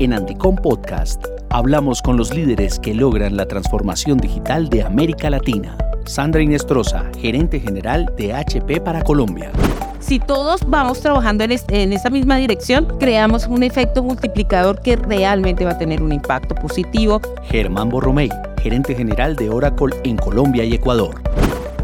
En 0.00 0.12
Andicom 0.12 0.56
Podcast 0.56 1.24
hablamos 1.50 2.02
con 2.02 2.16
los 2.16 2.34
líderes 2.34 2.80
que 2.80 2.92
logran 2.92 3.36
la 3.36 3.46
transformación 3.46 4.18
digital 4.18 4.68
de 4.68 4.82
América 4.82 5.30
Latina. 5.30 5.76
Sandra 6.04 6.42
Inestrosa, 6.42 7.04
gerente 7.16 7.60
general 7.60 8.12
de 8.16 8.34
HP 8.34 8.80
para 8.80 9.02
Colombia. 9.02 9.52
Si 10.00 10.18
todos 10.18 10.68
vamos 10.68 11.00
trabajando 11.00 11.44
en, 11.44 11.52
en 11.68 11.92
esa 11.92 12.10
misma 12.10 12.38
dirección, 12.38 12.88
creamos 12.98 13.46
un 13.46 13.62
efecto 13.62 14.02
multiplicador 14.02 14.80
que 14.80 14.96
realmente 14.96 15.64
va 15.64 15.70
a 15.70 15.78
tener 15.78 16.02
un 16.02 16.12
impacto 16.12 16.56
positivo. 16.56 17.20
Germán 17.44 17.88
Borromey, 17.88 18.30
gerente 18.60 18.96
general 18.96 19.36
de 19.36 19.48
Oracle 19.48 19.94
en 20.02 20.16
Colombia 20.16 20.64
y 20.64 20.74
Ecuador. 20.74 21.22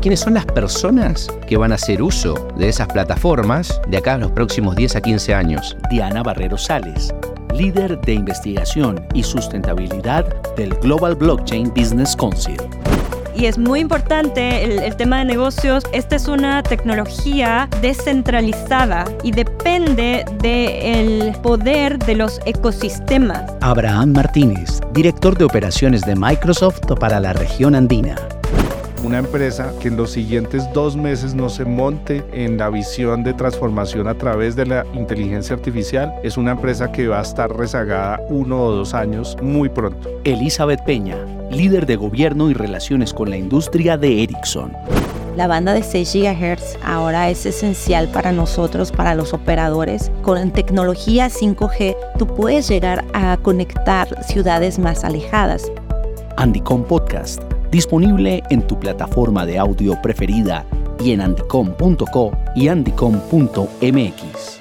¿Quiénes 0.01 0.19
son 0.19 0.35
las 0.35 0.47
personas 0.47 1.29
que 1.47 1.57
van 1.57 1.71
a 1.71 1.77
hacer 1.77 2.03
uso 2.03 2.35
de 2.57 2.69
esas 2.69 2.89
plataformas 2.89 3.81
de 3.87 3.99
acá 3.99 4.15
a 4.15 4.19
los 4.19 4.33
próximos 4.33 4.75
10 4.75 4.97
a 4.97 5.01
15 5.01 5.35
años? 5.35 5.77
Diana 5.91 6.23
Barrero 6.23 6.57
Sales, 6.59 7.15
líder 7.53 8.01
de 8.01 8.14
investigación 8.14 9.05
y 9.14 9.23
sustentabilidad 9.23 10.25
del 10.57 10.75
Global 10.77 11.14
Blockchain 11.14 11.73
Business 11.75 12.17
Council. 12.17 12.57
Y 13.36 13.46
es 13.46 13.59
muy 13.59 13.81
importante 13.81 14.64
el, 14.64 14.81
el, 14.81 14.96
tema 14.96 15.18
de 15.18 15.25
negocios. 15.25 15.85
Esta 15.93 16.17
es 16.17 16.29
una 16.29 16.63
tecnología 16.63 17.68
descentralizada 17.81 19.04
y 19.23 19.31
depende 19.31 20.25
del 20.43 21.32
poder 21.43 21.99
de 21.99 22.17
los 22.17 22.40
ecosistemas. 22.45 23.43
Abraham 23.61 24.12
Martínez, 24.12 24.81
director 24.93 25.39
de 25.39 25.45
operaciones 25.45 26.03
de 26.03 26.17
Microsoft 26.17 26.81
para 26.98 27.21
la 27.21 27.32
región 27.32 27.75
andina 27.75 28.17
una 29.11 29.19
empresa 29.19 29.73
que 29.81 29.89
en 29.89 29.96
los 29.96 30.13
siguientes 30.13 30.73
dos 30.73 30.96
meses 30.96 31.35
no 31.35 31.49
se 31.49 31.64
monte 31.64 32.23
en 32.33 32.56
la 32.59 32.70
visión 32.70 33.25
de 33.25 33.34
transformación 33.34 34.06
a 34.06 34.14
través 34.14 34.55
de 34.55 34.67
la 34.67 34.87
inteligencia 34.95 35.56
artificial 35.56 36.14
es 36.23 36.37
una 36.37 36.53
empresa 36.53 36.92
que 36.92 37.09
va 37.09 37.19
a 37.19 37.23
estar 37.23 37.53
rezagada 37.53 38.20
uno 38.28 38.62
o 38.62 38.70
dos 38.70 38.95
años 38.95 39.37
muy 39.42 39.69
pronto. 39.69 40.09
Elizabeth 40.23 40.84
Peña, 40.84 41.17
líder 41.51 41.87
de 41.87 41.97
gobierno 41.97 42.51
y 42.51 42.55
relaciones 42.55 43.12
con 43.12 43.31
la 43.31 43.37
industria 43.37 43.97
de 43.99 44.23
Ericsson. 44.23 44.71
La 45.34 45.49
banda 45.49 45.75
de 45.75 45.83
6 45.83 46.15
GHz 46.15 46.79
ahora 46.84 47.31
es 47.31 47.45
esencial 47.47 48.06
para 48.12 48.31
nosotros, 48.31 48.93
para 48.93 49.17
los 49.17 49.34
operadores. 49.34 50.12
Con 50.23 50.53
tecnología 50.53 51.27
5G, 51.27 51.97
tú 52.17 52.29
puedes 52.29 52.69
llegar 52.69 53.05
a 53.12 53.37
conectar 53.43 54.23
ciudades 54.23 54.79
más 54.79 55.03
alejadas. 55.03 55.69
Andicom 56.37 56.84
Podcast 56.84 57.43
disponible 57.71 58.43
en 58.51 58.67
tu 58.67 58.79
plataforma 58.79 59.47
de 59.47 59.59
audio 59.59 60.01
preferida 60.03 60.67
y 61.03 61.13
en 61.13 61.21
andicom.co 61.21 62.33
y 62.55 62.69
andicom.mx. 62.69 64.61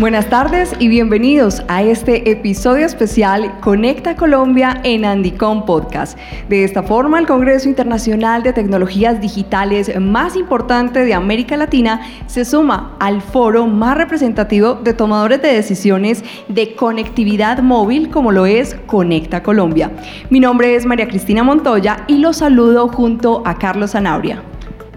Buenas 0.00 0.30
tardes 0.30 0.76
y 0.78 0.86
bienvenidos 0.86 1.64
a 1.66 1.82
este 1.82 2.30
episodio 2.30 2.86
especial 2.86 3.58
Conecta 3.58 4.14
Colombia 4.14 4.80
en 4.84 5.04
Andicom 5.04 5.66
Podcast. 5.66 6.16
De 6.48 6.62
esta 6.62 6.84
forma, 6.84 7.18
el 7.18 7.26
Congreso 7.26 7.68
Internacional 7.68 8.44
de 8.44 8.52
Tecnologías 8.52 9.20
Digitales 9.20 9.90
más 10.00 10.36
importante 10.36 11.04
de 11.04 11.14
América 11.14 11.56
Latina 11.56 12.00
se 12.28 12.44
suma 12.44 12.96
al 13.00 13.20
foro 13.22 13.66
más 13.66 13.98
representativo 13.98 14.74
de 14.74 14.94
tomadores 14.94 15.42
de 15.42 15.52
decisiones 15.52 16.22
de 16.46 16.76
conectividad 16.76 17.58
móvil 17.58 18.08
como 18.08 18.30
lo 18.30 18.46
es 18.46 18.76
Conecta 18.86 19.42
Colombia. 19.42 19.90
Mi 20.30 20.38
nombre 20.38 20.76
es 20.76 20.86
María 20.86 21.08
Cristina 21.08 21.42
Montoya 21.42 22.04
y 22.06 22.18
los 22.18 22.36
saludo 22.36 22.86
junto 22.86 23.42
a 23.44 23.58
Carlos 23.58 23.90
Zanabria. 23.90 24.44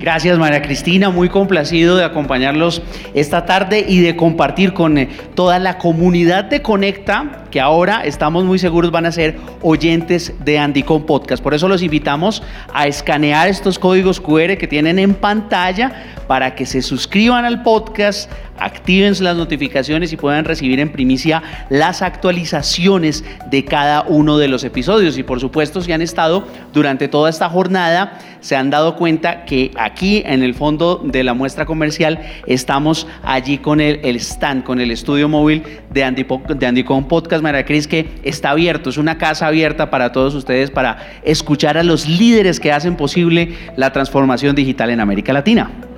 Gracias 0.02 0.40
María 0.40 0.64
Cristina, 0.64 1.12
muy 1.12 1.30
complacido 1.30 1.96
de 1.96 2.04
acompañarlos 2.04 2.82
esta 3.14 3.46
tarde 3.46 3.86
y 3.88 4.00
de 4.00 4.16
compartir 4.16 4.74
con 4.74 4.98
eh, 4.98 5.08
toda 5.36 5.60
la 5.60 5.78
comunidad 5.78 6.46
de 6.46 6.64
Conecta, 6.64 7.44
que 7.52 7.62
ahora 7.62 8.04
estamos 8.04 8.44
muy 8.44 8.58
seguros 8.58 8.90
van 8.90 9.06
a 9.06 9.12
ser 9.12 9.38
oyentes 9.62 10.34
de 10.44 10.58
Andicom 10.58 11.06
Podcast. 11.06 11.44
Por 11.44 11.54
eso 11.54 11.68
los 11.68 11.84
invitamos 11.84 12.42
a 12.74 12.88
escanear 12.88 13.48
estos 13.48 13.78
códigos 13.78 14.20
QR 14.20 14.58
que 14.58 14.68
tienen 14.68 14.98
en 14.98 15.14
pantalla 15.14 16.16
para 16.32 16.56
que 16.56 16.66
se 16.66 16.82
suscriban 16.82 17.44
al 17.44 17.62
podcast, 17.62 18.32
activen 18.58 19.14
las 19.20 19.36
notificaciones 19.36 20.14
y 20.14 20.16
puedan 20.16 20.46
recibir 20.46 20.80
en 20.80 20.90
primicia 20.90 21.44
las 21.70 22.02
actualizaciones 22.02 23.26
de 23.50 23.66
cada 23.66 24.04
uno 24.04 24.38
de 24.38 24.48
los 24.48 24.64
episodios. 24.64 25.18
Y 25.18 25.24
por 25.24 25.42
supuesto, 25.42 25.82
si 25.82 25.92
han 25.92 26.02
estado 26.02 26.48
durante 26.72 27.10
toda 27.10 27.30
esta 27.30 27.50
jornada, 27.50 28.18
se 28.40 28.56
han 28.56 28.70
dado 28.70 28.96
cuenta 28.96 29.44
que 29.44 29.72
aquí 29.78 30.24
en 30.26 30.42
el 30.42 30.54
fondo 30.54 31.02
de 31.04 31.26
la 31.26 31.34
muestra 31.34 31.66
comercial 31.66 32.22
estamos 32.48 33.08
allí 33.24 33.58
con 33.58 33.82
el, 33.82 34.00
stand, 34.16 34.64
con 34.64 34.80
el 34.80 34.92
estudio 34.92 35.28
móvil 35.28 35.64
de, 35.90 36.06
Andipo, 36.06 36.42
de 36.48 36.66
Andicom 36.66 37.10
Podcast 37.10 37.44
María 37.44 37.66
Cris, 37.66 37.90
que 37.90 38.08
está 38.24 38.52
abierto, 38.52 38.90
es 38.90 38.98
una 38.98 39.18
casa 39.18 39.48
abierta 39.48 39.90
para 39.90 40.14
todos 40.14 40.34
ustedes 40.34 40.72
para 40.72 40.98
escuchar 41.24 41.78
a 41.78 41.84
los 41.84 42.08
líderes 42.08 42.62
que 42.62 42.72
hacen 42.72 42.96
posible 42.96 43.54
la 43.76 43.92
transformación 43.92 44.56
digital 44.56 44.92
en 44.92 45.02
América 45.02 45.34
Latina. 45.34 45.91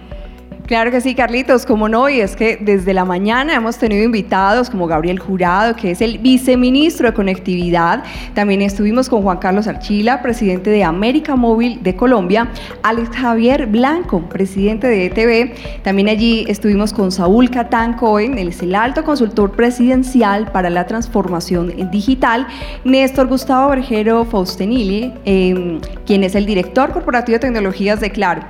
Claro 0.65 0.91
que 0.91 1.01
sí, 1.01 1.13
Carlitos, 1.13 1.65
como 1.65 1.89
no, 1.89 2.07
y 2.07 2.21
es 2.21 2.37
que 2.37 2.57
desde 2.59 2.93
la 2.93 3.03
mañana 3.03 3.53
hemos 3.53 3.77
tenido 3.77 4.01
invitados 4.01 4.69
como 4.69 4.87
Gabriel 4.87 5.19
Jurado, 5.19 5.75
que 5.75 5.91
es 5.91 6.01
el 6.01 6.19
viceministro 6.19 7.09
de 7.09 7.13
Conectividad. 7.13 8.05
También 8.33 8.61
estuvimos 8.61 9.09
con 9.09 9.23
Juan 9.23 9.39
Carlos 9.39 9.67
Archila, 9.67 10.21
presidente 10.21 10.69
de 10.69 10.85
América 10.85 11.35
Móvil 11.35 11.83
de 11.83 11.97
Colombia, 11.97 12.47
Alex 12.81 13.09
Javier 13.09 13.67
Blanco, 13.67 14.21
presidente 14.29 14.87
de 14.87 15.07
ETV. 15.07 15.81
También 15.83 16.07
allí 16.07 16.45
estuvimos 16.47 16.93
con 16.93 17.11
Saúl 17.11 17.49
Catán 17.49 17.95
Cohen, 17.97 18.37
él 18.37 18.47
es 18.47 18.61
el 18.61 18.73
alto 18.73 19.03
consultor 19.03 19.51
presidencial 19.51 20.49
para 20.53 20.69
la 20.69 20.87
transformación 20.87 21.91
digital, 21.91 22.47
Néstor 22.85 23.27
Gustavo 23.27 23.71
Bergero 23.71 24.23
Faustenili, 24.23 25.11
eh, 25.25 25.81
quien 26.05 26.23
es 26.23 26.35
el 26.35 26.45
director 26.45 26.93
corporativo 26.93 27.33
de 27.33 27.39
tecnologías 27.39 27.99
de 27.99 28.13
Claro. 28.13 28.43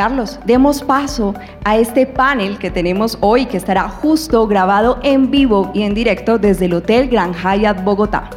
Carlos, 0.00 0.40
demos 0.46 0.82
paso 0.82 1.34
a 1.62 1.76
este 1.76 2.06
panel 2.06 2.56
que 2.56 2.70
tenemos 2.70 3.18
hoy, 3.20 3.44
que 3.44 3.58
estará 3.58 3.86
justo 3.90 4.46
grabado 4.46 4.98
en 5.02 5.30
vivo 5.30 5.70
y 5.74 5.82
en 5.82 5.92
directo 5.92 6.38
desde 6.38 6.64
el 6.64 6.72
Hotel 6.72 7.10
Gran 7.10 7.34
Hyatt 7.34 7.84
Bogotá. 7.84 8.30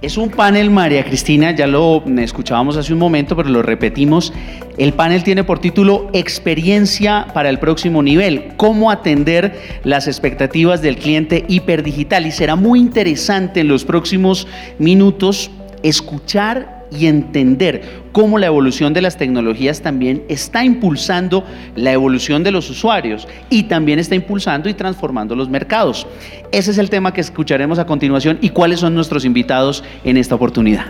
Es 0.00 0.16
un 0.16 0.30
panel, 0.30 0.70
María 0.70 1.04
Cristina, 1.04 1.50
ya 1.50 1.66
lo 1.66 2.04
escuchábamos 2.16 2.76
hace 2.76 2.92
un 2.92 3.00
momento, 3.00 3.34
pero 3.34 3.48
lo 3.48 3.60
repetimos. 3.60 4.32
El 4.78 4.92
panel 4.92 5.24
tiene 5.24 5.42
por 5.42 5.58
título 5.58 6.10
Experiencia 6.12 7.26
para 7.34 7.48
el 7.48 7.58
próximo 7.58 8.00
nivel, 8.00 8.52
cómo 8.56 8.92
atender 8.92 9.80
las 9.82 10.06
expectativas 10.06 10.80
del 10.80 10.96
cliente 10.96 11.44
hiperdigital. 11.48 12.24
Y 12.24 12.30
será 12.30 12.54
muy 12.54 12.78
interesante 12.78 13.62
en 13.62 13.66
los 13.66 13.84
próximos 13.84 14.46
minutos 14.78 15.50
escuchar 15.82 16.73
y 16.90 17.06
entender 17.06 18.02
cómo 18.12 18.38
la 18.38 18.46
evolución 18.46 18.92
de 18.92 19.02
las 19.02 19.16
tecnologías 19.16 19.80
también 19.80 20.22
está 20.28 20.64
impulsando 20.64 21.44
la 21.76 21.92
evolución 21.92 22.42
de 22.42 22.52
los 22.52 22.70
usuarios 22.70 23.26
y 23.50 23.64
también 23.64 23.98
está 23.98 24.14
impulsando 24.14 24.68
y 24.68 24.74
transformando 24.74 25.34
los 25.34 25.48
mercados. 25.48 26.06
Ese 26.52 26.70
es 26.70 26.78
el 26.78 26.90
tema 26.90 27.12
que 27.12 27.20
escucharemos 27.20 27.78
a 27.78 27.86
continuación 27.86 28.38
y 28.40 28.50
cuáles 28.50 28.80
son 28.80 28.94
nuestros 28.94 29.24
invitados 29.24 29.82
en 30.04 30.16
esta 30.16 30.34
oportunidad. 30.34 30.86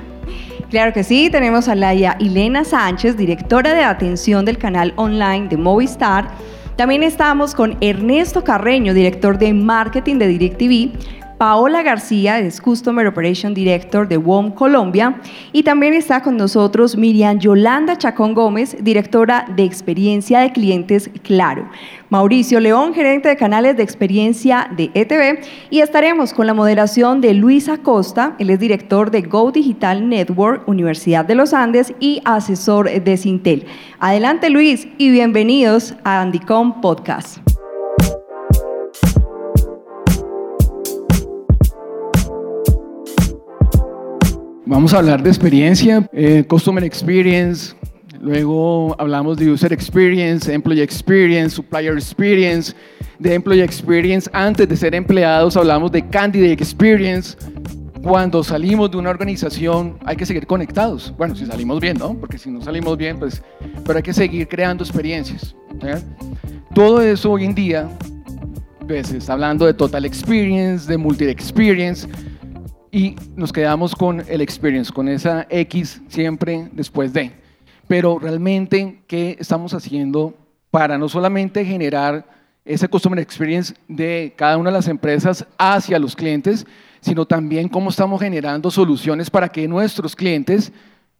Claro 0.71 0.93
que 0.93 1.05
sí, 1.05 1.31
tenemos 1.31 1.69
a 1.69 1.75
Laia 1.75 2.17
Elena 2.19 2.65
Sánchez, 2.65 3.17
directora 3.17 3.75
de 3.75 3.85
atención 3.85 4.45
del 4.45 4.59
canal 4.59 4.93
online 4.97 5.49
de 5.49 5.57
Movistar. 5.57 6.29
También 6.77 7.05
estamos 7.05 7.55
con 7.55 7.77
Ernesto 7.81 8.43
Carreño, 8.43 8.93
director 8.95 9.39
de 9.39 9.55
marketing 9.55 10.17
de 10.17 10.27
DirecTV, 10.27 10.91
Paola 11.39 11.83
García, 11.83 12.39
es 12.39 12.61
Customer 12.61 13.07
Operation 13.07 13.55
Director 13.55 14.07
de 14.09 14.17
WOM 14.17 14.53
Colombia. 14.53 15.21
Y 15.53 15.63
también 15.63 15.95
está 15.95 16.23
con 16.23 16.37
nosotros 16.37 16.97
Miriam 16.97 17.39
Yolanda 17.39 17.99
Chacón 17.99 18.35
Gómez, 18.35 18.77
directora 18.81 19.47
de 19.55 19.65
Experiencia 19.65 20.41
de 20.41 20.53
Clientes 20.53 21.11
Claro. 21.23 21.69
Mauricio 22.09 22.61
León, 22.61 22.95
gerente 22.95 23.29
de 23.29 23.37
canales 23.37 23.77
de 23.77 23.83
experiencia 23.83 24.71
de 24.77 24.91
ETV. 24.95 25.41
Y 25.71 25.81
estaremos 25.81 26.33
con 26.33 26.47
la 26.47 26.55
moderación 26.55 27.21
de 27.21 27.35
Luis 27.35 27.69
Acosta, 27.69 28.37
él 28.39 28.51
es 28.51 28.61
director 28.61 29.11
de 29.11 29.23
Go 29.23 29.51
Digital 29.51 30.09
Network, 30.09 30.69
Universidad 30.69 31.25
de 31.25 31.35
los 31.35 31.53
Andes 31.53 31.93
y 32.01 32.23
asesor 32.25 32.89
de 32.91 33.17
Sintel. 33.17 33.67
Adelante 33.99 34.51
Luis 34.51 34.87
y 34.99 35.11
bienvenidos 35.11 35.95
a 36.05 36.21
Andicom 36.21 36.81
Podcast. 36.81 37.44
Vamos 44.67 44.95
a 44.95 44.99
hablar 44.99 45.23
de 45.23 45.29
experiencia, 45.29 46.09
eh, 46.15 46.43
Customer 46.49 46.83
Experience, 46.85 47.75
luego 48.19 48.97
hablamos 48.99 49.37
de 49.37 49.51
User 49.51 49.75
Experience, 49.75 50.51
Employee 50.51 50.83
Experience, 50.83 51.55
Supplier 51.55 51.93
Experience, 51.93 52.75
de 53.19 53.35
Employee 53.35 53.63
Experience 53.63 54.31
antes 54.33 54.67
de 54.67 54.75
ser 54.75 54.95
empleados 54.95 55.59
hablamos 55.59 55.93
de 55.93 56.09
Candidate 56.09 56.55
Experience, 56.55 57.37
cuando 58.03 58.43
salimos 58.43 58.91
de 58.91 58.97
una 58.97 59.11
organización 59.11 59.99
hay 60.07 60.17
que 60.17 60.25
seguir 60.25 60.47
conectados. 60.47 61.13
Bueno, 61.19 61.37
si 61.37 61.45
salimos 61.45 61.79
bien, 61.79 61.99
¿no? 61.99 62.15
Porque 62.15 62.39
si 62.39 62.51
no 62.51 62.63
salimos 62.63 62.97
bien, 62.97 63.19
pues, 63.19 63.43
pero 63.85 63.99
hay 63.99 64.03
que 64.03 64.15
seguir 64.15 64.49
creando 64.49 64.83
experiencias. 64.83 65.55
Todo 66.75 67.03
eso 67.03 67.33
hoy 67.33 67.45
en 67.45 67.55
día, 67.55 67.87
pues, 68.89 69.13
está 69.13 69.35
hablando 69.35 69.67
de 69.67 69.75
total 69.75 70.07
experience, 70.07 70.91
de 70.91 70.97
multi 70.97 71.25
experience, 71.25 72.09
y 72.95 73.17
nos 73.35 73.53
quedamos 73.53 73.93
con 73.93 74.23
el 74.29 74.41
experience, 74.41 74.93
con 74.93 75.09
esa 75.09 75.49
X 75.51 76.01
siempre 76.07 76.69
después 76.71 77.13
de. 77.13 77.33
Pero 77.89 78.21
realmente, 78.21 79.01
¿qué 79.09 79.37
estamos 79.41 79.75
haciendo 79.75 80.33
para 80.71 80.97
no 80.97 81.09
solamente 81.09 81.65
generar 81.65 82.25
ese 82.65 82.87
customer 82.87 83.19
experience 83.19 83.75
de 83.89 84.33
cada 84.37 84.57
una 84.59 84.71
de 84.71 84.77
las 84.77 84.87
empresas 84.87 85.45
hacia 85.59 85.99
los 85.99 86.15
clientes, 86.15 86.65
sino 87.01 87.27
también 87.27 87.69
cómo 87.69 87.91
estamos 87.91 88.21
generando 88.21 88.71
soluciones 88.71 89.29
para 89.29 89.49
que 89.49 89.67
nuestros 89.67 90.15
clientes 90.15 90.73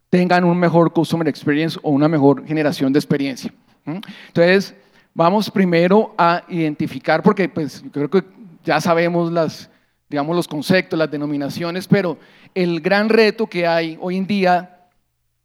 tengan 0.09 0.45
un 0.45 0.57
mejor 0.57 0.93
customer 0.93 1.27
experience 1.27 1.77
o 1.83 1.91
una 1.91 2.07
mejor 2.07 2.47
generación 2.47 2.93
de 2.93 2.99
experiencia. 2.99 3.53
Entonces, 3.85 4.73
vamos 5.13 5.51
primero 5.51 6.15
a 6.17 6.41
identificar, 6.47 7.21
porque 7.21 7.49
pues, 7.49 7.83
creo 7.91 8.09
que 8.09 8.23
ya 8.63 8.79
sabemos 8.79 9.29
las, 9.29 9.69
digamos, 10.09 10.35
los 10.35 10.47
conceptos, 10.47 10.97
las 10.97 11.11
denominaciones, 11.11 11.87
pero 11.87 12.17
el 12.53 12.79
gran 12.81 13.09
reto 13.09 13.47
que 13.47 13.65
hay 13.65 13.97
hoy 14.01 14.17
en 14.17 14.27
día 14.27 14.87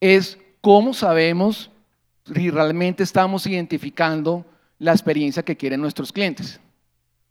es 0.00 0.38
cómo 0.60 0.92
sabemos 0.94 1.70
si 2.34 2.50
realmente 2.50 3.02
estamos 3.02 3.46
identificando 3.46 4.44
la 4.78 4.92
experiencia 4.92 5.42
que 5.42 5.56
quieren 5.56 5.80
nuestros 5.80 6.12
clientes. 6.12 6.60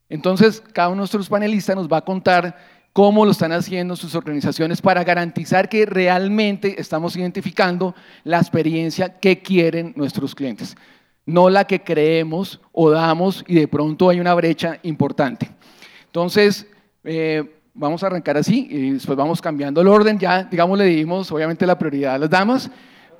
Entonces, 0.10 0.64
cada 0.74 0.90
uno 0.90 0.96
de 0.96 1.02
nuestros 1.02 1.30
panelistas 1.30 1.76
nos 1.76 1.88
va 1.88 1.98
a 1.98 2.06
contar 2.06 2.58
cómo 2.94 3.26
lo 3.26 3.32
están 3.32 3.52
haciendo 3.52 3.96
sus 3.96 4.16
organizaciones 4.16 4.82
para 4.82 5.04
garantizar 5.04 5.70
que 5.70 5.86
realmente 5.86 6.82
estamos 6.82 7.16
identificando 7.16 7.96
la 8.24 8.40
experiencia 8.40 9.20
que 9.20 9.42
quieren 9.42 9.94
nuestros 9.96 10.34
clientes, 10.34 10.76
no 11.26 11.50
la 11.50 11.66
que 11.66 11.84
creemos 11.84 12.60
o 12.72 12.90
damos 12.90 13.44
y 13.48 13.56
de 13.56 13.68
pronto 13.68 14.10
hay 14.10 14.20
una 14.20 14.34
brecha 14.34 14.80
importante. 14.84 15.50
Entonces, 16.08 16.66
eh, 17.04 17.62
vamos 17.74 18.04
a 18.04 18.08
arrancar 18.08 18.38
así 18.38 18.68
y 18.70 18.92
después 18.92 19.18
vamos 19.18 19.42
cambiando 19.42 19.82
el 19.82 19.88
orden. 19.88 20.20
Ya, 20.20 20.44
digamos, 20.44 20.78
le 20.78 20.86
dimos 20.86 21.32
obviamente 21.32 21.66
la 21.66 21.78
prioridad 21.78 22.16
a 22.16 22.18
las 22.18 22.30
damas, 22.30 22.70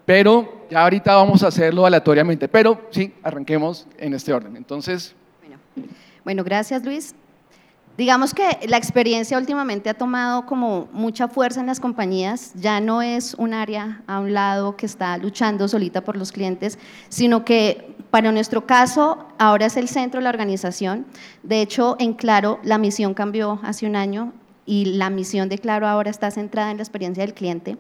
pero 0.06 0.66
ya 0.70 0.84
ahorita 0.84 1.16
vamos 1.16 1.44
a 1.44 1.48
hacerlo 1.48 1.86
aleatoriamente. 1.86 2.48
Pero 2.48 2.88
sí, 2.92 3.14
arranquemos 3.24 3.88
en 3.98 4.14
este 4.14 4.34
orden. 4.34 4.56
Entonces. 4.56 5.16
bueno 6.24 6.44
gracias 6.44 6.84
Luis. 6.84 7.16
Digamos 8.00 8.34
que 8.34 8.66
la 8.70 8.78
experiencia 8.78 9.38
últimamente 9.38 9.90
ha 9.90 9.94
tomado 9.94 10.46
como 10.46 10.88
mucha 10.94 11.28
fuerza 11.28 11.60
en 11.60 11.68
las 11.68 11.82
compañías, 11.82 12.54
ya 12.56 12.80
no 12.80 13.02
es 13.02 13.34
un 13.34 13.54
área 13.54 14.04
a 14.08 14.22
un 14.22 14.34
lado 14.34 14.78
que 14.78 14.86
está 14.86 15.18
luchando 15.18 15.68
solita 15.68 16.00
por 16.00 16.16
los 16.16 16.32
clientes, 16.32 16.80
sino 17.10 17.44
que 17.44 17.98
para 18.10 18.32
nuestro 18.32 18.66
caso 18.66 19.28
ahora 19.38 19.66
es 19.66 19.76
el 19.76 19.90
centro 19.90 20.22
de 20.22 20.24
la 20.24 20.30
organización. 20.30 21.08
De 21.44 21.62
hecho, 21.62 21.98
en 22.00 22.14
Claro 22.14 22.62
la 22.64 22.78
misión 22.78 23.14
cambió 23.14 23.60
hace 23.64 23.86
un 23.86 23.98
año 23.98 24.32
y 24.66 24.86
la 24.86 25.10
misión 25.10 25.50
de 25.50 25.58
Claro 25.58 25.86
ahora 25.86 26.10
está 26.10 26.32
centrada 26.32 26.72
en 26.72 26.78
la 26.78 26.84
experiencia 26.84 27.26
del 27.26 27.34
cliente. 27.34 27.78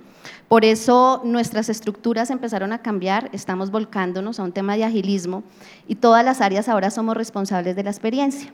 Por 0.50 0.66
eso 0.66 1.22
nuestras 1.24 1.70
estructuras 1.70 2.30
empezaron 2.30 2.74
a 2.74 2.82
cambiar, 2.82 3.30
estamos 3.32 3.72
volcándonos 3.72 4.38
a 4.42 4.44
un 4.44 4.52
tema 4.52 4.76
de 4.76 4.84
agilismo 4.84 5.44
y 5.88 5.96
todas 5.96 6.26
las 6.26 6.42
áreas 6.42 6.68
ahora 6.68 6.92
somos 6.92 7.16
responsables 7.16 7.78
de 7.78 7.84
la 7.84 7.92
experiencia. 7.92 8.52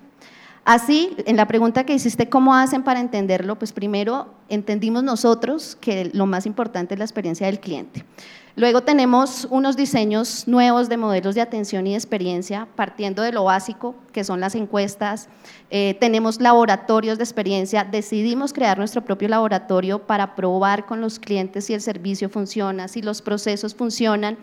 Así, 0.66 1.16
en 1.28 1.38
la 1.38 1.48
pregunta 1.48 1.84
que 1.84 1.94
hiciste, 1.94 2.28
¿cómo 2.28 2.56
hacen 2.56 2.82
para 2.82 3.00
entenderlo? 3.00 3.60
Pues 3.60 3.72
primero 3.72 4.34
entendimos 4.50 5.04
nosotros 5.04 5.78
que 5.80 6.10
lo 6.12 6.26
más 6.26 6.48
importante 6.48 6.96
es 6.96 6.98
la 6.98 7.06
experiencia 7.06 7.46
del 7.46 7.60
cliente. 7.60 8.04
Luego 8.56 8.82
tenemos 8.82 9.48
unos 9.52 9.76
diseños 9.78 10.48
nuevos 10.48 10.90
de 10.90 10.98
modelos 10.98 11.36
de 11.36 11.42
atención 11.42 11.86
y 11.86 11.92
de 11.92 11.98
experiencia, 11.98 12.68
partiendo 12.76 13.22
de 13.22 13.32
lo 13.32 13.44
básico, 13.44 13.94
que 14.12 14.24
son 14.24 14.40
las 14.40 14.56
encuestas. 14.56 15.30
Eh, 15.70 15.98
tenemos 16.00 16.42
laboratorios 16.42 17.20
de 17.20 17.26
experiencia. 17.26 17.84
Decidimos 17.84 18.52
crear 18.52 18.80
nuestro 18.80 19.04
propio 19.04 19.28
laboratorio 19.28 20.00
para 20.00 20.36
probar 20.36 20.88
con 20.88 21.00
los 21.00 21.20
clientes 21.20 21.66
si 21.66 21.76
el 21.76 21.82
servicio 21.82 22.28
funciona, 22.28 22.88
si 22.88 23.04
los 23.04 23.22
procesos 23.22 23.76
funcionan 23.76 24.36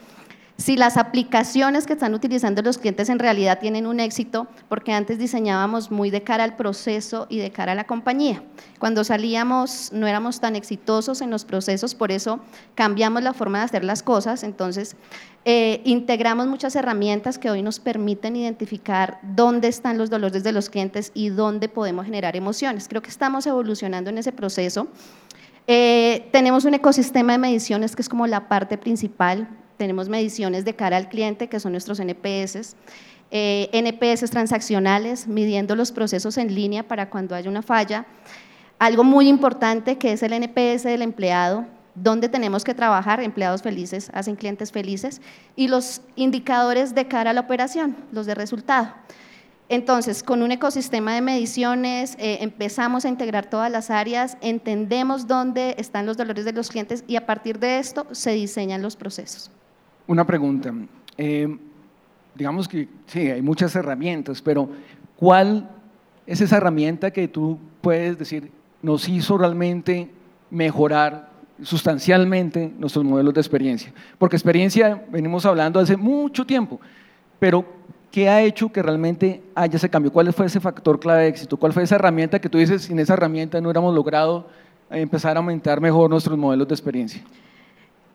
si 0.63 0.77
las 0.77 0.97
aplicaciones 0.97 1.89
que 1.89 1.95
están 1.95 2.15
utilizando 2.15 2.63
los 2.63 2.79
clientes 2.79 3.09
en 3.09 3.19
realidad 3.19 3.59
tienen 3.59 3.85
un 3.85 3.99
éxito, 3.99 4.47
porque 4.69 4.93
antes 4.93 5.19
diseñábamos 5.19 5.91
muy 5.91 6.11
de 6.11 6.23
cara 6.23 6.45
al 6.45 6.55
proceso 6.55 7.27
y 7.29 7.39
de 7.39 7.51
cara 7.51 7.73
a 7.73 7.75
la 7.75 7.83
compañía. 7.83 8.45
Cuando 8.79 9.03
salíamos 9.03 9.91
no 9.93 10.07
éramos 10.07 10.39
tan 10.39 10.55
exitosos 10.55 11.21
en 11.21 11.31
los 11.31 11.45
procesos, 11.45 11.97
por 11.97 12.13
eso 12.13 12.39
cambiamos 12.77 13.25
la 13.25 13.33
forma 13.33 13.59
de 13.59 13.65
hacer 13.65 13.83
las 13.83 14.05
cosas, 14.05 14.45
entonces 14.45 14.95
eh, 15.45 15.81
integramos 15.85 16.47
muchas 16.47 16.77
herramientas 16.77 17.39
que 17.39 17.51
hoy 17.51 17.61
nos 17.61 17.81
permiten 17.81 18.37
identificar 18.37 19.19
dónde 19.23 19.67
están 19.67 19.99
los 19.99 20.11
dolores 20.11 20.45
de 20.45 20.53
los 20.53 20.71
clientes 20.71 21.11
y 21.13 21.31
dónde 21.31 21.69
podemos 21.69 22.05
generar 22.05 22.37
emociones. 22.37 22.87
Creo 22.87 23.03
que 23.03 23.11
estamos 23.11 23.49
evolucionando 23.49 24.11
en 24.11 24.19
ese 24.19 24.31
proceso. 24.31 24.87
Eh, 25.67 26.29
tenemos 26.31 26.65
un 26.65 26.75
ecosistema 26.75 27.33
de 27.33 27.39
mediciones 27.39 27.97
que 27.97 28.03
es 28.03 28.09
como 28.09 28.29
la 28.29 28.49
parte 28.49 28.79
principal 28.79 29.49
tenemos 29.83 30.09
mediciones 30.09 30.65
de 30.65 30.77
cara 30.77 30.97
al 30.97 31.09
cliente, 31.09 31.49
que 31.49 31.59
son 31.59 31.73
nuestros 31.73 31.99
NPS, 31.99 32.77
eh, 33.33 33.69
NPS 33.73 34.31
transaccionales, 34.31 35.27
midiendo 35.27 35.75
los 35.75 35.91
procesos 35.91 36.39
en 36.39 36.55
línea 36.55 36.87
para 36.87 37.11
cuando 37.11 37.35
haya 37.35 37.51
una 37.51 37.63
falla. 37.63 38.07
Algo 38.79 39.03
muy 39.03 39.27
importante 39.27 39.99
que 39.99 40.13
es 40.13 40.23
el 40.23 40.35
NPS 40.35 40.85
del 40.85 41.03
empleado, 41.03 41.67
donde 41.97 42.29
tenemos 42.29 42.63
que 42.63 42.75
trabajar, 42.75 43.21
empleados 43.21 43.61
felices 43.61 44.09
hacen 44.15 44.37
clientes 44.37 44.71
felices, 44.71 45.21
y 45.57 45.67
los 45.67 46.01
indicadores 46.15 46.95
de 46.95 47.09
cara 47.09 47.31
a 47.31 47.35
la 47.35 47.41
operación, 47.41 47.97
los 48.13 48.27
de 48.27 48.37
resultado. 48.37 48.95
Entonces, 49.69 50.23
con 50.23 50.43
un 50.43 50.53
ecosistema 50.53 51.13
de 51.13 51.23
mediciones, 51.23 52.15
eh, 52.21 52.39
empezamos 52.41 53.05
a 53.05 53.09
integrar 53.09 53.51
todas 53.51 53.73
las 53.73 53.91
áreas, 53.91 54.37
entendemos 54.43 55.27
dónde 55.27 55.75
están 55.77 56.07
los 56.07 56.17
dolores 56.17 56.45
de 56.45 56.53
los 56.53 56.69
clientes 56.69 57.03
y 57.09 57.17
a 57.17 57.27
partir 57.27 57.59
de 57.59 57.81
esto 57.81 58.07
se 58.13 58.31
diseñan 58.31 58.81
los 58.81 58.95
procesos. 58.95 59.51
Una 60.07 60.27
pregunta. 60.27 60.73
Eh, 61.17 61.57
digamos 62.35 62.69
que 62.69 62.89
sí, 63.07 63.31
hay 63.31 63.43
muchas 63.43 63.75
herramientas, 63.77 64.41
pero 64.43 64.69
¿cuál 65.17 65.69
es 66.27 66.41
esa 66.41 66.57
herramienta 66.57 67.11
que 67.11 67.29
tú 67.29 67.59
puedes 67.81 68.19
decir 68.19 68.51
nos 68.81 69.09
hizo 69.09 69.39
realmente 69.39 70.11
mejorar 70.51 71.31
sustancialmente 71.63 72.73
nuestros 72.79 73.05
modelos 73.05 73.35
de 73.35 73.41
experiencia? 73.41 73.93
Porque 74.19 74.37
experiencia 74.37 75.05
venimos 75.11 75.47
hablando 75.47 75.79
hace 75.79 75.97
mucho 75.97 76.45
tiempo, 76.45 76.81
pero 77.39 77.65
¿qué 78.11 78.29
ha 78.29 78.43
hecho 78.43 78.71
que 78.73 78.83
realmente 78.83 79.43
haya 79.55 79.77
ese 79.77 79.89
cambio? 79.89 80.13
¿Cuál 80.13 80.33
fue 80.33 80.47
ese 80.47 80.61
factor 80.61 80.99
clave 80.99 81.23
de 81.23 81.29
éxito? 81.29 81.57
¿Cuál 81.57 81.73
fue 81.73 81.83
esa 81.83 81.97
herramienta 81.97 82.41
que 82.41 82.49
tú 82.49 82.59
dices, 82.59 82.83
sin 82.83 82.99
esa 82.99 83.15
herramienta 83.15 83.61
no 83.61 83.69
hubiéramos 83.69 83.95
logrado 83.95 84.49
empezar 84.91 85.37
a 85.37 85.41
aumentar 85.41 85.81
mejor 85.81 86.11
nuestros 86.11 86.37
modelos 86.37 86.67
de 86.67 86.75
experiencia? 86.75 87.23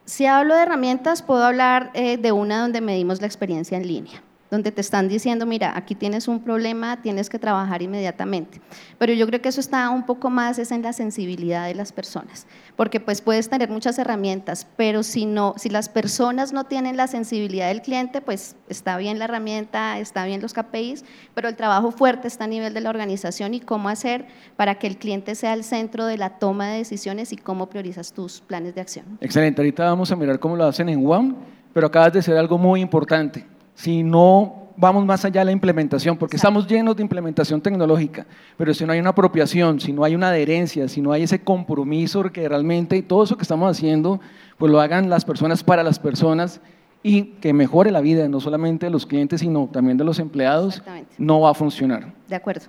Si 0.07 0.25
hablo 0.25 0.55
de 0.55 0.61
herramientas, 0.61 1.21
puedo 1.21 1.43
hablar 1.43 1.91
eh, 1.93 2.15
de 2.15 2.31
una 2.31 2.61
donde 2.61 2.79
medimos 2.79 3.19
la 3.19 3.27
experiencia 3.27 3.77
en 3.77 3.85
línea 3.85 4.23
donde 4.49 4.71
te 4.71 4.81
están 4.81 5.07
diciendo, 5.07 5.45
mira, 5.45 5.73
aquí 5.75 5.95
tienes 5.95 6.27
un 6.27 6.41
problema, 6.41 7.01
tienes 7.01 7.29
que 7.29 7.39
trabajar 7.39 7.81
inmediatamente. 7.81 8.61
Pero 8.97 9.13
yo 9.13 9.27
creo 9.27 9.41
que 9.41 9.49
eso 9.49 9.59
está 9.59 9.89
un 9.89 10.05
poco 10.05 10.29
más 10.29 10.57
es 10.59 10.71
en 10.71 10.81
la 10.81 10.93
sensibilidad 10.93 11.67
de 11.67 11.75
las 11.75 11.91
personas, 11.91 12.47
porque 12.75 12.99
pues 12.99 13.21
puedes 13.21 13.49
tener 13.49 13.69
muchas 13.69 13.99
herramientas, 13.99 14.67
pero 14.77 15.03
si 15.03 15.25
no, 15.25 15.53
si 15.57 15.69
las 15.69 15.89
personas 15.89 16.53
no 16.53 16.65
tienen 16.65 16.97
la 16.97 17.07
sensibilidad 17.07 17.67
del 17.67 17.81
cliente, 17.81 18.21
pues 18.21 18.55
está 18.69 18.97
bien 18.97 19.19
la 19.19 19.25
herramienta, 19.25 19.99
está 19.99 20.25
bien 20.25 20.41
los 20.41 20.53
KPIs, 20.53 21.03
pero 21.33 21.49
el 21.49 21.55
trabajo 21.55 21.91
fuerte 21.91 22.27
está 22.27 22.45
a 22.45 22.47
nivel 22.47 22.73
de 22.73 22.81
la 22.81 22.89
organización 22.89 23.53
y 23.53 23.59
cómo 23.59 23.89
hacer 23.89 24.27
para 24.55 24.75
que 24.75 24.87
el 24.87 24.97
cliente 24.97 25.35
sea 25.35 25.53
el 25.53 25.63
centro 25.63 26.05
de 26.05 26.17
la 26.17 26.39
toma 26.39 26.67
de 26.69 26.77
decisiones 26.77 27.33
y 27.33 27.37
cómo 27.37 27.67
priorizas 27.67 28.13
tus 28.13 28.41
planes 28.41 28.75
de 28.75 28.81
acción. 28.81 29.17
Excelente, 29.21 29.61
ahorita 29.61 29.85
vamos 29.85 30.11
a 30.11 30.15
mirar 30.15 30.39
cómo 30.39 30.55
lo 30.55 30.65
hacen 30.65 30.89
en 30.89 31.05
One, 31.05 31.35
pero 31.73 31.87
acabas 31.87 32.13
de 32.13 32.19
decir 32.19 32.35
algo 32.35 32.57
muy 32.57 32.81
importante 32.81 33.56
si 33.77 34.01
no 34.01 34.73
vamos 34.75 35.05
más 35.05 35.23
allá 35.23 35.41
de 35.41 35.45
la 35.45 35.51
implementación, 35.51 36.17
porque 36.17 36.35
estamos 36.35 36.67
llenos 36.67 36.95
de 36.95 37.03
implementación 37.03 37.61
tecnológica, 37.61 38.25
pero 38.57 38.73
si 38.73 38.85
no 38.85 38.91
hay 38.91 38.99
una 38.99 39.11
apropiación, 39.11 39.79
si 39.79 39.93
no 39.93 40.03
hay 40.03 40.15
una 40.15 40.29
adherencia, 40.29 40.87
si 40.87 40.99
no 40.99 41.11
hay 41.11 41.23
ese 41.23 41.39
compromiso 41.39 42.23
que 42.31 42.49
realmente 42.49 43.01
todo 43.03 43.23
eso 43.23 43.37
que 43.37 43.43
estamos 43.43 43.69
haciendo, 43.69 44.19
pues 44.57 44.71
lo 44.71 44.81
hagan 44.81 45.09
las 45.09 45.25
personas 45.25 45.63
para 45.63 45.83
las 45.83 45.99
personas 45.99 46.59
y 47.03 47.23
que 47.39 47.53
mejore 47.53 47.91
la 47.91 48.01
vida 48.01 48.27
no 48.27 48.39
solamente 48.39 48.87
de 48.87 48.91
los 48.91 49.05
clientes, 49.05 49.41
sino 49.41 49.69
también 49.71 49.97
de 49.97 50.03
los 50.03 50.17
empleados, 50.17 50.81
no 51.19 51.41
va 51.41 51.51
a 51.51 51.53
funcionar. 51.53 52.13
De 52.27 52.35
acuerdo. 52.35 52.65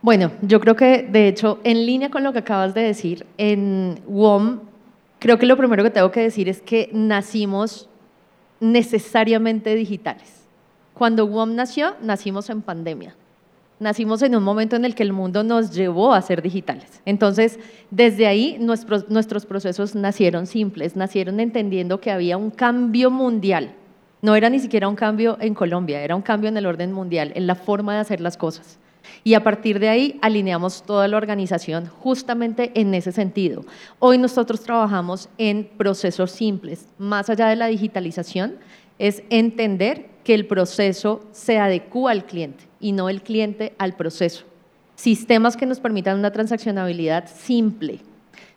Bueno, 0.00 0.32
yo 0.40 0.60
creo 0.60 0.76
que 0.76 1.02
de 1.02 1.28
hecho, 1.28 1.60
en 1.62 1.84
línea 1.84 2.10
con 2.10 2.24
lo 2.24 2.32
que 2.32 2.40
acabas 2.40 2.72
de 2.74 2.80
decir, 2.80 3.26
en 3.36 4.00
WOM, 4.06 4.60
creo 5.18 5.38
que 5.38 5.46
lo 5.46 5.58
primero 5.58 5.84
que 5.84 5.90
tengo 5.90 6.10
que 6.10 6.20
decir 6.20 6.48
es 6.48 6.62
que 6.62 6.90
nacimos 6.92 7.88
necesariamente 8.62 9.74
digitales. 9.74 10.44
Cuando 10.94 11.26
WOM 11.26 11.56
nació, 11.56 11.94
nacimos 12.00 12.48
en 12.48 12.62
pandemia. 12.62 13.14
nacimos 13.80 14.22
en 14.22 14.36
un 14.36 14.44
momento 14.44 14.76
en 14.76 14.84
el 14.84 14.94
que 14.94 15.02
el 15.02 15.12
mundo 15.12 15.42
nos 15.42 15.74
llevó 15.74 16.14
a 16.14 16.22
ser 16.22 16.40
digitales. 16.40 17.02
Entonces, 17.04 17.58
desde 17.90 18.28
ahí 18.28 18.56
nuestros, 18.60 19.10
nuestros 19.10 19.44
procesos 19.44 19.96
nacieron 19.96 20.46
simples, 20.46 20.94
nacieron 20.94 21.40
entendiendo 21.40 22.00
que 22.00 22.12
había 22.12 22.36
un 22.36 22.52
cambio 22.52 23.10
mundial. 23.10 23.72
No 24.20 24.36
era 24.36 24.48
ni 24.48 24.60
siquiera 24.60 24.86
un 24.86 24.94
cambio 24.94 25.36
en 25.40 25.54
Colombia, 25.54 26.00
era 26.00 26.14
un 26.14 26.22
cambio 26.22 26.48
en 26.48 26.56
el 26.56 26.66
orden 26.66 26.92
mundial, 26.92 27.32
en 27.34 27.48
la 27.48 27.56
forma 27.56 27.94
de 27.94 28.00
hacer 28.00 28.20
las 28.20 28.36
cosas. 28.36 28.78
Y 29.24 29.34
a 29.34 29.44
partir 29.44 29.78
de 29.78 29.88
ahí 29.88 30.18
alineamos 30.22 30.82
toda 30.82 31.08
la 31.08 31.16
organización 31.16 31.86
justamente 31.86 32.72
en 32.74 32.94
ese 32.94 33.12
sentido. 33.12 33.64
Hoy 33.98 34.18
nosotros 34.18 34.60
trabajamos 34.60 35.28
en 35.38 35.68
procesos 35.76 36.30
simples, 36.30 36.86
más 36.98 37.30
allá 37.30 37.48
de 37.48 37.56
la 37.56 37.66
digitalización, 37.66 38.56
es 38.98 39.22
entender 39.30 40.10
que 40.24 40.34
el 40.34 40.46
proceso 40.46 41.24
se 41.32 41.58
adecúa 41.58 42.12
al 42.12 42.24
cliente 42.26 42.64
y 42.80 42.92
no 42.92 43.08
el 43.08 43.22
cliente 43.22 43.74
al 43.78 43.94
proceso. 43.94 44.44
Sistemas 44.94 45.56
que 45.56 45.66
nos 45.66 45.80
permitan 45.80 46.18
una 46.18 46.30
transaccionabilidad 46.30 47.28
simple. 47.28 48.00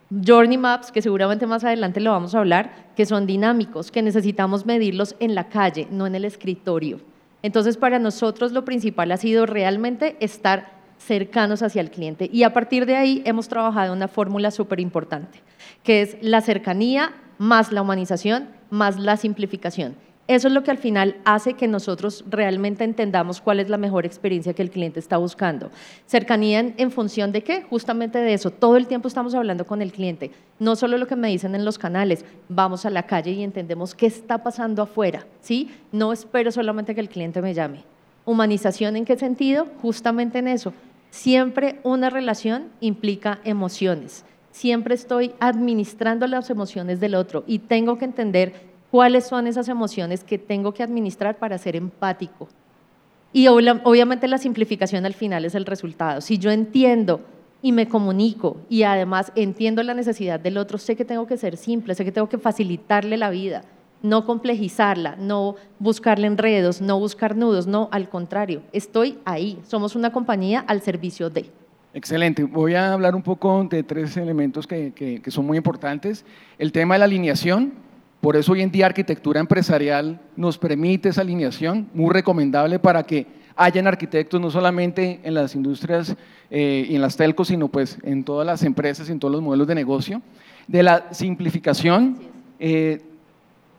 Journey 0.09 0.57
Maps, 0.57 0.91
que 0.91 1.01
seguramente 1.01 1.47
más 1.47 1.63
adelante 1.63 1.99
lo 1.99 2.11
vamos 2.11 2.35
a 2.35 2.39
hablar, 2.39 2.91
que 2.95 3.05
son 3.05 3.25
dinámicos, 3.25 3.89
que 3.89 4.03
necesitamos 4.03 4.65
medirlos 4.65 5.15
en 5.19 5.33
la 5.33 5.49
calle, 5.49 5.87
no 5.89 6.05
en 6.05 6.15
el 6.15 6.25
escritorio. 6.25 6.99
Entonces, 7.45 7.77
para 7.77 7.99
nosotros 7.99 8.53
lo 8.53 8.65
principal 8.65 9.11
ha 9.11 9.17
sido 9.17 9.45
realmente 9.45 10.17
estar 10.19 10.71
cercanos 10.97 11.61
hacia 11.61 11.79
el 11.79 11.91
cliente 11.91 12.27
y 12.33 12.41
a 12.41 12.53
partir 12.53 12.87
de 12.87 12.95
ahí 12.95 13.21
hemos 13.23 13.49
trabajado 13.49 13.93
una 13.93 14.07
fórmula 14.07 14.49
súper 14.49 14.79
importante, 14.79 15.43
que 15.83 16.01
es 16.01 16.17
la 16.21 16.41
cercanía 16.41 17.13
más 17.37 17.71
la 17.71 17.83
humanización 17.83 18.47
más 18.71 18.97
la 18.97 19.15
simplificación. 19.15 19.95
Eso 20.27 20.48
es 20.48 20.55
lo 20.55 20.63
que 20.63 20.72
al 20.72 20.79
final 20.79 21.17
hace 21.24 21.53
que 21.53 21.67
nosotros 21.67 22.25
realmente 22.27 22.84
entendamos 22.84 23.41
cuál 23.41 23.60
es 23.60 23.70
la 23.70 23.77
mejor 23.77 24.08
experiencia 24.08 24.53
que 24.53 24.63
el 24.63 24.72
cliente 24.72 25.00
está 25.00 25.17
buscando. 25.17 25.70
Cercanía 26.08 26.74
en, 26.75 26.91
función 26.91 27.32
de 27.32 27.44
qué? 27.44 27.62
Justamente 27.62 28.17
de 28.17 28.34
eso. 28.34 28.50
Todo 28.50 28.75
el 28.75 28.88
tiempo 28.88 29.08
estamos 29.08 29.36
hablando 29.36 29.67
con 29.67 29.84
el 29.84 29.91
cliente. 29.91 30.32
No 30.58 30.75
solo 30.75 30.98
lo 30.98 31.05
que 31.05 31.15
me 31.15 31.27
dicen 31.27 31.53
en 31.53 31.63
los 31.63 31.77
canales, 31.77 32.25
vamos 32.50 32.88
a 32.88 32.89
la 32.89 33.03
calle 33.03 33.32
y 33.34 33.44
entendemos 33.44 33.94
qué 33.94 34.08
está 34.08 34.41
pasando 34.41 34.82
afuera. 34.82 35.27
¿sí? 35.41 35.70
No 35.91 36.12
espero 36.12 36.51
solamente 36.51 36.96
que 36.96 37.01
el 37.01 37.10
cliente 37.10 37.44
me 37.44 37.53
llame. 37.53 37.84
Humanización 38.25 38.96
en 38.96 39.05
qué 39.05 39.17
sentido? 39.17 39.67
Justamente 39.84 40.39
en 40.39 40.48
eso. 40.48 40.74
Siempre 41.12 41.79
una 41.84 42.10
relación 42.10 42.70
implica 42.79 43.41
emociones. 43.44 44.25
Siempre 44.50 44.96
estoy 44.96 45.34
administrando 45.39 46.25
las 46.25 46.50
emociones 46.50 47.00
del 47.00 47.13
otro 47.13 47.44
y 47.46 47.60
tengo 47.60 48.00
que 48.00 48.05
entender 48.05 48.75
cuáles 48.92 49.25
son 49.25 49.48
esas 49.48 49.68
emociones 49.70 50.24
que 50.24 50.38
tengo 50.38 50.74
que 50.74 50.84
administrar 50.84 51.38
para 51.38 51.58
ser 51.58 51.75
empático. 51.75 52.48
Y 53.34 53.48
obviamente 53.48 54.27
la 54.27 54.38
simplificación 54.38 55.06
al 55.06 55.13
final 55.13 55.44
es 55.44 55.56
el 55.56 55.65
resultado. 55.65 56.22
Si 56.22 56.38
yo 56.38 56.51
entiendo 56.51 57.22
y 57.62 57.72
me 57.72 57.89
comunico 57.89 58.58
y 58.70 58.84
además 58.84 59.32
entiendo 59.36 59.84
la 59.84 59.94
necesidad 59.94 60.39
del 60.39 60.58
otro, 60.58 60.77
sé 60.77 60.96
que 60.96 61.04
tengo 61.04 61.27
que 61.27 61.36
ser 61.36 61.58
simple, 61.58 61.96
sé 61.96 62.06
que 62.06 62.12
tengo 62.12 62.30
que 62.30 62.38
facilitarle 62.38 63.18
la 63.18 63.30
vida, 63.30 63.63
no 64.01 64.25
complejizarla, 64.25 65.15
no 65.18 65.56
buscarle 65.80 66.27
enredos, 66.27 66.80
no 66.80 67.00
buscar 67.00 67.36
nudos, 67.36 67.68
no, 67.68 67.89
al 67.92 68.08
contrario, 68.08 68.62
estoy 68.72 69.18
ahí, 69.25 69.60
somos 69.68 69.96
una 69.96 70.12
compañía 70.12 70.63
al 70.68 70.82
servicio 70.82 71.30
de. 71.30 71.50
Excelente, 71.94 72.44
voy 72.44 72.75
a 72.75 72.94
hablar 72.94 73.15
un 73.15 73.24
poco 73.24 73.65
de 73.70 73.82
tres 73.82 74.15
elementos 74.18 74.68
que, 74.68 75.22
son 75.27 75.46
muy 75.46 75.58
importantes. 75.58 76.25
El 76.58 76.72
tema 76.72 76.96
de 76.96 77.00
la 77.00 77.06
alineación, 77.06 77.74
por 78.25 78.36
eso 78.36 78.53
hoy 78.53 78.63
en 78.63 78.72
día 78.72 78.88
arquitectura 78.88 79.39
empresarial 79.39 80.20
nos 80.36 80.58
permite 80.58 81.10
esa 81.10 81.22
alineación, 81.22 81.88
muy 81.94 82.12
recomendable 82.12 82.79
para 82.79 83.03
que 83.03 83.27
hayan 83.55 83.86
arquitectos 83.86 84.41
no 84.41 84.50
solamente 84.50 85.20
en 85.24 85.36
las 85.36 85.53
industrias 85.53 86.15
eh, 86.50 86.88
y 86.89 86.96
en 86.96 87.01
las 87.03 87.17
telcos, 87.17 87.50
sino 87.50 87.67
pues 87.67 88.00
en 88.01 88.24
todas 88.24 88.44
las 88.44 88.63
empresas 88.63 89.08
y 89.10 89.12
en 89.12 89.20
todos 89.20 89.32
los 89.32 89.44
modelos 89.44 89.67
de 89.67 89.75
negocio. 89.75 90.24
De 90.67 90.82
la 90.82 91.05
simplificación, 91.12 92.17
eh, 92.58 93.00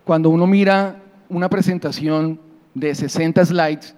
cuando 0.04 0.30
uno 0.30 0.46
mira 0.46 1.02
una 1.28 1.50
presentación 1.50 2.38
de 2.72 2.94
60 2.94 3.46
slides, 3.46 3.96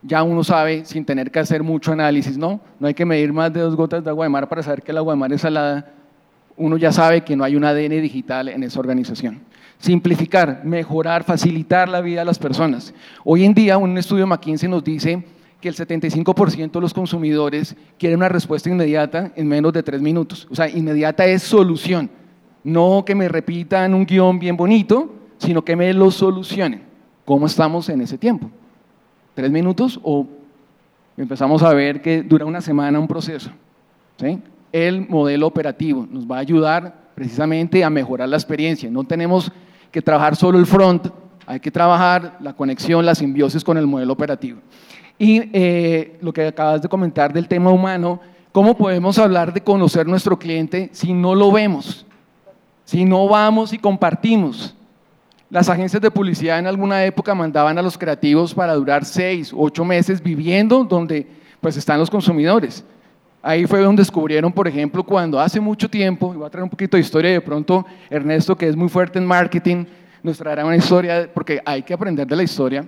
ya 0.00 0.22
uno 0.22 0.42
sabe 0.42 0.86
sin 0.86 1.04
tener 1.04 1.30
que 1.30 1.40
hacer 1.40 1.62
mucho 1.62 1.92
análisis, 1.92 2.38
¿no? 2.38 2.62
No 2.80 2.86
hay 2.86 2.94
que 2.94 3.04
medir 3.04 3.30
más 3.30 3.52
de 3.52 3.60
dos 3.60 3.76
gotas 3.76 4.02
de 4.02 4.08
agua 4.08 4.24
de 4.24 4.30
mar 4.30 4.48
para 4.48 4.62
saber 4.62 4.80
que 4.80 4.92
el 4.92 4.96
agua 4.96 5.12
de 5.12 5.20
mar 5.20 5.30
es 5.34 5.42
salada. 5.42 5.92
Uno 6.56 6.78
ya 6.78 6.92
sabe 6.92 7.20
que 7.20 7.36
no 7.36 7.44
hay 7.44 7.56
un 7.56 7.64
ADN 7.64 8.00
digital 8.00 8.48
en 8.48 8.62
esa 8.62 8.80
organización 8.80 9.42
simplificar, 9.78 10.62
mejorar, 10.64 11.24
facilitar 11.24 11.88
la 11.88 12.00
vida 12.00 12.22
a 12.22 12.24
las 12.24 12.38
personas. 12.38 12.94
Hoy 13.24 13.44
en 13.44 13.54
día 13.54 13.78
un 13.78 13.96
estudio 13.98 14.26
McKinsey 14.26 14.68
nos 14.68 14.82
dice 14.82 15.24
que 15.60 15.68
el 15.68 15.74
75% 15.74 16.72
de 16.72 16.80
los 16.80 16.94
consumidores 16.94 17.76
quieren 17.98 18.18
una 18.18 18.28
respuesta 18.28 18.68
inmediata 18.68 19.32
en 19.36 19.48
menos 19.48 19.72
de 19.72 19.82
tres 19.82 20.00
minutos. 20.00 20.46
O 20.50 20.54
sea, 20.54 20.68
inmediata 20.68 21.26
es 21.26 21.42
solución. 21.42 22.10
No 22.64 23.04
que 23.06 23.14
me 23.14 23.28
repitan 23.28 23.94
un 23.94 24.04
guion 24.04 24.38
bien 24.38 24.56
bonito, 24.56 25.14
sino 25.38 25.64
que 25.64 25.76
me 25.76 25.92
lo 25.92 26.10
solucionen. 26.10 26.82
¿Cómo 27.24 27.46
estamos 27.46 27.88
en 27.88 28.00
ese 28.00 28.18
tiempo? 28.18 28.50
¿Tres 29.34 29.50
minutos 29.50 30.00
o 30.02 30.26
empezamos 31.16 31.62
a 31.62 31.72
ver 31.74 32.00
que 32.00 32.22
dura 32.22 32.44
una 32.44 32.60
semana 32.60 32.98
un 32.98 33.08
proceso? 33.08 33.50
El 34.72 35.08
modelo 35.08 35.46
operativo 35.46 36.06
nos 36.10 36.26
va 36.26 36.36
a 36.36 36.40
ayudar 36.40 37.05
precisamente 37.16 37.82
a 37.82 37.88
mejorar 37.88 38.28
la 38.28 38.36
experiencia. 38.36 38.90
No 38.90 39.02
tenemos 39.02 39.50
que 39.90 40.02
trabajar 40.02 40.36
solo 40.36 40.58
el 40.58 40.66
front, 40.66 41.08
hay 41.46 41.58
que 41.58 41.70
trabajar 41.70 42.36
la 42.40 42.52
conexión, 42.52 43.06
la 43.06 43.14
simbiosis 43.14 43.64
con 43.64 43.78
el 43.78 43.86
modelo 43.86 44.12
operativo. 44.12 44.60
Y 45.18 45.48
eh, 45.54 46.18
lo 46.20 46.30
que 46.30 46.48
acabas 46.48 46.82
de 46.82 46.88
comentar 46.90 47.32
del 47.32 47.48
tema 47.48 47.70
humano, 47.70 48.20
¿cómo 48.52 48.76
podemos 48.76 49.18
hablar 49.18 49.54
de 49.54 49.62
conocer 49.62 50.06
nuestro 50.06 50.38
cliente 50.38 50.90
si 50.92 51.14
no 51.14 51.34
lo 51.34 51.50
vemos? 51.50 52.04
Si 52.84 53.06
no 53.06 53.26
vamos 53.26 53.72
y 53.72 53.78
compartimos. 53.78 54.74
Las 55.48 55.70
agencias 55.70 56.02
de 56.02 56.10
publicidad 56.10 56.58
en 56.58 56.66
alguna 56.66 57.02
época 57.06 57.34
mandaban 57.34 57.78
a 57.78 57.82
los 57.82 57.96
creativos 57.96 58.52
para 58.52 58.74
durar 58.74 59.06
seis, 59.06 59.54
ocho 59.56 59.86
meses 59.86 60.22
viviendo 60.22 60.84
donde 60.84 61.26
pues 61.62 61.78
están 61.78 61.98
los 61.98 62.10
consumidores. 62.10 62.84
Ahí 63.46 63.64
fue 63.64 63.78
donde 63.78 64.00
descubrieron, 64.00 64.50
por 64.50 64.66
ejemplo, 64.66 65.04
cuando 65.04 65.38
hace 65.38 65.60
mucho 65.60 65.88
tiempo, 65.88 66.34
y 66.34 66.36
voy 66.36 66.48
a 66.48 66.50
traer 66.50 66.64
un 66.64 66.68
poquito 66.68 66.96
de 66.96 67.00
historia 67.00 67.30
de 67.30 67.40
pronto, 67.40 67.86
Ernesto, 68.10 68.56
que 68.56 68.66
es 68.66 68.74
muy 68.74 68.88
fuerte 68.88 69.20
en 69.20 69.24
marketing, 69.24 69.84
nos 70.20 70.36
traerá 70.36 70.64
una 70.64 70.74
historia, 70.74 71.30
porque 71.32 71.62
hay 71.64 71.84
que 71.84 71.94
aprender 71.94 72.26
de 72.26 72.34
la 72.34 72.42
historia, 72.42 72.84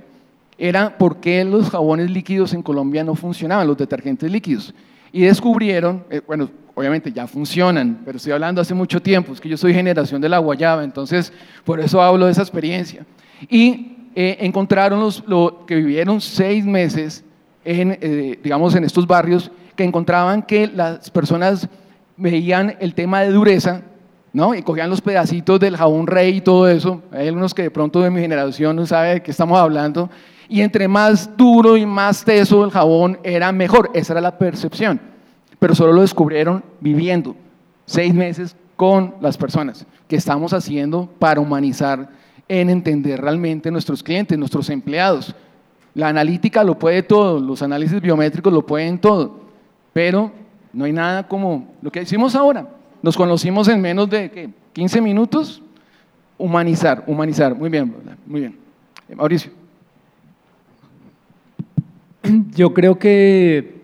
era 0.59 0.99
por 0.99 1.19
qué 1.19 1.45
los 1.45 1.71
jabones 1.71 2.11
líquidos 2.11 2.55
en 2.55 2.63
Colombia 2.65 3.05
no 3.05 3.15
funcionaban, 3.15 3.69
los 3.69 3.77
detergentes 3.77 4.29
líquidos. 4.33 4.75
Y 5.13 5.21
descubrieron, 5.21 6.03
eh, 6.11 6.23
bueno, 6.27 6.51
obviamente 6.75 7.13
ya 7.13 7.29
funcionan, 7.29 8.01
pero 8.05 8.17
estoy 8.17 8.33
hablando 8.33 8.61
hace 8.61 8.75
mucho 8.75 9.01
tiempo, 9.01 9.33
es 9.33 9.41
que 9.41 9.49
yo 9.49 9.57
soy 9.57 9.73
generación 9.73 10.21
de 10.21 10.29
la 10.29 10.39
guayaba, 10.39 10.83
entonces 10.83 11.33
por 11.65 11.79
eso 11.79 12.03
hablo 12.03 12.27
de 12.27 12.33
esa 12.33 12.43
experiencia. 12.43 13.07
Y 13.49 14.09
eh, 14.17 14.39
encontraron 14.41 14.99
los 14.99 15.23
lo, 15.25 15.65
que 15.67 15.77
vivieron 15.77 16.21
seis 16.21 16.65
meses 16.65 17.23
en, 17.65 17.97
eh, 18.01 18.41
digamos, 18.43 18.75
en 18.75 18.83
estos 18.83 19.07
barrios 19.07 19.53
que 19.79 19.85
encontraban 19.85 20.43
que 20.43 20.67
las 20.67 21.09
personas 21.09 21.69
veían 22.17 22.77
el 22.81 22.95
tema 22.95 23.21
de 23.21 23.31
dureza, 23.31 23.83
¿no? 24.33 24.53
Y 24.53 24.63
cogían 24.63 24.91
los 24.91 25.01
pedacitos 25.01 25.61
del 25.61 25.77
jabón 25.77 26.09
rey 26.09 26.39
y 26.39 26.41
todo 26.41 26.69
eso. 26.69 27.01
Hay 27.13 27.29
algunos 27.29 27.55
que 27.55 27.63
de 27.63 27.71
pronto 27.71 28.01
de 28.01 28.11
mi 28.11 28.21
generación 28.21 28.75
no 28.75 28.85
saben 28.87 29.15
de 29.15 29.23
qué 29.23 29.31
estamos 29.31 29.57
hablando. 29.57 30.11
Y 30.49 30.63
entre 30.63 30.89
más 30.89 31.31
duro 31.37 31.77
y 31.77 31.87
más 31.87 32.25
teso 32.25 32.65
el 32.65 32.73
jabón 32.73 33.21
era 33.23 33.53
mejor. 33.53 33.93
Esa 33.95 34.15
era 34.15 34.21
la 34.21 34.37
percepción. 34.37 35.01
Pero 35.61 35.77
solo 35.77 35.93
lo 35.93 36.01
descubrieron 36.01 36.65
viviendo 36.81 37.37
seis 37.87 38.13
meses 38.13 38.57
con 38.75 39.15
las 39.21 39.39
personas. 39.39 39.87
¿Qué 40.09 40.17
estamos 40.17 40.53
haciendo 40.55 41.09
para 41.21 41.41
humanizar 41.41 42.09
en 42.49 42.69
entender 42.69 43.21
realmente 43.21 43.71
nuestros 43.71 44.03
clientes, 44.03 44.37
nuestros 44.37 44.71
empleados? 44.71 45.37
La 45.95 46.09
analítica 46.09 46.65
lo 46.65 46.77
puede 46.77 47.05
todo, 47.05 47.39
los 47.39 47.63
análisis 47.63 48.01
biométricos 48.01 48.53
lo 48.53 48.67
pueden 48.67 48.99
todo 48.99 49.47
pero 49.99 50.31
no 50.73 50.85
hay 50.85 50.93
nada 50.93 51.27
como 51.27 51.75
lo 51.83 51.91
que 51.91 52.01
hicimos 52.01 52.37
ahora. 52.37 52.69
Nos 53.03 53.17
conocimos 53.17 53.67
en 53.67 53.81
menos 53.81 54.09
de 54.09 54.49
15 54.73 55.01
minutos. 55.01 55.61
Humanizar, 56.39 57.03
humanizar. 57.09 57.53
Muy 57.57 57.69
bien, 57.69 57.93
muy 58.25 58.43
bien. 58.43 58.57
Mauricio. 59.17 59.51
Yo 62.55 62.73
creo 62.73 62.97
que 62.97 63.81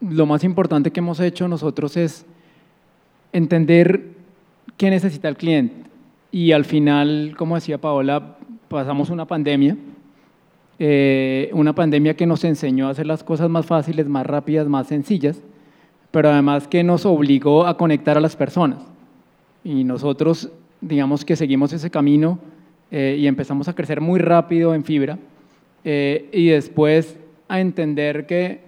lo 0.00 0.24
más 0.24 0.44
importante 0.44 0.92
que 0.92 1.00
hemos 1.00 1.18
hecho 1.18 1.48
nosotros 1.48 1.96
es 1.96 2.24
entender 3.32 4.12
qué 4.76 4.88
necesita 4.88 5.28
el 5.28 5.36
cliente. 5.36 5.74
Y 6.30 6.52
al 6.52 6.64
final, 6.64 7.34
como 7.36 7.56
decía 7.56 7.76
Paola, 7.76 8.36
pasamos 8.68 9.10
una 9.10 9.24
pandemia 9.24 9.76
eh, 10.82 11.50
una 11.52 11.74
pandemia 11.74 12.16
que 12.16 12.24
nos 12.24 12.42
enseñó 12.42 12.88
a 12.88 12.92
hacer 12.92 13.06
las 13.06 13.22
cosas 13.22 13.50
más 13.50 13.66
fáciles, 13.66 14.08
más 14.08 14.24
rápidas, 14.26 14.66
más 14.66 14.86
sencillas, 14.86 15.42
pero 16.10 16.30
además 16.30 16.66
que 16.66 16.82
nos 16.82 17.04
obligó 17.04 17.66
a 17.66 17.76
conectar 17.76 18.16
a 18.16 18.20
las 18.20 18.34
personas. 18.34 18.82
Y 19.62 19.84
nosotros, 19.84 20.50
digamos 20.80 21.26
que 21.26 21.36
seguimos 21.36 21.74
ese 21.74 21.90
camino 21.90 22.38
eh, 22.90 23.18
y 23.18 23.26
empezamos 23.26 23.68
a 23.68 23.74
crecer 23.74 24.00
muy 24.00 24.20
rápido 24.20 24.74
en 24.74 24.82
fibra 24.82 25.18
eh, 25.84 26.30
y 26.32 26.46
después 26.46 27.18
a 27.46 27.60
entender 27.60 28.24
que 28.26 28.62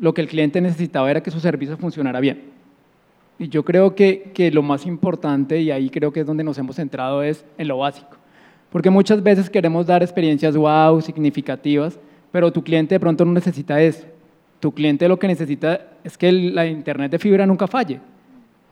lo 0.00 0.14
que 0.14 0.22
el 0.22 0.28
cliente 0.28 0.62
necesitaba 0.62 1.10
era 1.10 1.22
que 1.22 1.30
su 1.30 1.40
servicio 1.40 1.76
funcionara 1.76 2.20
bien. 2.20 2.44
Y 3.38 3.48
yo 3.48 3.66
creo 3.66 3.94
que, 3.94 4.30
que 4.32 4.50
lo 4.50 4.62
más 4.62 4.86
importante, 4.86 5.60
y 5.60 5.70
ahí 5.70 5.90
creo 5.90 6.10
que 6.10 6.20
es 6.20 6.26
donde 6.26 6.42
nos 6.42 6.56
hemos 6.56 6.76
centrado, 6.76 7.22
es 7.22 7.44
en 7.58 7.68
lo 7.68 7.76
básico. 7.76 8.17
Porque 8.70 8.90
muchas 8.90 9.22
veces 9.22 9.48
queremos 9.48 9.86
dar 9.86 10.02
experiencias 10.02 10.56
wow, 10.56 11.00
significativas, 11.00 11.98
pero 12.30 12.52
tu 12.52 12.62
cliente 12.62 12.94
de 12.94 13.00
pronto 13.00 13.24
no 13.24 13.32
necesita 13.32 13.80
eso. 13.80 14.06
Tu 14.60 14.72
cliente 14.72 15.08
lo 15.08 15.18
que 15.18 15.28
necesita 15.28 15.80
es 16.04 16.18
que 16.18 16.30
la 16.32 16.66
internet 16.66 17.12
de 17.12 17.18
fibra 17.18 17.46
nunca 17.46 17.66
falle. 17.66 18.00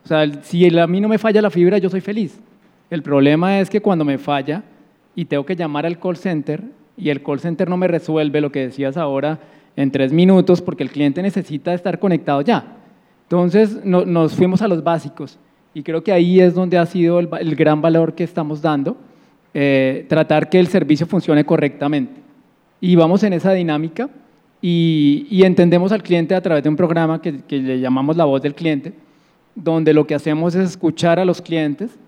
O 0.04 0.08
sea, 0.08 0.24
si 0.42 0.78
a 0.78 0.86
mí 0.86 1.00
no 1.00 1.08
me 1.08 1.18
falla 1.18 1.42
la 1.42 1.50
fibra, 1.50 1.78
yo 1.78 1.88
soy 1.88 2.00
feliz. 2.00 2.38
El 2.90 3.02
problema 3.02 3.58
es 3.58 3.68
que 3.68 3.80
cuando 3.80 4.04
me 4.04 4.18
falla 4.18 4.62
y 5.14 5.24
tengo 5.24 5.44
que 5.44 5.56
llamar 5.56 5.86
al 5.86 5.98
call 5.98 6.16
center 6.16 6.62
y 6.96 7.10
el 7.10 7.22
call 7.22 7.40
center 7.40 7.68
no 7.68 7.76
me 7.76 7.88
resuelve 7.88 8.40
lo 8.40 8.52
que 8.52 8.60
decías 8.60 8.96
ahora 8.96 9.40
en 9.74 9.90
tres 9.90 10.12
minutos 10.12 10.62
porque 10.62 10.82
el 10.82 10.90
cliente 10.90 11.22
necesita 11.22 11.74
estar 11.74 11.98
conectado 11.98 12.40
ya. 12.42 12.76
Entonces 13.24 13.84
nos 13.84 14.34
fuimos 14.34 14.62
a 14.62 14.68
los 14.68 14.84
básicos 14.84 15.38
y 15.74 15.82
creo 15.82 16.04
que 16.04 16.12
ahí 16.12 16.40
es 16.40 16.54
donde 16.54 16.78
ha 16.78 16.86
sido 16.86 17.18
el, 17.18 17.56
gran 17.56 17.82
valor 17.82 18.14
que 18.14 18.24
estamos 18.24 18.62
dando, 18.62 18.96
eh, 19.58 20.04
tratar 20.06 20.50
que 20.50 20.60
el 20.60 20.66
servicio 20.66 21.06
funcione 21.06 21.46
correctamente. 21.46 22.20
Y 22.78 22.94
vamos 22.94 23.22
en 23.22 23.32
esa 23.32 23.54
dinámica 23.54 24.10
y, 24.60 25.42
entendemos 25.44 25.92
al 25.92 26.02
cliente 26.02 26.34
a 26.34 26.42
través 26.42 26.62
de 26.62 26.68
un 26.68 26.76
programa 26.76 27.22
que, 27.22 27.40
le 27.48 27.80
llamamos 27.80 28.18
la 28.18 28.26
voz 28.26 28.42
del 28.42 28.54
cliente, 28.54 28.92
donde 29.54 29.94
lo 29.94 30.06
que 30.06 30.14
hacemos 30.14 30.54
es 30.54 30.68
escuchar 30.72 31.18
a 31.18 31.24
los 31.24 31.40
clientes, 31.40 31.98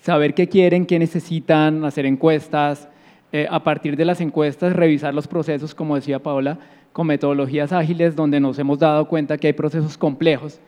saber 0.00 0.34
qué 0.34 0.48
quieren, 0.48 0.84
qué 0.84 0.98
necesitan, 0.98 1.84
hacer 1.84 2.04
encuestas, 2.04 2.88
eh, 3.30 3.46
a 3.48 3.62
partir 3.62 3.96
de 3.96 4.04
las 4.04 4.20
encuestas 4.20 4.72
revisar 4.72 5.14
los 5.14 5.28
procesos, 5.28 5.76
como 5.76 5.94
decía 5.94 6.18
Paola, 6.18 6.58
con 6.92 7.06
metodologías 7.06 7.72
ágiles 7.72 8.16
donde 8.16 8.40
nos 8.40 8.58
hemos 8.58 8.80
dado 8.80 9.06
cuenta 9.06 9.38
que 9.38 9.46
hay 9.46 9.52
procesos 9.52 9.96
complejos. 9.96 10.58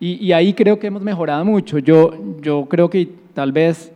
Y, 0.00 0.32
ahí 0.32 0.54
creo 0.54 0.78
que 0.78 0.86
hemos 0.86 1.02
mejorado 1.02 1.44
mucho. 1.44 1.78
Yo, 1.78 2.14
yo 2.40 2.64
creo 2.70 2.88
que 2.88 3.10
tal 3.34 3.52
vez 3.52 3.92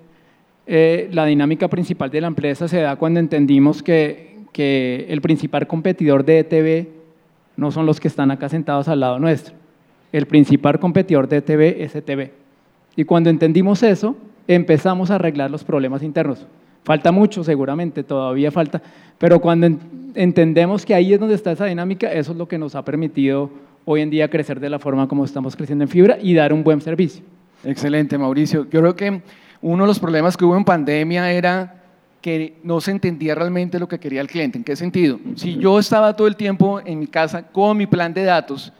eh, 0.66 1.08
la 1.12 1.26
dinámica 1.26 1.68
principal 1.68 2.10
de 2.10 2.20
la 2.20 2.28
empresa 2.28 2.68
se 2.68 2.80
da 2.80 2.96
cuando 2.96 3.20
entendimos 3.20 3.82
que, 3.82 4.30
el 4.54 5.20
principal 5.22 5.66
competidor 5.66 6.26
de 6.26 6.40
ETV 6.40 6.88
no 7.56 7.70
son 7.70 7.86
los 7.86 7.98
que 8.00 8.08
están 8.08 8.30
acá 8.30 8.50
sentados 8.50 8.86
al 8.86 9.00
lado 9.00 9.18
nuestro. 9.18 9.54
El 10.12 10.26
principal 10.26 10.78
competidor 10.78 11.26
de 11.26 11.38
ETV 11.38 11.82
es 11.82 11.96
ETV. 11.96 12.30
Y 12.96 13.04
cuando 13.04 13.30
entendimos 13.30 13.82
eso, 13.82 14.14
empezamos 14.46 15.10
a 15.10 15.14
arreglar 15.14 15.50
los 15.50 15.64
problemas 15.64 16.02
internos. 16.02 16.46
Falta 16.84 17.12
mucho, 17.12 17.42
seguramente, 17.44 18.02
todavía 18.04 18.50
falta, 18.50 18.82
pero 19.16 19.40
cuando 19.40 19.68
entendemos 20.14 20.84
que 20.84 20.94
ahí 20.94 21.14
es 21.14 21.20
donde 21.20 21.36
está 21.36 21.52
esa 21.52 21.64
dinámica, 21.64 22.12
eso 22.12 22.32
es 22.32 22.38
lo 22.38 22.46
que 22.46 22.58
nos 22.58 22.74
ha 22.74 22.84
permitido 22.84 23.50
hoy 23.84 24.00
en 24.00 24.10
día 24.10 24.28
crecer 24.28 24.60
de 24.60 24.68
la 24.68 24.78
forma 24.78 25.08
como 25.08 25.24
estamos 25.24 25.56
creciendo 25.56 25.84
en 25.84 25.88
fibra 25.88 26.18
y 26.20 26.34
dar 26.34 26.52
un 26.52 26.62
buen 26.62 26.80
servicio. 26.80 27.24
Excelente, 27.64 28.18
Mauricio. 28.18 28.66
Yo 28.70 28.80
creo 28.80 28.96
que 28.96 29.22
uno 29.62 29.84
de 29.84 29.88
los 29.88 30.00
problemas 30.00 30.36
que 30.36 30.44
hubo 30.44 30.56
en 30.56 30.64
pandemia 30.64 31.30
era 31.32 31.82
que 32.20 32.58
no 32.62 32.80
se 32.80 32.90
entendía 32.90 33.34
realmente 33.34 33.78
lo 33.78 33.88
que 33.88 33.98
quería 33.98 34.20
el 34.20 34.28
cliente. 34.28 34.58
¿En 34.58 34.64
qué 34.64 34.76
sentido? 34.76 35.18
Si 35.36 35.56
yo 35.56 35.78
estaba 35.78 36.14
todo 36.14 36.26
el 36.26 36.36
tiempo 36.36 36.80
en 36.84 36.98
mi 36.98 37.06
casa 37.06 37.42
con 37.44 37.76
mi 37.76 37.86
plan 37.86 38.12
de 38.12 38.24
datos, 38.24 38.72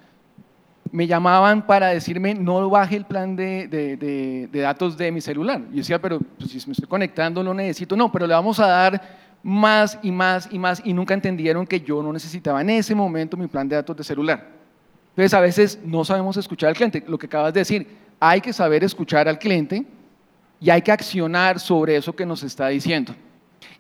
me 0.91 1.07
llamaban 1.07 1.67
para 1.67 1.89
decirme 1.89 2.35
no 2.35 2.69
baje 2.69 2.97
el 2.97 3.05
plan 3.05 3.35
de, 3.35 3.67
de, 3.67 4.49
de, 4.51 4.61
datos 4.61 4.97
de 4.97 5.11
mi 5.11 5.21
celular. 5.21 5.61
Yo 5.71 5.77
decía, 5.77 6.01
pero 6.01 6.21
pues, 6.39 6.51
si 6.51 6.67
me 6.67 6.73
estoy 6.73 6.89
conectando 6.89 7.43
no 7.43 7.55
necesito. 7.55 7.97
No, 7.97 8.13
pero 8.13 8.27
le 8.27 8.35
vamos 8.35 8.61
a 8.61 8.67
dar 8.67 9.01
más 9.43 9.99
y 10.03 10.13
más 10.13 10.49
y 10.53 10.59
más 10.59 10.83
y 10.85 10.93
nunca 10.93 11.15
entendieron 11.15 11.67
que 11.67 11.81
yo 11.81 12.03
no 12.03 12.13
necesitaba 12.13 12.61
en 12.61 12.71
ese 12.71 12.95
momento 12.95 13.37
mi 13.37 13.47
plan 13.47 13.69
de 13.69 13.77
datos 13.77 13.97
de 13.97 14.05
celular. 14.05 14.47
Entonces 15.11 15.35
a 15.35 15.41
veces 15.41 15.79
no 15.85 16.05
sabemos 16.05 16.37
escuchar 16.37 16.71
al 16.71 16.77
cliente. 16.77 17.05
Lo 17.07 17.19
que 17.19 17.27
acabas 17.27 17.53
de 17.55 17.61
decir, 17.61 17.87
hay 18.21 18.41
que 18.41 18.53
saber 18.53 18.85
escuchar 18.85 19.29
al 19.29 19.39
cliente 19.39 19.85
y 20.63 20.71
hay 20.71 20.83
que 20.83 20.93
accionar 20.93 21.59
sobre 21.59 21.97
eso 21.97 22.15
que 22.15 22.25
nos 22.25 22.43
está 22.43 22.69
diciendo. 22.69 23.15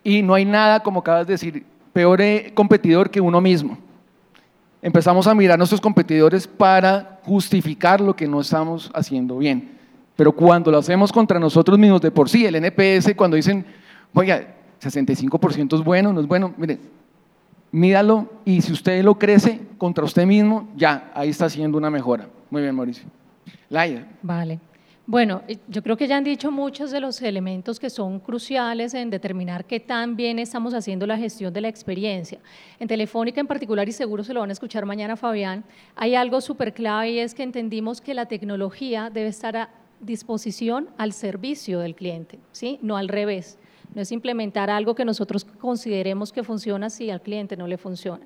Y 0.02 0.22
no 0.22 0.34
hay 0.34 0.44
nada, 0.44 0.80
como 0.80 1.00
acabas 1.00 1.26
de 1.26 1.34
decir, 1.34 1.64
peor 1.92 2.20
competidor 2.54 3.10
que 3.10 3.20
uno 3.20 3.40
mismo 3.40 3.78
empezamos 4.82 5.28
a 5.28 5.34
mirar 5.34 5.54
a 5.54 5.58
nuestros 5.58 5.80
competidores 5.80 6.46
para 6.48 7.20
justificar 7.22 8.00
lo 8.00 8.14
que 8.16 8.26
no 8.26 8.40
estamos 8.40 8.90
haciendo 8.92 9.38
bien. 9.38 9.78
Pero 10.16 10.32
cuando 10.32 10.70
lo 10.70 10.78
hacemos 10.78 11.12
contra 11.12 11.38
nosotros 11.38 11.78
mismos 11.78 12.00
de 12.00 12.10
por 12.10 12.28
sí, 12.28 12.44
el 12.44 12.56
NPS, 12.56 13.14
cuando 13.16 13.36
dicen, 13.36 13.64
oiga, 14.12 14.54
65% 14.82 15.78
es 15.78 15.84
bueno, 15.84 16.12
no 16.12 16.20
es 16.20 16.26
bueno, 16.26 16.52
mire, 16.56 16.80
mídalo 17.70 18.28
y 18.44 18.60
si 18.60 18.72
usted 18.72 19.02
lo 19.04 19.18
crece 19.18 19.60
contra 19.78 20.04
usted 20.04 20.26
mismo, 20.26 20.68
ya, 20.76 21.12
ahí 21.14 21.30
está 21.30 21.46
haciendo 21.46 21.78
una 21.78 21.88
mejora. 21.88 22.26
Muy 22.50 22.60
bien, 22.60 22.74
Mauricio. 22.74 23.04
Laia. 23.70 24.06
Vale. 24.20 24.58
Bueno, 25.04 25.42
eh, 25.48 25.58
yo 25.66 25.82
creo 25.82 25.96
que 25.96 26.06
ya 26.06 26.16
han 26.16 26.22
dicho 26.22 26.52
muchos 26.52 26.92
de 26.92 27.00
los 27.00 27.20
elementos 27.22 27.80
que 27.80 27.90
son 27.90 28.20
cruciales 28.20 28.94
en 28.94 29.10
determinar 29.10 29.64
qué 29.64 29.80
tan 29.80 30.14
bien 30.14 30.38
estamos 30.38 30.74
haciendo 30.74 31.08
la 31.08 31.18
gestión 31.18 31.52
de 31.52 31.60
la 31.60 31.68
experiencia. 31.68 32.38
En 32.78 32.86
Telefónica 32.86 33.40
en 33.40 33.48
particular, 33.48 33.88
y 33.88 33.92
seguro 33.92 34.22
se 34.22 34.32
lo 34.32 34.40
van 34.40 34.50
a 34.50 34.52
escuchar 34.52 34.86
mañana 34.86 35.16
Fabián, 35.16 35.64
hay 35.96 36.14
algo 36.14 36.40
súper 36.40 36.72
clave 36.72 37.10
y 37.10 37.18
es 37.18 37.34
que 37.34 37.42
entendimos 37.42 38.00
que 38.00 38.14
la 38.14 38.26
tecnología 38.26 39.10
debe 39.12 39.28
estar 39.28 39.56
a 39.56 39.70
disposición 39.98 40.88
al 40.98 41.12
servicio 41.12 41.80
del 41.80 41.96
cliente, 41.96 42.38
¿sí? 42.52 42.78
no 42.80 42.96
al 42.96 43.08
revés. 43.08 43.58
No 43.94 44.02
es 44.02 44.12
implementar 44.12 44.70
algo 44.70 44.94
que 44.94 45.04
nosotros 45.04 45.44
consideremos 45.44 46.32
que 46.32 46.44
funciona 46.44 46.90
si 46.90 47.10
al 47.10 47.22
cliente 47.22 47.56
no 47.56 47.66
le 47.66 47.76
funciona. 47.76 48.24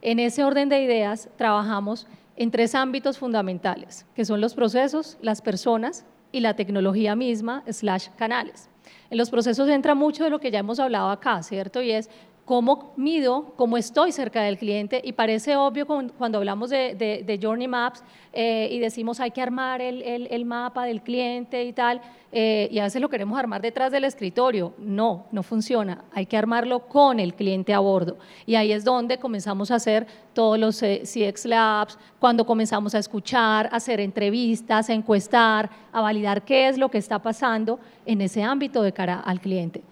En 0.00 0.18
ese 0.18 0.42
orden 0.42 0.68
de 0.68 0.82
ideas 0.82 1.28
trabajamos 1.36 2.06
en 2.36 2.50
tres 2.50 2.74
ámbitos 2.74 3.18
fundamentales, 3.18 4.06
que 4.14 4.24
son 4.24 4.40
los 4.40 4.54
procesos, 4.54 5.18
las 5.20 5.42
personas 5.42 6.04
y 6.32 6.40
la 6.40 6.56
tecnología 6.56 7.14
misma, 7.14 7.62
slash 7.70 8.08
canales. 8.16 8.68
En 9.10 9.18
los 9.18 9.30
procesos 9.30 9.68
entra 9.68 9.94
mucho 9.94 10.24
de 10.24 10.30
lo 10.30 10.40
que 10.40 10.50
ya 10.50 10.60
hemos 10.60 10.80
hablado 10.80 11.10
acá, 11.10 11.42
¿cierto? 11.42 11.82
Y 11.82 11.92
es 11.92 12.08
cómo 12.44 12.92
mido, 12.96 13.54
cómo 13.56 13.76
estoy 13.76 14.10
cerca 14.10 14.42
del 14.42 14.58
cliente 14.58 15.00
y 15.04 15.12
parece 15.12 15.56
obvio 15.56 15.86
cuando 15.86 16.38
hablamos 16.38 16.70
de, 16.70 17.38
Journey 17.40 17.68
Maps 17.68 18.02
eh, 18.32 18.68
y 18.70 18.78
decimos 18.80 19.20
hay 19.20 19.30
que 19.30 19.40
armar 19.40 19.80
el, 19.80 20.44
mapa 20.44 20.84
del 20.84 21.02
cliente 21.02 21.64
y 21.64 21.72
tal, 21.72 22.00
eh, 22.32 22.68
y 22.70 22.78
a 22.80 22.84
veces 22.84 23.00
lo 23.00 23.08
queremos 23.08 23.38
armar 23.38 23.62
detrás 23.62 23.92
del 23.92 24.04
escritorio. 24.04 24.74
No, 24.78 25.26
no 25.30 25.42
funciona, 25.42 26.04
hay 26.12 26.26
que 26.26 26.36
armarlo 26.36 26.88
con 26.88 27.20
el 27.20 27.34
cliente 27.34 27.72
a 27.74 27.78
bordo. 27.78 28.18
Y 28.44 28.56
ahí 28.56 28.72
es 28.72 28.84
donde 28.84 29.18
comenzamos 29.18 29.70
a 29.70 29.76
hacer 29.76 30.06
todos 30.32 30.58
los 30.58 30.82
eh, 30.82 31.02
CX 31.04 31.46
Labs, 31.46 31.98
cuando 32.18 32.44
comenzamos 32.44 32.94
a 32.94 32.98
escuchar, 32.98 33.66
a 33.66 33.76
hacer 33.76 34.00
entrevistas, 34.00 34.90
a 34.90 34.94
encuestar, 34.94 35.70
a 35.92 36.00
validar 36.00 36.42
qué 36.42 36.68
es 36.68 36.76
lo 36.76 36.90
que 36.90 36.98
está 36.98 37.20
pasando 37.20 37.78
en 38.04 38.20
ese 38.20 38.42
ámbito 38.42 38.82
de 38.82 38.92
cara 38.92 39.20
al 39.20 39.40
cliente 39.40 39.82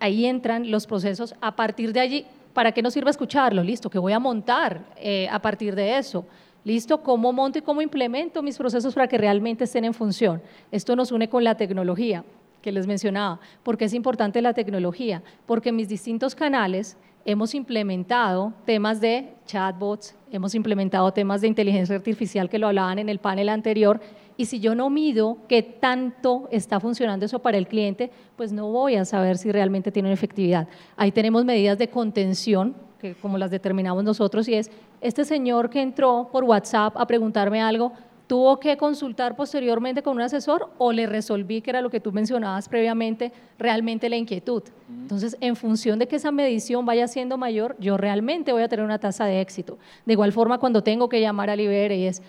ahí 0.00 0.26
entran 0.26 0.70
los 0.70 0.86
procesos 0.86 1.34
a 1.40 1.54
partir 1.56 1.92
de 1.92 2.00
allí. 2.00 2.26
¿Para 2.52 2.72
qué 2.72 2.82
nos 2.82 2.94
sirve 2.94 3.10
escucharlo? 3.10 3.62
Listo, 3.62 3.90
¿qué 3.90 3.98
voy 3.98 4.12
a 4.12 4.18
montar 4.18 4.84
eh, 4.96 5.28
a 5.30 5.40
partir 5.40 5.74
de 5.74 5.98
eso? 5.98 6.24
Listo, 6.64 7.02
¿cómo 7.02 7.32
monto 7.32 7.58
y 7.58 7.62
cómo 7.62 7.82
implemento 7.82 8.42
mis 8.42 8.56
procesos 8.56 8.94
para 8.94 9.06
que 9.06 9.18
realmente 9.18 9.64
estén 9.64 9.84
en 9.84 9.92
función? 9.92 10.40
Esto 10.70 10.96
nos 10.96 11.12
une 11.12 11.28
con 11.28 11.44
la 11.44 11.56
tecnología 11.56 12.24
que 12.62 12.72
les 12.72 12.86
mencionaba. 12.86 13.38
¿Por 13.62 13.76
qué 13.76 13.84
es 13.84 13.92
importante 13.92 14.40
la 14.40 14.54
tecnología? 14.54 15.22
Porque 15.44 15.68
en 15.68 15.76
mis 15.76 15.88
distintos 15.88 16.34
canales 16.34 16.96
hemos 17.26 17.54
implementado 17.54 18.54
temas 18.64 19.00
de 19.00 19.34
chatbots, 19.46 20.14
hemos 20.32 20.54
implementado 20.54 21.12
temas 21.12 21.42
de 21.42 21.48
inteligencia 21.48 21.96
artificial 21.96 22.48
que 22.48 22.58
lo 22.58 22.68
hablaban 22.68 22.98
en 22.98 23.10
el 23.10 23.18
panel 23.18 23.50
anterior 23.50 24.00
y 24.36 24.46
si 24.46 24.60
yo 24.60 24.74
no 24.74 24.90
mido 24.90 25.38
qué 25.48 25.62
tanto 25.62 26.48
está 26.50 26.80
funcionando 26.80 27.24
eso 27.24 27.38
para 27.38 27.56
el 27.56 27.68
cliente, 27.68 28.10
pues 28.36 28.52
no 28.52 28.70
voy 28.70 28.96
a 28.96 29.04
saber 29.04 29.38
si 29.38 29.52
realmente 29.52 29.92
tiene 29.92 30.12
efectividad. 30.12 30.66
Ahí 30.96 31.12
tenemos 31.12 31.44
medidas 31.44 31.78
de 31.78 31.88
contención, 31.88 32.74
que 33.00 33.14
como 33.14 33.38
las 33.38 33.50
determinamos 33.50 34.02
nosotros, 34.02 34.48
y 34.48 34.54
es, 34.54 34.70
este 35.00 35.24
señor 35.24 35.70
que 35.70 35.82
entró 35.82 36.28
por 36.32 36.44
WhatsApp 36.44 36.96
a 36.96 37.06
preguntarme 37.06 37.60
algo, 37.62 37.92
¿tuvo 38.26 38.58
que 38.58 38.76
consultar 38.76 39.36
posteriormente 39.36 40.02
con 40.02 40.16
un 40.16 40.22
asesor 40.22 40.70
o 40.78 40.92
le 40.92 41.06
resolví, 41.06 41.60
que 41.60 41.70
era 41.70 41.82
lo 41.82 41.90
que 41.90 42.00
tú 42.00 42.10
mencionabas 42.10 42.68
previamente, 42.68 43.30
realmente 43.58 44.08
la 44.08 44.16
inquietud? 44.16 44.62
Entonces, 44.88 45.36
en 45.40 45.54
función 45.56 45.98
de 45.98 46.08
que 46.08 46.16
esa 46.16 46.32
medición 46.32 46.86
vaya 46.86 47.06
siendo 47.06 47.36
mayor, 47.36 47.76
yo 47.78 47.96
realmente 47.96 48.52
voy 48.52 48.62
a 48.62 48.68
tener 48.68 48.84
una 48.84 48.98
tasa 48.98 49.26
de 49.26 49.40
éxito. 49.40 49.78
De 50.06 50.14
igual 50.14 50.32
forma, 50.32 50.58
cuando 50.58 50.82
tengo 50.82 51.08
que 51.08 51.20
llamar 51.20 51.50
a 51.50 51.56
Libere 51.56 51.96
y 51.98 52.06
es, 52.06 52.22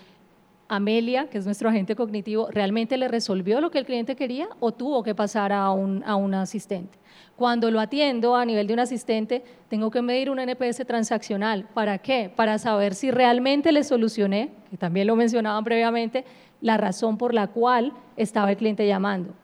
Amelia, 0.68 1.28
que 1.28 1.38
es 1.38 1.44
nuestro 1.44 1.68
agente 1.68 1.94
cognitivo, 1.94 2.48
realmente 2.50 2.96
le 2.96 3.08
resolvió 3.08 3.60
lo 3.60 3.70
que 3.70 3.78
el 3.78 3.86
cliente 3.86 4.16
quería 4.16 4.48
o 4.60 4.72
tuvo 4.72 5.02
que 5.02 5.14
pasar 5.14 5.52
a 5.52 5.70
un, 5.70 6.02
a 6.04 6.16
un 6.16 6.34
asistente. 6.34 6.98
Cuando 7.36 7.70
lo 7.70 7.80
atiendo 7.80 8.34
a 8.34 8.44
nivel 8.44 8.66
de 8.66 8.72
un 8.72 8.80
asistente, 8.80 9.44
tengo 9.68 9.90
que 9.90 10.02
medir 10.02 10.30
un 10.30 10.38
NPS 10.38 10.86
transaccional. 10.86 11.68
¿Para 11.74 11.98
qué? 11.98 12.30
Para 12.34 12.58
saber 12.58 12.94
si 12.94 13.10
realmente 13.10 13.72
le 13.72 13.84
solucioné, 13.84 14.50
que 14.70 14.76
también 14.76 15.06
lo 15.06 15.16
mencionaban 15.16 15.62
previamente, 15.62 16.24
la 16.60 16.76
razón 16.76 17.18
por 17.18 17.34
la 17.34 17.48
cual 17.48 17.92
estaba 18.16 18.50
el 18.50 18.56
cliente 18.56 18.86
llamando. 18.86 19.34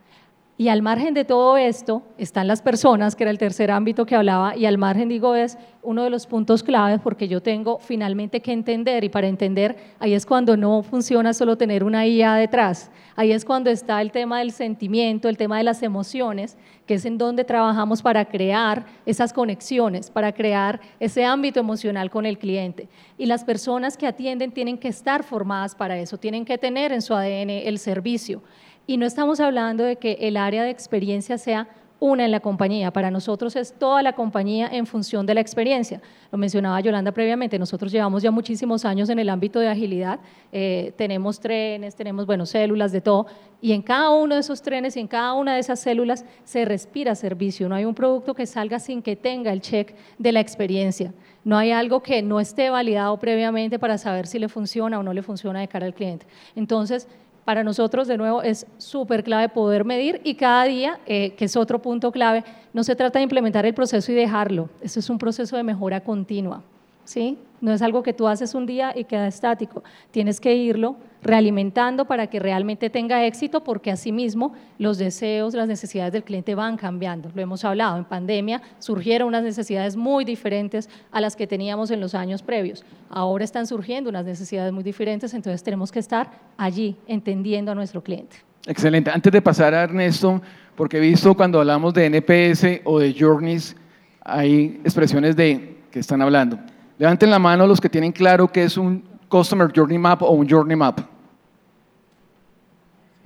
Y 0.62 0.68
al 0.68 0.80
margen 0.80 1.12
de 1.12 1.24
todo 1.24 1.56
esto 1.56 2.04
están 2.18 2.46
las 2.46 2.62
personas, 2.62 3.16
que 3.16 3.24
era 3.24 3.32
el 3.32 3.38
tercer 3.38 3.72
ámbito 3.72 4.06
que 4.06 4.14
hablaba, 4.14 4.56
y 4.56 4.64
al 4.64 4.78
margen 4.78 5.08
digo 5.08 5.34
es 5.34 5.58
uno 5.82 6.04
de 6.04 6.10
los 6.10 6.28
puntos 6.28 6.62
claves 6.62 7.00
porque 7.02 7.26
yo 7.26 7.42
tengo 7.42 7.80
finalmente 7.80 8.40
que 8.40 8.52
entender 8.52 9.02
y 9.02 9.08
para 9.08 9.26
entender 9.26 9.74
ahí 9.98 10.14
es 10.14 10.24
cuando 10.24 10.56
no 10.56 10.84
funciona 10.84 11.34
solo 11.34 11.58
tener 11.58 11.82
una 11.82 12.06
IA 12.06 12.36
detrás, 12.36 12.92
ahí 13.16 13.32
es 13.32 13.44
cuando 13.44 13.70
está 13.70 14.00
el 14.00 14.12
tema 14.12 14.38
del 14.38 14.52
sentimiento, 14.52 15.28
el 15.28 15.36
tema 15.36 15.58
de 15.58 15.64
las 15.64 15.82
emociones, 15.82 16.56
que 16.86 16.94
es 16.94 17.04
en 17.06 17.18
donde 17.18 17.42
trabajamos 17.42 18.00
para 18.00 18.24
crear 18.24 18.86
esas 19.04 19.32
conexiones, 19.32 20.10
para 20.10 20.30
crear 20.30 20.80
ese 21.00 21.24
ámbito 21.24 21.58
emocional 21.58 22.08
con 22.08 22.24
el 22.24 22.38
cliente. 22.38 22.88
Y 23.18 23.26
las 23.26 23.42
personas 23.42 23.96
que 23.96 24.06
atienden 24.06 24.52
tienen 24.52 24.78
que 24.78 24.86
estar 24.86 25.24
formadas 25.24 25.74
para 25.74 25.98
eso, 25.98 26.18
tienen 26.18 26.44
que 26.44 26.56
tener 26.56 26.92
en 26.92 27.02
su 27.02 27.14
ADN 27.14 27.50
el 27.50 27.80
servicio. 27.80 28.42
Y 28.86 28.96
no 28.96 29.06
estamos 29.06 29.40
hablando 29.40 29.84
de 29.84 29.96
que 29.96 30.18
el 30.20 30.36
área 30.36 30.64
de 30.64 30.70
experiencia 30.70 31.38
sea 31.38 31.68
una 32.02 32.24
en 32.24 32.32
la 32.32 32.40
compañía. 32.40 32.92
Para 32.92 33.12
nosotros 33.12 33.54
es 33.54 33.74
toda 33.74 34.02
la 34.02 34.14
compañía 34.14 34.68
en 34.72 34.86
función 34.86 35.24
de 35.24 35.34
la 35.34 35.40
experiencia. 35.40 36.02
Lo 36.32 36.38
mencionaba 36.38 36.80
Yolanda 36.80 37.12
previamente, 37.12 37.60
nosotros 37.60 37.92
llevamos 37.92 38.24
ya 38.24 38.32
muchísimos 38.32 38.84
años 38.84 39.08
en 39.08 39.20
el 39.20 39.28
ámbito 39.28 39.60
de 39.60 39.68
agilidad, 39.68 40.18
eh, 40.50 40.92
tenemos 40.96 41.38
trenes, 41.38 41.94
tenemos, 41.94 42.26
bueno, 42.26 42.44
células 42.44 42.90
de 42.90 43.02
todo, 43.02 43.26
y 43.60 43.70
en 43.70 43.82
cada 43.82 44.10
uno 44.10 44.34
de 44.34 44.40
esos 44.40 44.62
trenes 44.62 44.96
y 44.96 45.00
en 45.00 45.06
cada 45.06 45.34
una 45.34 45.54
de 45.54 45.60
esas 45.60 45.78
células 45.78 46.24
se 46.42 46.64
respira 46.64 47.14
servicio. 47.14 47.68
No 47.68 47.76
hay 47.76 47.84
un 47.84 47.94
producto 47.94 48.34
que 48.34 48.46
salga 48.46 48.80
sin 48.80 49.00
que 49.00 49.14
tenga 49.14 49.52
el 49.52 49.60
check 49.60 49.94
de 50.18 50.32
la 50.32 50.40
experiencia. 50.40 51.14
No 51.44 51.56
hay 51.56 51.70
algo 51.70 52.02
que 52.02 52.20
no 52.20 52.40
esté 52.40 52.68
validado 52.70 53.16
previamente 53.18 53.78
para 53.78 53.96
saber 53.96 54.26
si 54.26 54.40
le 54.40 54.48
funciona 54.48 54.98
o 54.98 55.04
no 55.04 55.12
le 55.12 55.22
funciona 55.22 55.60
de 55.60 55.68
cara 55.68 55.86
al 55.86 55.94
cliente. 55.94 56.26
Entonces, 56.56 57.06
para 57.44 57.64
nosotros, 57.64 58.08
de 58.08 58.16
nuevo, 58.16 58.42
es 58.42 58.66
súper 58.78 59.24
clave 59.24 59.48
poder 59.48 59.84
medir 59.84 60.20
y 60.24 60.34
cada 60.34 60.64
día, 60.64 61.00
eh, 61.06 61.34
que 61.34 61.46
es 61.46 61.56
otro 61.56 61.80
punto 61.80 62.12
clave, 62.12 62.44
no 62.72 62.84
se 62.84 62.94
trata 62.94 63.18
de 63.18 63.24
implementar 63.24 63.66
el 63.66 63.74
proceso 63.74 64.12
y 64.12 64.14
dejarlo. 64.14 64.68
Esto 64.80 65.00
es 65.00 65.10
un 65.10 65.18
proceso 65.18 65.56
de 65.56 65.62
mejora 65.62 66.00
continua. 66.00 66.62
¿Sí? 67.04 67.38
No 67.60 67.72
es 67.72 67.80
algo 67.80 68.02
que 68.02 68.12
tú 68.12 68.26
haces 68.26 68.54
un 68.54 68.66
día 68.66 68.92
y 68.96 69.04
queda 69.04 69.28
estático. 69.28 69.84
Tienes 70.10 70.40
que 70.40 70.54
irlo 70.56 70.96
realimentando 71.22 72.06
para 72.06 72.26
que 72.26 72.40
realmente 72.40 72.90
tenga 72.90 73.24
éxito, 73.24 73.62
porque 73.62 73.92
asimismo 73.92 74.52
los 74.78 74.98
deseos, 74.98 75.54
las 75.54 75.68
necesidades 75.68 76.12
del 76.12 76.24
cliente 76.24 76.56
van 76.56 76.76
cambiando. 76.76 77.30
Lo 77.32 77.40
hemos 77.40 77.64
hablado, 77.64 77.96
en 77.96 78.04
pandemia 78.04 78.60
surgieron 78.80 79.28
unas 79.28 79.44
necesidades 79.44 79.94
muy 79.94 80.24
diferentes 80.24 80.90
a 81.12 81.20
las 81.20 81.36
que 81.36 81.46
teníamos 81.46 81.92
en 81.92 82.00
los 82.00 82.16
años 82.16 82.42
previos. 82.42 82.84
Ahora 83.08 83.44
están 83.44 83.68
surgiendo 83.68 84.10
unas 84.10 84.24
necesidades 84.24 84.72
muy 84.72 84.82
diferentes, 84.82 85.32
entonces 85.32 85.62
tenemos 85.62 85.92
que 85.92 86.00
estar 86.00 86.30
allí 86.56 86.96
entendiendo 87.06 87.70
a 87.70 87.76
nuestro 87.76 88.02
cliente. 88.02 88.38
Excelente. 88.66 89.10
Antes 89.12 89.32
de 89.32 89.40
pasar 89.40 89.72
a 89.74 89.84
Ernesto, 89.84 90.42
porque 90.74 90.96
he 90.96 91.00
visto 91.00 91.34
cuando 91.36 91.60
hablamos 91.60 91.94
de 91.94 92.06
NPS 92.06 92.80
o 92.84 92.98
de 92.98 93.14
Journeys, 93.16 93.76
hay 94.24 94.80
expresiones 94.84 95.36
de 95.36 95.76
que 95.92 96.00
están 96.00 96.22
hablando. 96.22 96.58
Levanten 97.02 97.30
la 97.30 97.40
mano 97.40 97.66
los 97.66 97.80
que 97.80 97.88
tienen 97.88 98.12
claro 98.12 98.46
qué 98.46 98.62
es 98.62 98.76
un 98.76 99.02
Customer 99.28 99.68
Journey 99.74 99.98
Map 99.98 100.22
o 100.22 100.30
un 100.30 100.48
Journey 100.48 100.76
Map. 100.76 101.00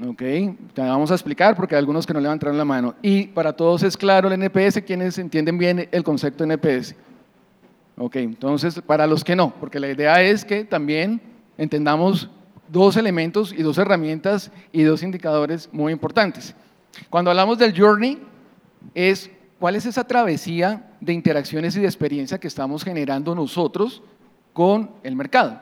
Ok, 0.03 0.23
te 0.73 0.81
vamos 0.81 1.11
a 1.11 1.15
explicar 1.15 1.55
porque 1.55 1.75
hay 1.75 1.81
algunos 1.81 2.07
que 2.07 2.15
no 2.15 2.21
levantaron 2.21 2.57
la 2.57 2.65
mano. 2.65 2.95
Y 3.03 3.27
para 3.27 3.53
todos 3.53 3.83
es 3.83 3.95
claro 3.95 4.33
el 4.33 4.43
NPS, 4.43 4.81
quienes 4.81 5.19
entienden 5.19 5.59
bien 5.59 5.91
el 5.93 6.03
concepto 6.03 6.47
de 6.47 6.55
NPS. 6.55 6.95
Ok, 7.99 8.17
entonces 8.17 8.81
para 8.81 9.07
los 9.07 9.23
que 9.23 9.37
no, 9.37 9.53
porque 9.61 9.79
la 9.79 9.91
idea 9.91 10.23
es 10.23 10.43
que 10.43 10.65
también 10.65 11.21
entendamos 11.59 12.31
dos 12.69 12.97
elementos 12.97 13.53
y 13.53 13.63
dos 13.63 13.77
herramientas 13.77 14.51
y 14.73 14.85
dos 14.85 15.03
indicadores 15.03 15.69
muy 15.71 15.93
importantes. 15.93 16.55
Cuando 17.11 17.31
hablamos 17.31 17.59
del 17.59 17.79
journey, 17.79 18.23
es 18.95 19.31
cuál 19.59 19.77
es 19.77 19.87
esa 19.87 20.05
travesía 20.05 20.91
de 21.01 21.13
interacciones 21.13 21.77
y 21.77 21.81
de 21.81 21.87
experiencia 21.87 22.39
que 22.39 22.49
estamos 22.49 22.85
generando 22.85 23.35
nosotros 23.35 24.03
con 24.53 24.91
el 25.03 25.17
mercado. 25.17 25.61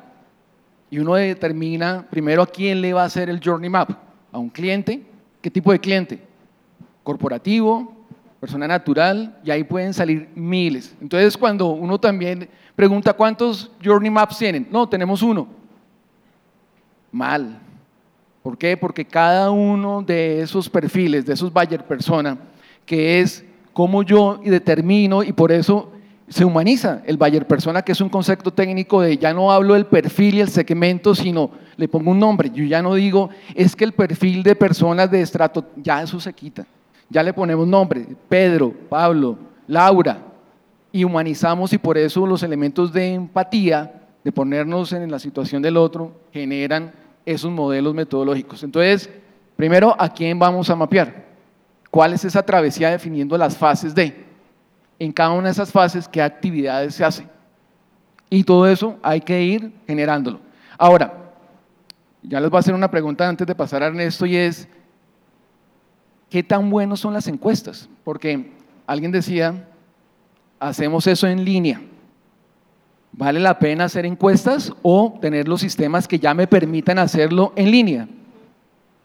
Y 0.90 0.98
uno 0.98 1.14
determina 1.14 2.06
primero 2.10 2.42
a 2.42 2.46
quién 2.46 2.80
le 2.80 2.92
va 2.92 3.02
a 3.02 3.06
hacer 3.06 3.28
el 3.28 3.40
journey 3.42 3.70
map. 3.70 3.90
A 4.30 4.38
un 4.38 4.48
cliente. 4.48 5.04
¿Qué 5.40 5.50
tipo 5.50 5.72
de 5.72 5.78
cliente? 5.78 6.20
Corporativo, 7.02 7.92
persona 8.40 8.66
natural, 8.66 9.38
y 9.44 9.50
ahí 9.50 9.64
pueden 9.64 9.94
salir 9.94 10.28
miles. 10.34 10.94
Entonces, 11.00 11.36
cuando 11.36 11.68
uno 11.68 11.98
también 11.98 12.48
pregunta 12.74 13.12
cuántos 13.12 13.70
journey 13.82 14.10
maps 14.10 14.38
tienen, 14.38 14.68
no, 14.70 14.88
tenemos 14.88 15.22
uno. 15.22 15.48
Mal. 17.10 17.58
¿Por 18.42 18.58
qué? 18.58 18.76
Porque 18.76 19.04
cada 19.04 19.50
uno 19.50 20.02
de 20.02 20.42
esos 20.42 20.68
perfiles, 20.68 21.24
de 21.24 21.32
esos 21.32 21.52
buyer 21.52 21.84
persona, 21.84 22.38
que 22.84 23.20
es 23.20 23.44
como 23.74 24.02
yo 24.02 24.40
determino 24.42 25.22
y 25.22 25.32
por 25.32 25.52
eso 25.52 25.90
se 26.28 26.44
humaniza 26.44 27.02
el 27.04 27.18
buyer 27.18 27.46
persona, 27.46 27.82
que 27.82 27.92
es 27.92 28.00
un 28.00 28.08
concepto 28.08 28.50
técnico 28.50 29.02
de 29.02 29.18
ya 29.18 29.34
no 29.34 29.52
hablo 29.52 29.74
del 29.74 29.84
perfil 29.84 30.36
y 30.36 30.40
el 30.40 30.48
segmento, 30.48 31.14
sino 31.14 31.50
le 31.76 31.86
pongo 31.86 32.12
un 32.12 32.18
nombre. 32.18 32.50
Yo 32.50 32.64
ya 32.64 32.80
no 32.80 32.94
digo, 32.94 33.28
es 33.54 33.76
que 33.76 33.84
el 33.84 33.92
perfil 33.92 34.42
de 34.42 34.56
personas 34.56 35.10
de 35.10 35.20
estrato, 35.20 35.66
ya 35.76 36.02
eso 36.02 36.18
se 36.18 36.32
quita. 36.32 36.64
Ya 37.10 37.22
le 37.22 37.34
ponemos 37.34 37.68
nombre, 37.68 38.06
Pedro, 38.28 38.72
Pablo, 38.88 39.36
Laura, 39.66 40.18
y 40.90 41.04
humanizamos 41.04 41.72
y 41.72 41.78
por 41.78 41.98
eso 41.98 42.24
los 42.24 42.42
elementos 42.44 42.92
de 42.92 43.14
empatía, 43.14 44.02
de 44.22 44.32
ponernos 44.32 44.92
en 44.92 45.10
la 45.10 45.18
situación 45.18 45.60
del 45.60 45.76
otro, 45.76 46.12
generan 46.32 46.92
esos 47.26 47.50
modelos 47.50 47.94
metodológicos. 47.94 48.62
Entonces, 48.62 49.10
primero, 49.56 49.94
¿a 49.98 50.08
quién 50.08 50.38
vamos 50.38 50.70
a 50.70 50.76
mapear? 50.76 51.23
¿Cuál 51.94 52.12
es 52.12 52.24
esa 52.24 52.42
travesía 52.42 52.90
definiendo 52.90 53.38
las 53.38 53.56
fases 53.56 53.94
de? 53.94 54.24
en 54.98 55.12
cada 55.12 55.30
una 55.30 55.44
de 55.44 55.52
esas 55.52 55.70
fases 55.70 56.08
qué 56.08 56.20
actividades 56.20 56.96
se 56.96 57.04
hacen. 57.04 57.28
Y 58.28 58.42
todo 58.42 58.66
eso 58.66 58.98
hay 59.00 59.20
que 59.20 59.40
ir 59.40 59.72
generándolo. 59.86 60.40
Ahora, 60.76 61.30
ya 62.20 62.40
les 62.40 62.50
voy 62.50 62.58
a 62.58 62.60
hacer 62.60 62.74
una 62.74 62.90
pregunta 62.90 63.28
antes 63.28 63.46
de 63.46 63.54
pasar 63.54 63.84
a 63.84 63.86
Ernesto 63.86 64.26
y 64.26 64.34
es, 64.34 64.66
¿qué 66.28 66.42
tan 66.42 66.68
buenos 66.68 66.98
son 66.98 67.14
las 67.14 67.28
encuestas? 67.28 67.88
Porque 68.02 68.50
alguien 68.88 69.12
decía, 69.12 69.68
hacemos 70.58 71.06
eso 71.06 71.28
en 71.28 71.44
línea. 71.44 71.80
¿Vale 73.12 73.38
la 73.38 73.60
pena 73.60 73.84
hacer 73.84 74.04
encuestas 74.04 74.72
o 74.82 75.16
tener 75.20 75.46
los 75.46 75.60
sistemas 75.60 76.08
que 76.08 76.18
ya 76.18 76.34
me 76.34 76.48
permitan 76.48 76.98
hacerlo 76.98 77.52
en 77.54 77.70
línea? 77.70 78.08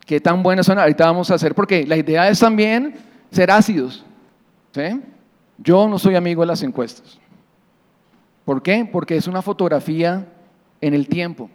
¿Qué 0.09 0.19
tan 0.19 0.41
buenos 0.41 0.65
son? 0.65 0.79
Ahorita 0.79 1.05
vamos 1.05 1.29
a 1.29 1.35
hacer, 1.35 1.53
porque 1.53 1.85
la 1.85 1.95
idea 1.95 2.27
es 2.27 2.39
también 2.39 2.95
ser 3.29 3.51
ácidos. 3.51 4.03
Yo 5.59 5.87
no 5.87 5.99
soy 5.99 6.15
amigo 6.15 6.41
de 6.41 6.47
las 6.47 6.63
encuestas. 6.63 7.19
¿Por 8.43 8.63
qué? 8.63 8.89
Porque 8.91 9.15
es 9.15 9.27
una 9.27 9.43
fotografía 9.43 10.25
en 10.81 10.95
el 10.95 11.07
tiempo. 11.07 11.47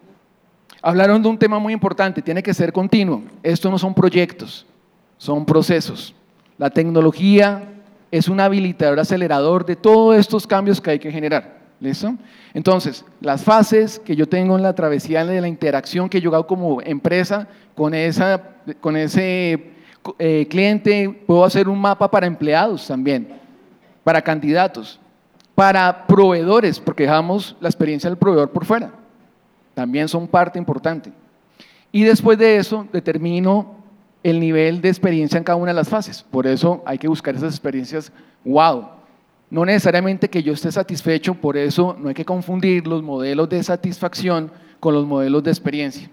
Hablaron 0.81 1.21
de 1.21 1.31
un 1.31 1.37
tema 1.37 1.59
muy 1.59 1.73
importante, 1.73 2.23
tiene 2.23 2.45
que 2.45 2.55
ser 2.55 2.73
continuo. 2.73 3.25
Esto 3.43 3.73
no 3.73 3.77
son 3.77 3.93
proyectos, 3.93 4.65
son 5.19 5.45
procesos. 5.45 6.15
La 6.57 6.71
tecnología 6.71 7.73
es 8.13 8.29
un 8.29 8.39
habilitador 8.39 9.01
acelerador 9.01 9.67
de 9.67 9.75
todos 9.75 10.17
estos 10.17 10.47
cambios 10.47 10.81
que 10.81 10.93
hay 10.93 11.01
que 11.01 11.11
generar. 11.11 11.54
¿Listo? 11.81 12.15
Entonces, 12.55 13.05
las 13.21 13.43
fases 13.43 13.99
que 13.99 14.17
yo 14.17 14.29
tengo 14.29 14.57
en 14.57 14.63
la 14.63 14.75
travesía 14.75 15.25
de 15.25 15.41
la 15.41 15.49
interacción 15.49 16.09
que 16.09 16.21
yo 16.21 16.35
hago 16.35 16.47
como 16.47 16.81
empresa 16.81 17.49
con, 17.75 17.95
esa, 17.95 18.41
con 18.81 18.97
ese 18.97 19.73
eh, 20.19 20.47
cliente, 20.49 21.23
puedo 21.27 21.45
hacer 21.45 21.69
un 21.69 21.81
mapa 21.81 22.11
para 22.11 22.27
empleados 22.27 22.87
también 22.87 23.45
para 24.05 24.21
candidatos, 24.21 25.01
para 25.55 26.07
proveedores, 26.07 26.79
porque 26.79 27.05
dejamos 27.05 27.57
la 27.61 27.69
experiencia 27.69 28.09
del 28.09 28.19
proveedor 28.19 28.51
por 28.51 28.67
fuera. 28.67 28.93
También 29.73 30.07
son 30.07 30.29
parte 30.29 30.59
importante. 30.59 31.11
Y 31.91 32.05
después 32.05 32.39
de 32.39 32.59
eso 32.59 32.87
determino 32.93 33.83
el 34.23 34.39
nivel 34.39 34.81
de 34.81 34.91
experiencia 34.91 35.39
en 35.39 35.45
cada 35.45 35.57
una 35.57 35.71
de 35.71 35.77
las 35.77 35.89
fases. 35.89 36.23
Por 36.23 36.47
eso 36.47 36.83
hay 36.87 36.99
que 36.99 37.09
buscar 37.09 37.35
esas 37.35 37.55
experiencias 37.55 38.13
wow. 38.45 38.89
No 39.55 39.65
necesariamente 39.65 40.29
que 40.29 40.43
yo 40.43 40.53
esté 40.53 40.73
satisfecho, 40.73 41.33
por 41.33 41.57
eso 41.57 41.97
no 41.97 42.09
hay 42.09 42.15
que 42.15 42.25
confundir 42.25 42.89
los 42.89 43.05
modelos 43.05 43.49
de 43.49 43.63
satisfacción 43.63 44.51
con 44.81 44.95
los 44.95 45.07
modelos 45.07 45.45
de 45.45 45.53
experiencia. 45.53 46.11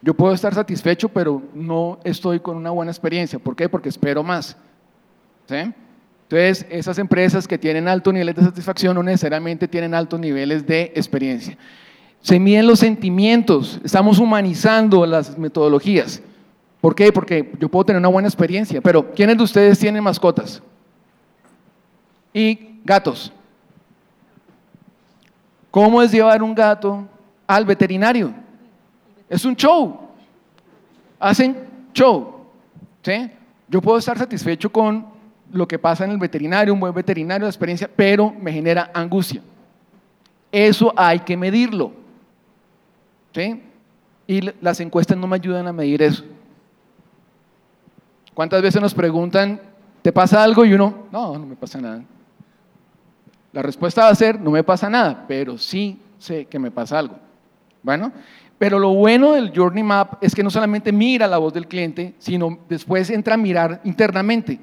Yo 0.00 0.14
puedo 0.14 0.32
estar 0.32 0.54
satisfecho, 0.54 1.08
pero 1.08 1.42
no 1.54 1.98
estoy 2.04 2.38
con 2.38 2.56
una 2.56 2.70
buena 2.70 2.92
experiencia. 2.92 3.36
¿Por 3.40 3.56
qué? 3.56 3.68
Porque 3.68 3.88
espero 3.88 4.22
más. 4.22 4.56
¿Sí? 5.48 5.56
Entonces, 5.56 6.66
esas 6.70 6.96
empresas 6.98 7.48
que 7.48 7.58
tienen 7.58 7.88
altos 7.88 8.14
niveles 8.14 8.36
de 8.36 8.42
satisfacción 8.42 8.94
no 8.94 9.02
necesariamente 9.02 9.66
tienen 9.66 9.92
altos 9.92 10.20
niveles 10.20 10.64
de 10.64 10.92
experiencia. 10.94 11.58
Se 12.20 12.38
miden 12.38 12.68
los 12.68 12.78
sentimientos, 12.78 13.80
estamos 13.82 14.20
humanizando 14.20 15.04
las 15.04 15.36
metodologías. 15.36 16.22
¿Por 16.80 16.94
qué? 16.94 17.10
Porque 17.10 17.54
yo 17.58 17.68
puedo 17.68 17.86
tener 17.86 17.98
una 17.98 18.06
buena 18.06 18.28
experiencia, 18.28 18.80
pero 18.80 19.10
¿quiénes 19.10 19.36
de 19.36 19.42
ustedes 19.42 19.80
tienen 19.80 20.04
mascotas? 20.04 20.62
Y 22.34 22.80
gatos. 22.84 23.32
¿Cómo 25.70 26.02
es 26.02 26.12
llevar 26.12 26.42
un 26.42 26.54
gato 26.54 27.08
al 27.46 27.64
veterinario? 27.64 28.34
Es 29.28 29.44
un 29.44 29.56
show. 29.56 29.98
Hacen 31.18 31.56
show. 31.92 32.44
¿sí? 33.02 33.30
Yo 33.68 33.80
puedo 33.80 33.98
estar 33.98 34.18
satisfecho 34.18 34.70
con 34.70 35.06
lo 35.50 35.66
que 35.66 35.78
pasa 35.78 36.04
en 36.04 36.10
el 36.10 36.18
veterinario, 36.18 36.74
un 36.74 36.80
buen 36.80 36.92
veterinario, 36.92 37.44
la 37.44 37.50
experiencia, 37.50 37.88
pero 37.94 38.30
me 38.30 38.52
genera 38.52 38.90
angustia. 38.92 39.40
Eso 40.52 40.92
hay 40.96 41.20
que 41.20 41.36
medirlo. 41.36 41.92
¿sí? 43.32 43.62
Y 44.26 44.40
las 44.60 44.80
encuestas 44.80 45.16
no 45.16 45.26
me 45.26 45.36
ayudan 45.36 45.66
a 45.66 45.72
medir 45.72 46.02
eso. 46.02 46.24
¿Cuántas 48.32 48.62
veces 48.62 48.82
nos 48.82 48.94
preguntan, 48.94 49.60
¿te 50.02 50.12
pasa 50.12 50.42
algo? 50.42 50.64
Y 50.64 50.74
uno, 50.74 51.06
no, 51.12 51.38
no 51.38 51.46
me 51.46 51.56
pasa 51.56 51.80
nada. 51.80 52.02
La 53.54 53.62
respuesta 53.62 54.02
va 54.02 54.08
a 54.08 54.14
ser, 54.16 54.40
no 54.40 54.50
me 54.50 54.64
pasa 54.64 54.90
nada, 54.90 55.26
pero 55.28 55.56
sí 55.56 55.96
sé 56.18 56.46
que 56.46 56.58
me 56.58 56.72
pasa 56.72 56.98
algo. 56.98 57.16
Bueno, 57.84 58.10
pero 58.58 58.80
lo 58.80 58.92
bueno 58.94 59.34
del 59.34 59.52
Journey 59.54 59.84
Map 59.84 60.14
es 60.20 60.34
que 60.34 60.42
no 60.42 60.50
solamente 60.50 60.90
mira 60.90 61.28
la 61.28 61.38
voz 61.38 61.54
del 61.54 61.68
cliente, 61.68 62.14
sino 62.18 62.58
después 62.68 63.10
entra 63.10 63.34
a 63.34 63.36
mirar 63.36 63.80
internamente. 63.84 64.58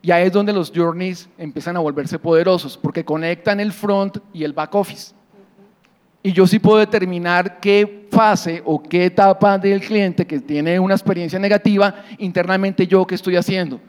Y 0.00 0.12
ahí 0.12 0.28
es 0.28 0.32
donde 0.32 0.52
los 0.52 0.70
journeys 0.72 1.28
empiezan 1.36 1.76
a 1.76 1.80
volverse 1.80 2.20
poderosos, 2.20 2.78
porque 2.78 3.04
conectan 3.04 3.58
el 3.58 3.72
front 3.72 4.18
y 4.32 4.44
el 4.44 4.52
back 4.52 4.76
office. 4.76 5.12
Y 6.22 6.32
yo 6.32 6.46
sí 6.46 6.60
puedo 6.60 6.78
determinar 6.78 7.58
qué 7.58 8.06
fase 8.12 8.62
o 8.64 8.80
qué 8.80 9.06
etapa 9.06 9.58
del 9.58 9.80
cliente 9.80 10.24
que 10.24 10.38
tiene 10.38 10.78
una 10.78 10.94
experiencia 10.94 11.40
negativa, 11.40 12.04
internamente 12.18 12.86
yo 12.86 13.04
qué 13.04 13.16
estoy 13.16 13.34
haciendo. 13.34 13.80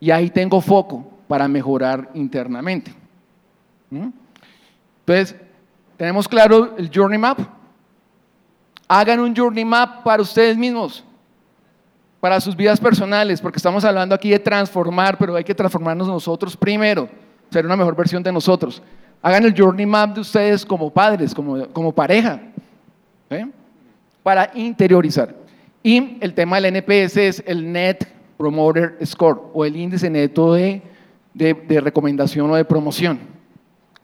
Y 0.00 0.10
ahí 0.10 0.28
tengo 0.30 0.60
foco 0.60 1.08
para 1.28 1.46
mejorar 1.46 2.10
internamente. 2.14 3.03
¿Mm? 3.94 4.12
Entonces, 5.06 5.36
tenemos 5.96 6.26
claro 6.26 6.74
el 6.76 6.90
Journey 6.92 7.18
Map. 7.18 7.38
Hagan 8.88 9.20
un 9.20 9.34
Journey 9.34 9.64
Map 9.64 10.02
para 10.02 10.22
ustedes 10.22 10.56
mismos, 10.56 11.04
para 12.20 12.40
sus 12.40 12.56
vidas 12.56 12.80
personales, 12.80 13.40
porque 13.40 13.58
estamos 13.58 13.84
hablando 13.84 14.14
aquí 14.14 14.30
de 14.30 14.38
transformar, 14.38 15.16
pero 15.16 15.36
hay 15.36 15.44
que 15.44 15.54
transformarnos 15.54 16.08
nosotros 16.08 16.56
primero, 16.56 17.08
ser 17.50 17.64
una 17.64 17.76
mejor 17.76 17.94
versión 17.94 18.22
de 18.22 18.32
nosotros. 18.32 18.82
Hagan 19.22 19.44
el 19.44 19.54
Journey 19.56 19.86
Map 19.86 20.14
de 20.14 20.20
ustedes 20.20 20.66
como 20.66 20.90
padres, 20.90 21.34
como, 21.34 21.92
pareja, 21.92 22.40
para 24.22 24.50
interiorizar. 24.54 25.34
Y 25.82 26.18
el 26.20 26.34
tema 26.34 26.60
del 26.60 26.76
NPS 26.76 27.16
es 27.16 27.44
el 27.46 27.70
Net 27.70 28.06
Promoter 28.36 28.98
Score 29.04 29.40
o 29.52 29.64
el 29.64 29.76
índice 29.76 30.10
neto 30.10 30.54
de 30.54 30.82
recomendación 31.80 32.50
o 32.50 32.56
de 32.56 32.64
promoción. 32.64 33.33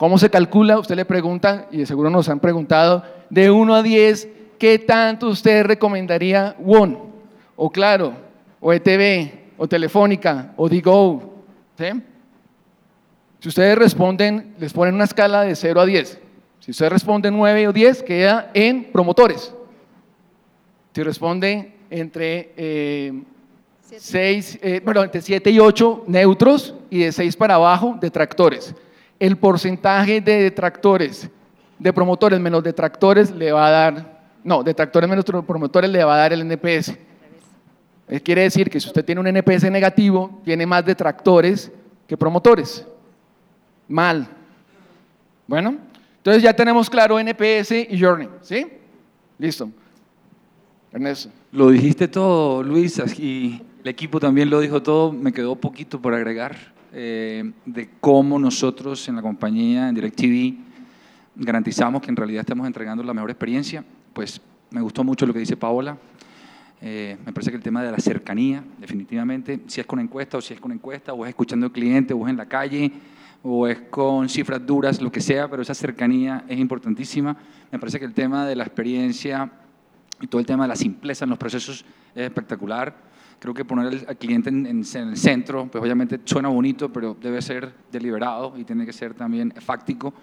¿Cómo 0.01 0.17
se 0.17 0.31
calcula? 0.31 0.79
Usted 0.79 0.97
le 0.97 1.05
pregunta, 1.05 1.67
y 1.71 1.77
de 1.77 1.85
seguro 1.85 2.09
nos 2.09 2.27
han 2.31 2.41
preguntado, 2.41 3.05
de 3.29 3.51
1 3.51 3.75
a 3.75 3.83
10, 3.83 4.29
¿qué 4.59 4.79
tanto 4.79 5.29
usted 5.29 5.63
recomendaría 5.63 6.57
WON? 6.59 6.99
O 7.55 7.69
Claro, 7.69 8.15
o 8.63 8.73
ETV, 8.73 9.31
o 9.59 9.69
Telefónica, 9.69 10.55
o 10.57 10.71
Digo. 10.71 11.43
¿sí? 11.77 11.85
Si 13.41 13.49
ustedes 13.51 13.77
responden, 13.77 14.55
les 14.59 14.73
ponen 14.73 14.95
una 14.95 15.05
escala 15.05 15.43
de 15.43 15.55
0 15.55 15.83
a 15.83 15.85
10. 15.85 16.19
Si 16.61 16.71
ustedes 16.71 16.93
responden 16.93 17.37
9 17.37 17.69
o 17.69 17.73
10, 17.75 18.03
queda 18.03 18.51
en 18.55 18.85
promotores. 18.85 19.55
Si 20.95 21.03
responde 21.03 21.75
entre, 21.91 22.55
eh, 22.57 23.23
6, 23.83 24.61
eh, 24.63 24.81
perdón, 24.81 25.05
entre 25.05 25.21
7 25.21 25.51
y 25.51 25.61
8, 25.61 26.05
neutros, 26.07 26.75
y 26.89 27.01
de 27.01 27.13
6 27.13 27.37
para 27.37 27.57
abajo, 27.57 27.99
detractores 28.01 28.75
el 29.21 29.37
porcentaje 29.37 30.21
de 30.21 30.43
detractores, 30.43 31.29
de 31.79 31.93
promotores 31.93 32.41
menos 32.41 32.65
detractores 32.65 33.31
le 33.31 33.53
va 33.53 33.69
a 33.69 33.71
dar, 33.71 34.21
no, 34.43 34.63
detractores 34.63 35.09
menos 35.09 35.25
promotores 35.25 35.91
le 35.91 36.03
va 36.03 36.15
a 36.15 36.19
dar 36.19 36.33
el 36.33 36.41
NPS. 36.41 36.97
Quiere 38.25 38.43
decir 38.43 38.69
que 38.69 38.81
si 38.81 38.89
usted 38.89 39.05
tiene 39.05 39.21
un 39.21 39.29
NPS 39.29 39.71
negativo, 39.71 40.41
tiene 40.43 40.67
más 40.67 40.85
detractores 40.85 41.71
que 42.09 42.17
promotores. 42.17 42.85
Mal. 43.87 44.27
Bueno, 45.47 45.77
entonces 46.17 46.43
ya 46.43 46.53
tenemos 46.55 46.91
claro 46.91 47.21
NPS 47.21 47.73
y 47.91 48.01
Journey, 48.01 48.29
¿sí? 48.41 48.67
Listo. 49.39 49.71
Ernesto. 50.93 51.31
Lo 51.53 51.71
dijiste 51.71 52.09
todo, 52.09 52.63
Luis, 52.63 53.01
y 53.19 53.63
el 53.83 53.89
equipo 53.89 54.19
también 54.19 54.51
lo 54.51 54.61
dijo 54.61 54.83
todo, 54.83 55.13
me 55.13 55.33
quedó 55.33 55.55
poquito 55.57 56.01
por 56.01 56.15
agregar. 56.15 56.57
Eh, 56.93 57.53
de 57.67 57.91
cómo 58.01 58.39
nosotros 58.39 59.09
en 59.09 59.17
la 59.17 59.23
compañía, 59.23 59.89
en 59.89 59.95
DirecTV, 59.95 60.57
garantizamos 61.37 62.03
que 62.03 62.11
en 62.11 62.17
realidad 62.17 62.41
estamos 62.41 62.67
entregando 62.67 63.03
la 63.03 63.15
mejor 63.15 63.31
experiencia. 63.31 63.85
Pues 64.13 64.41
me 64.71 64.81
gustó 64.81 65.05
mucho 65.05 65.27
lo 65.27 65.33
que 65.33 65.39
dice 65.39 65.57
Paola. 65.57 65.97
Eh, 66.83 67.17
me 67.25 67.33
parece 67.33 67.51
que 67.51 67.57
el 67.59 67.63
tema 67.63 67.83
de 67.83 67.93
la 67.93 67.99
cercanía, 67.99 68.65
definitivamente, 68.79 69.61
si 69.67 69.81
es 69.81 69.87
con 69.87 70.01
encuesta 70.01 70.39
o 70.39 70.41
si 70.41 70.55
es 70.55 70.61
con 70.61 70.73
encuesta, 70.73 71.13
o 71.13 71.25
es 71.25 71.29
escuchando 71.29 71.67
al 71.67 71.73
cliente, 71.73 72.15
o 72.15 72.25
es 72.25 72.31
en 72.31 72.37
la 72.37 72.47
calle, 72.47 72.91
o 73.43 73.67
es 73.67 73.81
con 73.83 74.29
cifras 74.29 74.65
duras, 74.67 75.01
lo 75.01 75.13
que 75.13 75.21
sea, 75.21 75.49
pero 75.49 75.63
esa 75.63 75.75
cercanía 75.75 76.45
es 76.49 76.59
importantísima. 76.59 77.37
Me 77.71 77.79
parece 77.79 77.99
que 77.99 78.05
el 78.05 78.15
tema 78.15 78.47
de 78.47 78.57
la 78.57 78.65
experiencia 78.65 79.51
y 80.21 80.27
todo 80.27 80.41
el 80.41 80.47
tema 80.47 80.65
de 80.65 80.69
la 80.69 80.77
simpleza 80.77 81.25
en 81.25 81.31
los 81.31 81.39
procesos 81.39 81.85
es 82.15 82.23
espectacular. 82.23 83.10
Creo 83.41 83.55
que 83.55 83.65
poner 83.65 84.05
al 84.07 84.17
cliente 84.19 84.51
en, 84.51 84.67
el 84.67 85.17
centro, 85.17 85.67
pues 85.67 85.83
obviamente 85.83 86.21
suena 86.25 86.49
bonito, 86.49 86.93
pero 86.93 87.17
debe 87.21 87.43
ser 87.43 87.73
deliberado 87.91 88.55
y 88.57 88.65
tiene 88.65 88.87
que 88.87 88.93
ser 88.93 89.15
también 89.15 89.53
fáctico. 89.61 90.15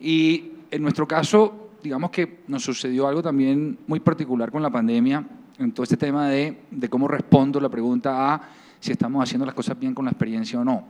Y 0.00 0.50
en 0.70 0.82
nuestro 0.82 1.06
caso, 1.06 1.70
digamos 1.82 2.10
que 2.10 2.40
nos 2.48 2.64
sucedió 2.64 3.06
algo 3.06 3.22
también 3.22 3.78
muy 3.86 4.00
particular 4.00 4.50
con 4.50 4.62
la 4.62 4.70
pandemia, 4.70 5.24
en 5.58 5.72
todo 5.72 5.84
este 5.84 5.96
tema 5.96 6.28
de, 6.28 6.58
de 6.70 6.88
cómo 6.88 7.08
respondo 7.08 7.60
la 7.60 7.68
pregunta 7.68 8.34
a 8.34 8.42
si 8.80 8.92
estamos 8.92 9.22
haciendo 9.22 9.46
las 9.46 9.54
cosas 9.54 9.78
bien 9.78 9.94
con 9.94 10.04
la 10.04 10.10
experiencia 10.10 10.60
o 10.60 10.64
no. 10.64 10.84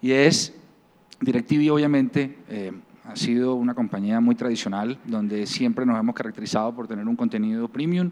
Y 0.00 0.10
es, 0.10 0.52
DirecTV 1.20 1.72
obviamente 1.72 2.38
eh, 2.48 2.72
ha 3.04 3.16
sido 3.16 3.54
una 3.54 3.74
compañía 3.74 4.20
muy 4.20 4.34
tradicional, 4.34 4.98
donde 5.04 5.46
siempre 5.46 5.86
nos 5.86 5.98
hemos 5.98 6.14
caracterizado 6.14 6.74
por 6.74 6.86
tener 6.86 7.06
un 7.06 7.16
contenido 7.16 7.68
premium, 7.68 8.10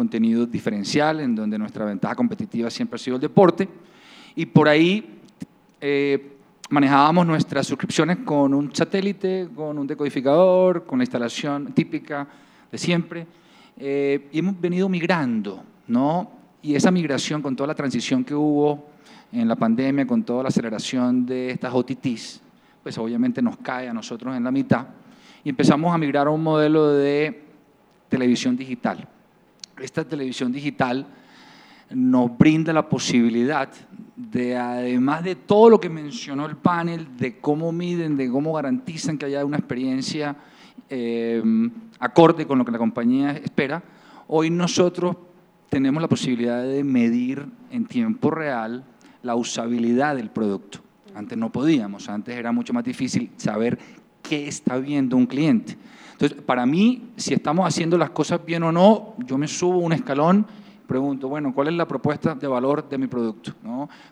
contenido 0.00 0.46
diferencial, 0.46 1.20
en 1.20 1.34
donde 1.34 1.58
nuestra 1.58 1.84
ventaja 1.84 2.14
competitiva 2.14 2.70
siempre 2.70 2.96
ha 2.96 2.98
sido 2.98 3.16
el 3.16 3.20
deporte. 3.20 3.68
Y 4.34 4.46
por 4.46 4.66
ahí 4.66 5.20
eh, 5.78 6.38
manejábamos 6.70 7.26
nuestras 7.26 7.66
suscripciones 7.66 8.16
con 8.24 8.54
un 8.54 8.74
satélite, 8.74 9.50
con 9.54 9.78
un 9.78 9.86
decodificador, 9.86 10.86
con 10.86 11.00
la 11.00 11.04
instalación 11.04 11.74
típica 11.74 12.26
de 12.72 12.78
siempre. 12.78 13.26
Eh, 13.76 14.30
y 14.32 14.38
hemos 14.38 14.58
venido 14.58 14.88
migrando, 14.88 15.62
¿no? 15.88 16.30
Y 16.62 16.74
esa 16.74 16.90
migración 16.90 17.42
con 17.42 17.54
toda 17.54 17.66
la 17.66 17.74
transición 17.74 18.24
que 18.24 18.34
hubo 18.34 18.88
en 19.30 19.46
la 19.46 19.56
pandemia, 19.56 20.06
con 20.06 20.22
toda 20.22 20.44
la 20.44 20.48
aceleración 20.48 21.26
de 21.26 21.50
estas 21.50 21.74
OTTs, 21.74 22.40
pues 22.82 22.96
obviamente 22.96 23.42
nos 23.42 23.58
cae 23.58 23.86
a 23.86 23.92
nosotros 23.92 24.34
en 24.34 24.44
la 24.44 24.50
mitad. 24.50 24.86
Y 25.44 25.50
empezamos 25.50 25.94
a 25.94 25.98
migrar 25.98 26.26
a 26.26 26.30
un 26.30 26.42
modelo 26.42 26.88
de 26.88 27.42
televisión 28.08 28.56
digital 28.56 29.06
esta 29.80 30.04
televisión 30.04 30.52
digital 30.52 31.06
nos 31.90 32.36
brinda 32.38 32.72
la 32.72 32.88
posibilidad 32.88 33.68
de, 34.16 34.56
además 34.56 35.24
de 35.24 35.34
todo 35.34 35.70
lo 35.70 35.80
que 35.80 35.88
mencionó 35.88 36.46
el 36.46 36.56
panel, 36.56 37.16
de 37.16 37.38
cómo 37.38 37.72
miden, 37.72 38.16
de 38.16 38.30
cómo 38.30 38.52
garantizan 38.52 39.18
que 39.18 39.26
haya 39.26 39.44
una 39.44 39.56
experiencia 39.56 40.36
eh, 40.88 41.42
acorde 41.98 42.46
con 42.46 42.58
lo 42.58 42.64
que 42.64 42.72
la 42.72 42.78
compañía 42.78 43.32
espera, 43.32 43.82
hoy 44.28 44.50
nosotros 44.50 45.16
tenemos 45.68 46.00
la 46.00 46.08
posibilidad 46.08 46.62
de 46.62 46.84
medir 46.84 47.46
en 47.70 47.86
tiempo 47.86 48.30
real 48.30 48.84
la 49.22 49.34
usabilidad 49.34 50.16
del 50.16 50.30
producto. 50.30 50.80
Antes 51.14 51.36
no 51.36 51.50
podíamos, 51.50 52.08
antes 52.08 52.36
era 52.36 52.52
mucho 52.52 52.72
más 52.72 52.84
difícil 52.84 53.30
saber 53.36 53.78
qué 54.22 54.46
está 54.46 54.78
viendo 54.78 55.16
un 55.16 55.26
cliente. 55.26 55.76
Entonces, 56.20 56.44
para 56.44 56.66
mí, 56.66 57.12
si 57.16 57.32
estamos 57.32 57.66
haciendo 57.66 57.96
las 57.96 58.10
cosas 58.10 58.44
bien 58.44 58.62
o 58.62 58.70
no, 58.70 59.14
yo 59.24 59.38
me 59.38 59.48
subo 59.48 59.78
un 59.78 59.94
escalón, 59.94 60.44
pregunto, 60.86 61.30
bueno, 61.30 61.54
¿cuál 61.54 61.68
es 61.68 61.74
la 61.74 61.88
propuesta 61.88 62.34
de 62.34 62.46
valor 62.46 62.86
de 62.86 62.98
mi 62.98 63.06
producto? 63.06 63.54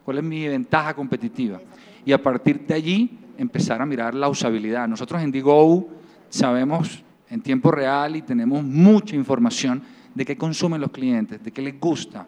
¿Cuál 0.07 0.16
es 0.16 0.25
mi 0.25 0.49
ventaja 0.49 0.94
competitiva? 0.94 1.61
Y 2.07 2.12
a 2.12 2.23
partir 2.23 2.66
de 2.66 2.73
allí, 2.73 3.18
empezar 3.37 3.83
a 3.83 3.85
mirar 3.85 4.14
la 4.14 4.31
usabilidad. 4.31 4.88
Nosotros 4.88 5.21
en 5.23 5.31
Digo 5.31 5.87
sabemos 6.31 7.05
en 7.29 7.42
tiempo 7.42 7.71
real 7.71 8.16
y 8.16 8.23
tenemos 8.23 8.64
mucha 8.64 9.14
información 9.14 9.83
de 10.14 10.25
qué 10.25 10.35
consumen 10.38 10.81
los 10.81 10.90
clientes, 10.90 11.44
de 11.44 11.53
qué 11.53 11.61
les 11.61 11.79
gusta, 11.79 12.27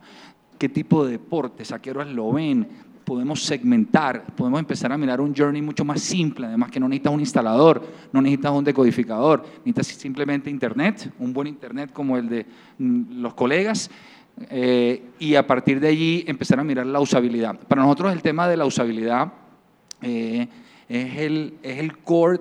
qué 0.58 0.68
tipo 0.68 1.06
de 1.06 1.12
deportes, 1.12 1.72
a 1.72 1.80
qué 1.80 1.92
horas 1.92 2.08
lo 2.08 2.30
ven, 2.32 2.68
podemos 3.04 3.42
segmentar, 3.42 4.24
podemos 4.36 4.60
empezar 4.60 4.92
a 4.92 4.98
mirar 4.98 5.20
un 5.20 5.34
journey 5.34 5.62
mucho 5.62 5.84
más 5.84 6.00
simple, 6.00 6.46
además 6.46 6.70
que 6.70 6.80
no 6.80 6.88
necesitas 6.88 7.12
un 7.12 7.20
instalador, 7.20 7.82
no 8.12 8.22
necesitas 8.22 8.52
un 8.52 8.64
decodificador, 8.64 9.44
necesitas 9.64 10.00
simplemente 10.00 10.50
internet, 10.50 11.12
un 11.18 11.32
buen 11.32 11.48
internet 11.48 11.90
como 11.92 12.16
el 12.16 12.28
de 12.28 12.46
mm, 12.78 13.20
los 13.20 13.34
colegas, 13.34 13.90
eh, 14.48 15.02
y 15.18 15.34
a 15.34 15.46
partir 15.46 15.80
de 15.80 15.88
allí 15.88 16.24
empezar 16.26 16.60
a 16.60 16.64
mirar 16.64 16.86
la 16.86 17.00
usabilidad. 17.00 17.58
Para 17.58 17.82
nosotros 17.82 18.12
el 18.12 18.22
tema 18.22 18.48
de 18.48 18.56
la 18.56 18.64
usabilidad 18.64 19.32
eh, 20.00 20.48
es, 20.88 21.16
el, 21.18 21.54
es 21.62 21.78
el 21.78 21.98
core 21.98 22.40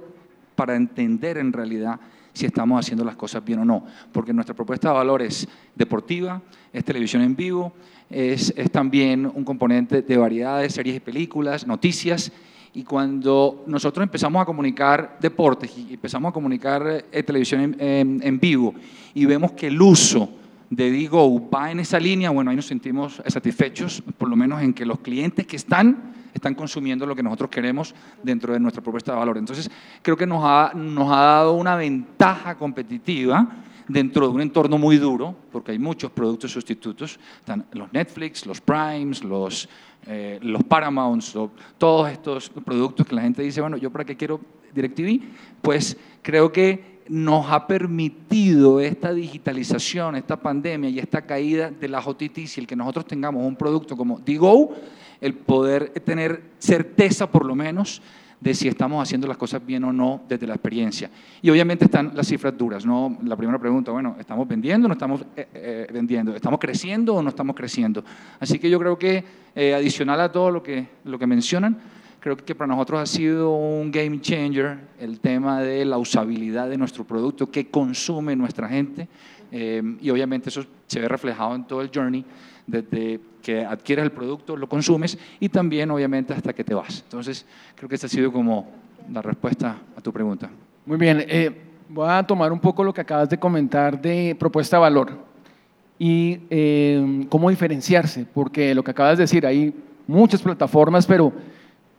para 0.55 0.75
entender 0.75 1.37
en 1.37 1.51
realidad 1.51 1.99
si 2.31 2.45
estamos 2.45 2.79
haciendo 2.79 3.03
las 3.03 3.15
cosas 3.15 3.43
bien 3.43 3.59
o 3.59 3.65
no, 3.65 3.85
porque 4.13 4.33
nuestra 4.33 4.55
propuesta 4.55 4.89
de 4.89 4.93
valor 4.93 5.21
es 5.21 5.47
deportiva, 5.75 6.41
es 6.71 6.85
televisión 6.85 7.21
en 7.21 7.35
vivo, 7.35 7.73
es, 8.09 8.53
también 8.71 9.25
un 9.25 9.43
componente 9.43 10.01
de 10.01 10.17
variedades, 10.17 10.73
series 10.73 10.97
y 10.97 10.99
películas, 10.99 11.67
noticias, 11.67 12.31
y 12.73 12.83
cuando 12.83 13.63
nosotros 13.67 14.03
empezamos 14.03 14.41
a 14.41 14.45
comunicar 14.45 15.17
deportes 15.19 15.75
y 15.77 15.93
empezamos 15.93 16.29
a 16.29 16.33
comunicar 16.33 17.05
eh, 17.11 17.23
televisión 17.23 17.75
en 17.79 18.39
vivo 18.39 18.75
y 19.13 19.25
vemos 19.25 19.53
que 19.53 19.67
el 19.67 19.81
uso 19.81 20.29
de 20.69 20.91
Digo 20.91 21.49
va 21.49 21.71
en 21.71 21.79
esa 21.79 21.99
línea, 21.99 22.29
bueno, 22.29 22.51
ahí 22.51 22.55
nos 22.55 22.67
sentimos 22.67 23.21
satisfechos, 23.25 24.03
por 24.17 24.29
lo 24.29 24.35
menos 24.35 24.61
en 24.61 24.73
que 24.73 24.85
los 24.85 24.99
clientes 24.99 25.47
que 25.47 25.55
están 25.55 26.13
están 26.33 26.53
consumiendo 26.53 27.05
lo 27.05 27.15
que 27.15 27.23
nosotros 27.23 27.49
queremos 27.49 27.95
dentro 28.21 28.53
de 28.53 28.59
nuestra 28.59 28.83
propuesta 28.83 29.11
de 29.11 29.17
valor. 29.17 29.37
Entonces, 29.37 29.69
creo 30.01 30.15
que 30.15 30.27
nos 30.27 30.41
ha, 30.43 30.73
nos 30.75 31.11
ha 31.11 31.21
dado 31.21 31.53
una 31.53 31.75
ventaja 31.75 32.55
competitiva 32.55 33.47
dentro 33.89 34.27
de 34.27 34.33
un 34.33 34.41
entorno 34.41 34.77
muy 34.77 34.97
duro, 34.97 35.35
porque 35.51 35.71
hay 35.71 35.79
muchos 35.79 36.11
productos 36.11 36.51
sustitutos, 36.51 37.19
están 37.39 37.65
los 37.73 37.91
Netflix, 37.91 38.45
los 38.45 38.61
Primes, 38.61 39.23
los, 39.23 39.67
eh, 40.07 40.39
los 40.41 40.63
Paramounts, 40.63 41.35
todos 41.77 42.09
estos 42.09 42.49
productos 42.49 43.05
que 43.05 43.15
la 43.15 43.23
gente 43.23 43.41
dice, 43.41 43.59
bueno, 43.59 43.75
¿yo 43.75 43.89
para 43.89 44.05
qué 44.05 44.15
quiero 44.15 44.39
DirecTV? 44.73 45.21
Pues 45.61 45.97
creo 46.21 46.51
que 46.51 46.99
nos 47.09 47.47
ha 47.49 47.65
permitido 47.65 48.79
esta 48.79 49.11
digitalización, 49.11 50.15
esta 50.15 50.39
pandemia 50.39 50.91
y 50.91 50.99
esta 50.99 51.23
caída 51.23 51.71
de 51.71 51.87
las 51.89 52.05
OTTs 52.05 52.57
y 52.57 52.61
el 52.61 52.67
que 52.67 52.75
nosotros 52.75 53.05
tengamos 53.05 53.43
un 53.43 53.55
producto 53.55 53.97
como 53.97 54.19
Digo, 54.19 54.75
el 55.19 55.33
poder 55.33 55.89
tener 56.01 56.43
certeza 56.59 57.29
por 57.29 57.45
lo 57.45 57.55
menos 57.55 58.01
de 58.39 58.53
si 58.53 58.67
estamos 58.67 59.03
haciendo 59.03 59.27
las 59.27 59.37
cosas 59.37 59.65
bien 59.65 59.83
o 59.83 59.91
no 59.91 60.21
desde 60.27 60.47
la 60.47 60.53
experiencia. 60.53 61.09
Y 61.41 61.49
obviamente 61.49 61.85
están 61.85 62.11
las 62.15 62.27
cifras 62.27 62.57
duras, 62.57 62.85
¿no? 62.85 63.17
La 63.23 63.35
primera 63.35 63.59
pregunta, 63.59 63.91
bueno, 63.91 64.15
¿estamos 64.19 64.47
vendiendo 64.47 64.85
o 64.85 64.87
no 64.87 64.93
estamos 64.93 65.21
eh, 65.35 65.47
eh, 65.53 65.87
vendiendo? 65.91 66.35
¿Estamos 66.35 66.59
creciendo 66.59 67.15
o 67.15 67.21
no 67.21 67.29
estamos 67.29 67.55
creciendo? 67.55 68.03
Así 68.39 68.57
que 68.57 68.69
yo 68.69 68.79
creo 68.79 68.97
que 68.97 69.23
eh, 69.55 69.73
adicional 69.73 70.21
a 70.21 70.31
todo 70.31 70.51
lo 70.51 70.63
que, 70.63 70.87
lo 71.03 71.19
que 71.19 71.27
mencionan, 71.27 71.77
creo 72.21 72.37
que 72.37 72.55
para 72.55 72.67
nosotros 72.67 73.01
ha 73.01 73.05
sido 73.05 73.51
un 73.51 73.91
game 73.91 74.21
changer 74.21 74.77
el 74.99 75.19
tema 75.19 75.61
de 75.61 75.83
la 75.85 75.97
usabilidad 75.97 76.69
de 76.69 76.77
nuestro 76.77 77.03
producto, 77.03 77.51
que 77.51 77.69
consume 77.69 78.35
nuestra 78.35 78.67
gente, 78.67 79.07
y 79.51 80.09
obviamente 80.11 80.49
eso 80.49 80.63
se 80.85 80.99
ve 80.99 81.07
reflejado 81.07 81.55
en 81.55 81.63
todo 81.63 81.81
el 81.81 81.89
journey, 81.91 82.23
desde 82.69 83.19
que 83.41 83.65
adquieres 83.65 84.05
el 84.05 84.11
producto, 84.11 84.55
lo 84.55 84.67
consumes, 84.67 85.17
y 85.39 85.49
también 85.49 85.89
obviamente 85.91 86.33
hasta 86.33 86.53
que 86.53 86.63
te 86.63 86.73
vas. 86.73 87.01
Entonces, 87.03 87.45
creo 87.75 87.89
que 87.89 87.95
esta 87.95 88.07
ha 88.07 88.09
sido 88.09 88.31
como 88.31 88.67
la 89.11 89.21
respuesta 89.21 89.77
a 89.95 90.01
tu 90.01 90.11
pregunta. 90.11 90.49
Muy 90.85 90.97
bien, 90.97 91.23
eh, 91.27 91.51
voy 91.89 92.07
a 92.09 92.23
tomar 92.23 92.51
un 92.51 92.59
poco 92.59 92.83
lo 92.83 92.93
que 92.93 93.01
acabas 93.01 93.29
de 93.29 93.37
comentar 93.37 93.99
de 94.01 94.35
propuesta 94.37 94.77
de 94.77 94.81
valor 94.81 95.11
y 95.97 96.39
eh, 96.49 97.25
cómo 97.29 97.49
diferenciarse, 97.49 98.25
porque 98.33 98.73
lo 98.75 98.83
que 98.83 98.91
acabas 98.91 99.17
de 99.17 99.23
decir, 99.23 99.45
hay 99.45 99.73
muchas 100.07 100.41
plataformas, 100.41 101.05
pero 101.05 101.33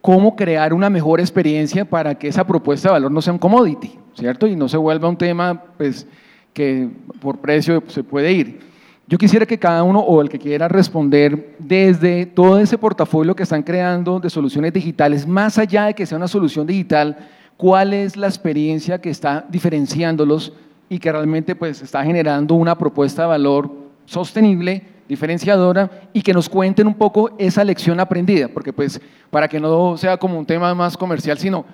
cómo 0.00 0.34
crear 0.34 0.72
una 0.72 0.88
mejor 0.88 1.20
experiencia 1.20 1.84
para 1.84 2.14
que 2.14 2.28
esa 2.28 2.46
propuesta 2.46 2.88
de 2.88 2.92
valor 2.92 3.10
no 3.10 3.20
sea 3.20 3.32
un 3.32 3.38
commodity, 3.38 3.92
¿cierto? 4.14 4.46
Y 4.46 4.56
no 4.56 4.68
se 4.68 4.76
vuelva 4.76 5.08
un 5.08 5.16
tema 5.16 5.62
pues, 5.76 6.06
que 6.52 6.88
por 7.20 7.38
precio 7.38 7.82
se 7.88 8.02
puede 8.02 8.32
ir. 8.32 8.69
Yo 9.10 9.18
quisiera 9.18 9.44
que 9.44 9.58
cada 9.58 9.82
uno 9.82 9.98
o 9.98 10.22
el 10.22 10.28
que 10.28 10.38
quiera 10.38 10.68
responder 10.68 11.56
desde 11.58 12.26
todo 12.26 12.60
ese 12.60 12.78
portafolio 12.78 13.34
que 13.34 13.42
están 13.42 13.64
creando 13.64 14.20
de 14.20 14.30
soluciones 14.30 14.72
digitales, 14.72 15.26
más 15.26 15.58
allá 15.58 15.86
de 15.86 15.94
que 15.94 16.06
sea 16.06 16.16
una 16.16 16.28
solución 16.28 16.64
digital, 16.64 17.18
cuál 17.56 17.92
es 17.92 18.16
la 18.16 18.28
experiencia 18.28 19.00
que 19.00 19.10
está 19.10 19.44
diferenciándolos 19.48 20.52
y 20.88 21.00
que 21.00 21.10
realmente 21.10 21.56
pues 21.56 21.82
está 21.82 22.04
generando 22.04 22.54
una 22.54 22.78
propuesta 22.78 23.22
de 23.22 23.28
valor 23.28 23.68
sostenible, 24.04 24.84
diferenciadora 25.08 25.90
y 26.12 26.22
que 26.22 26.32
nos 26.32 26.48
cuenten 26.48 26.86
un 26.86 26.94
poco 26.94 27.32
esa 27.36 27.64
lección 27.64 27.98
aprendida, 27.98 28.46
porque 28.46 28.72
pues 28.72 29.00
para 29.28 29.48
que 29.48 29.58
no 29.58 29.96
sea 29.96 30.18
como 30.18 30.38
un 30.38 30.46
tema 30.46 30.72
más 30.72 30.96
comercial, 30.96 31.36
sino 31.36 31.64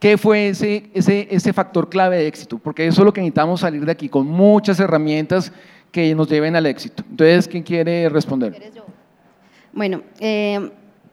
qué 0.00 0.18
fue 0.18 0.48
ese, 0.48 0.90
ese, 0.92 1.28
ese 1.30 1.52
factor 1.52 1.88
clave 1.88 2.16
de 2.16 2.26
éxito, 2.26 2.58
porque 2.58 2.88
eso 2.88 3.02
es 3.02 3.04
lo 3.04 3.12
que 3.12 3.20
necesitamos 3.20 3.60
salir 3.60 3.86
de 3.86 3.92
aquí 3.92 4.08
con 4.08 4.26
muchas 4.26 4.80
herramientas 4.80 5.52
que 5.92 6.14
nos 6.14 6.28
lleven 6.28 6.56
al 6.56 6.66
éxito. 6.66 7.02
Entonces, 7.10 7.48
¿quién 7.48 7.62
quiere 7.62 8.08
responder? 8.08 8.72
Bueno, 9.72 10.02
eh, 10.18 10.70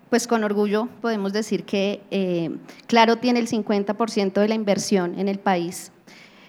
pues 0.09 0.27
con 0.27 0.43
orgullo 0.43 0.87
podemos 1.01 1.33
decir 1.33 1.63
que 1.63 2.01
eh, 2.11 2.55
Claro 2.87 3.17
tiene 3.17 3.39
el 3.39 3.47
50% 3.47 4.33
de 4.33 4.47
la 4.47 4.55
inversión 4.55 5.19
en 5.19 5.27
el 5.27 5.37
país 5.39 5.91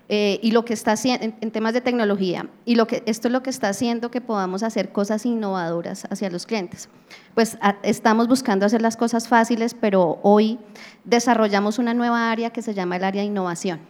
eh, 0.09 0.39
y 0.43 0.53
lo 0.53 0.65
que 0.65 0.73
está 0.73 0.93
haciendo 0.93 1.35
en, 1.41 1.51
temas 1.51 1.75
de 1.75 1.83
tecnología 1.83 2.49
y 2.65 2.77
lo 2.77 2.87
que 2.87 3.03
esto 3.05 3.29
es 3.29 3.33
lo 3.33 3.43
que 3.43 3.51
está 3.51 3.69
haciendo 3.69 4.11
que 4.11 4.23
podamos 4.23 4.63
hacer 4.63 4.91
cosas 4.91 5.27
innovadoras 5.27 6.07
hacia 6.11 6.31
los 6.31 6.47
clientes. 6.47 6.89
Pues 7.35 7.59
a- 7.61 7.77
estamos 7.83 8.27
buscando 8.27 8.65
hacer 8.65 8.81
las 8.81 8.97
cosas 8.97 9.29
fáciles, 9.29 9.75
pero 9.75 10.19
hoy 10.23 10.59
desarrollamos 11.05 11.79
una 11.79 11.93
nueva 11.93 12.31
área 12.31 12.51
que 12.51 12.63
se 12.63 12.73
llama 12.73 12.97
el 12.97 13.05
área 13.05 13.21
de 13.23 13.29
innovación. 13.29 13.81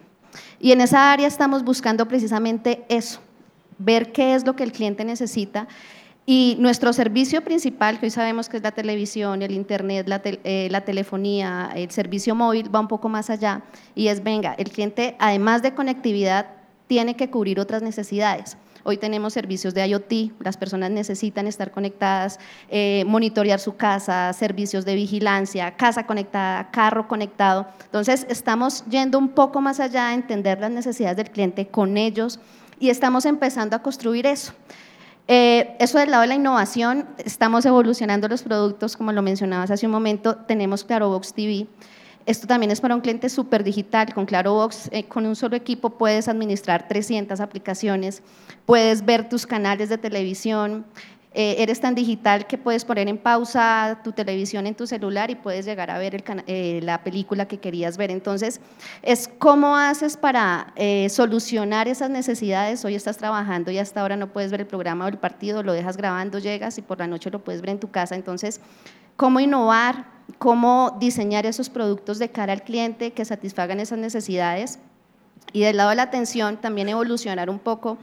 Y 0.58 0.72
en 0.72 0.80
esa 0.80 1.12
área 1.12 1.28
estamos 1.28 1.62
buscando 1.62 2.08
precisamente 2.08 2.84
eso, 2.88 3.20
ver 3.78 4.12
qué 4.12 4.34
es 4.34 4.44
lo 4.46 4.56
que 4.56 4.64
el 4.64 4.72
cliente 4.72 5.04
necesita 5.04 5.68
y 6.30 6.56
nuestro 6.58 6.92
servicio 6.92 7.42
principal, 7.42 7.98
que 7.98 8.04
hoy 8.04 8.10
sabemos 8.10 8.50
que 8.50 8.58
es 8.58 8.62
la 8.62 8.72
televisión, 8.72 9.40
el 9.40 9.52
internet, 9.52 10.06
eh, 10.44 10.68
la 10.70 10.82
telefonía, 10.82 11.70
el 11.74 11.90
servicio 11.90 12.34
móvil, 12.34 12.68
va 12.72 12.80
un 12.80 12.88
poco 12.88 13.08
más 13.08 13.30
allá 13.30 13.62
y 13.94 14.08
es, 14.08 14.22
venga, 14.22 14.52
el 14.58 14.68
cliente, 14.68 15.16
además 15.18 15.62
de 15.62 15.72
conectividad, 15.72 16.48
tiene 16.86 17.16
que 17.16 17.30
cubrir 17.30 17.58
otras 17.58 17.80
necesidades. 17.80 18.58
Hoy 18.84 18.98
tenemos 18.98 19.32
servicios 19.32 19.72
de 19.72 19.86
IoT, 19.86 20.32
las 20.40 20.58
personas 20.58 20.90
necesitan 20.90 21.46
estar 21.46 21.70
conectadas, 21.70 22.38
eh, 22.68 23.04
monitorear 23.06 23.58
su 23.58 23.76
casa, 23.76 24.30
servicios 24.34 24.84
de 24.84 24.96
vigilancia, 24.96 25.76
casa 25.76 26.04
conectada, 26.04 26.70
carro 26.70 27.08
conectado. 27.08 27.68
Entonces, 27.86 28.26
estamos 28.28 28.84
yendo 28.90 29.18
un 29.18 29.30
poco 29.30 29.62
más 29.62 29.80
allá 29.80 30.08
a 30.08 30.14
entender 30.14 30.60
las 30.60 30.70
necesidades 30.70 31.16
del 31.16 31.30
cliente 31.30 31.68
con 31.68 31.96
ellos 31.96 32.38
y 32.80 32.90
estamos 32.90 33.24
empezando 33.26 33.76
a 33.76 33.82
construir 33.82 34.26
eso. 34.26 34.52
Eh, 35.26 35.76
eso 35.78 35.98
del 35.98 36.10
lado 36.10 36.22
de 36.22 36.28
la 36.28 36.34
innovación, 36.36 37.06
estamos 37.18 37.66
evolucionando 37.66 38.28
los 38.28 38.42
productos, 38.42 38.96
como 38.96 39.12
lo 39.12 39.20
mencionabas 39.20 39.70
hace 39.70 39.84
un 39.84 39.92
momento, 39.92 40.36
tenemos 40.36 40.84
ClaroVox 40.84 41.34
TV. 41.34 41.66
Esto 42.24 42.46
también 42.46 42.70
es 42.70 42.80
para 42.80 42.94
un 42.94 43.00
cliente 43.00 43.28
súper 43.30 43.64
digital. 43.64 44.12
Con 44.12 44.26
ClaroVox, 44.26 44.88
eh, 44.92 45.04
con 45.04 45.24
un 45.24 45.34
solo 45.34 45.56
equipo 45.56 45.90
puedes 45.90 46.28
administrar 46.28 46.86
300 46.86 47.40
aplicaciones, 47.40 48.22
puedes 48.66 49.04
ver 49.04 49.28
tus 49.28 49.46
canales 49.46 49.88
de 49.88 49.96
televisión, 49.96 50.84
eh, 51.40 51.62
eres 51.62 51.80
tan 51.80 51.94
digital 51.94 52.48
que 52.48 52.58
puedes 52.58 52.84
poner 52.84 53.06
en 53.06 53.16
pausa 53.16 54.00
tu 54.02 54.10
televisión 54.10 54.66
en 54.66 54.74
tu 54.74 54.88
celular 54.88 55.30
y 55.30 55.36
puedes 55.36 55.64
llegar 55.64 55.88
a 55.88 55.96
ver 55.96 56.24
eh, 56.48 56.80
la 56.82 57.04
película 57.04 57.46
que 57.46 57.58
querías 57.58 57.96
ver. 57.96 58.10
Entonces, 58.10 58.60
es 59.02 59.30
cómo 59.38 59.76
haces 59.76 60.16
para 60.16 60.72
eh, 60.74 61.08
solucionar 61.08 61.86
esas 61.86 62.10
necesidades. 62.10 62.84
Hoy 62.84 62.96
estás 62.96 63.18
trabajando 63.18 63.70
y 63.70 63.78
hasta 63.78 64.00
ahora 64.00 64.16
no 64.16 64.32
puedes 64.32 64.50
ver 64.50 64.62
el 64.62 64.66
programa 64.66 65.04
o 65.04 65.08
el 65.08 65.18
partido, 65.18 65.62
lo 65.62 65.72
dejas 65.74 65.96
grabando, 65.96 66.40
llegas 66.40 66.76
y 66.76 66.82
por 66.82 66.98
la 66.98 67.06
noche 67.06 67.30
lo 67.30 67.38
puedes 67.38 67.60
ver 67.60 67.70
en 67.70 67.78
tu 67.78 67.88
casa. 67.88 68.16
Entonces, 68.16 68.60
cómo 69.14 69.38
innovar, 69.38 70.06
cómo 70.38 70.96
diseñar 70.98 71.46
esos 71.46 71.70
productos 71.70 72.18
de 72.18 72.30
cara 72.30 72.52
al 72.52 72.64
cliente 72.64 73.12
que 73.12 73.24
satisfagan 73.24 73.78
esas 73.78 74.00
necesidades. 74.00 74.80
Y 75.52 75.60
del 75.60 75.76
lado 75.76 75.90
de 75.90 75.94
la 75.94 76.02
atención, 76.02 76.56
también 76.56 76.88
evolucionar 76.88 77.48
un 77.48 77.60
poco 77.60 77.96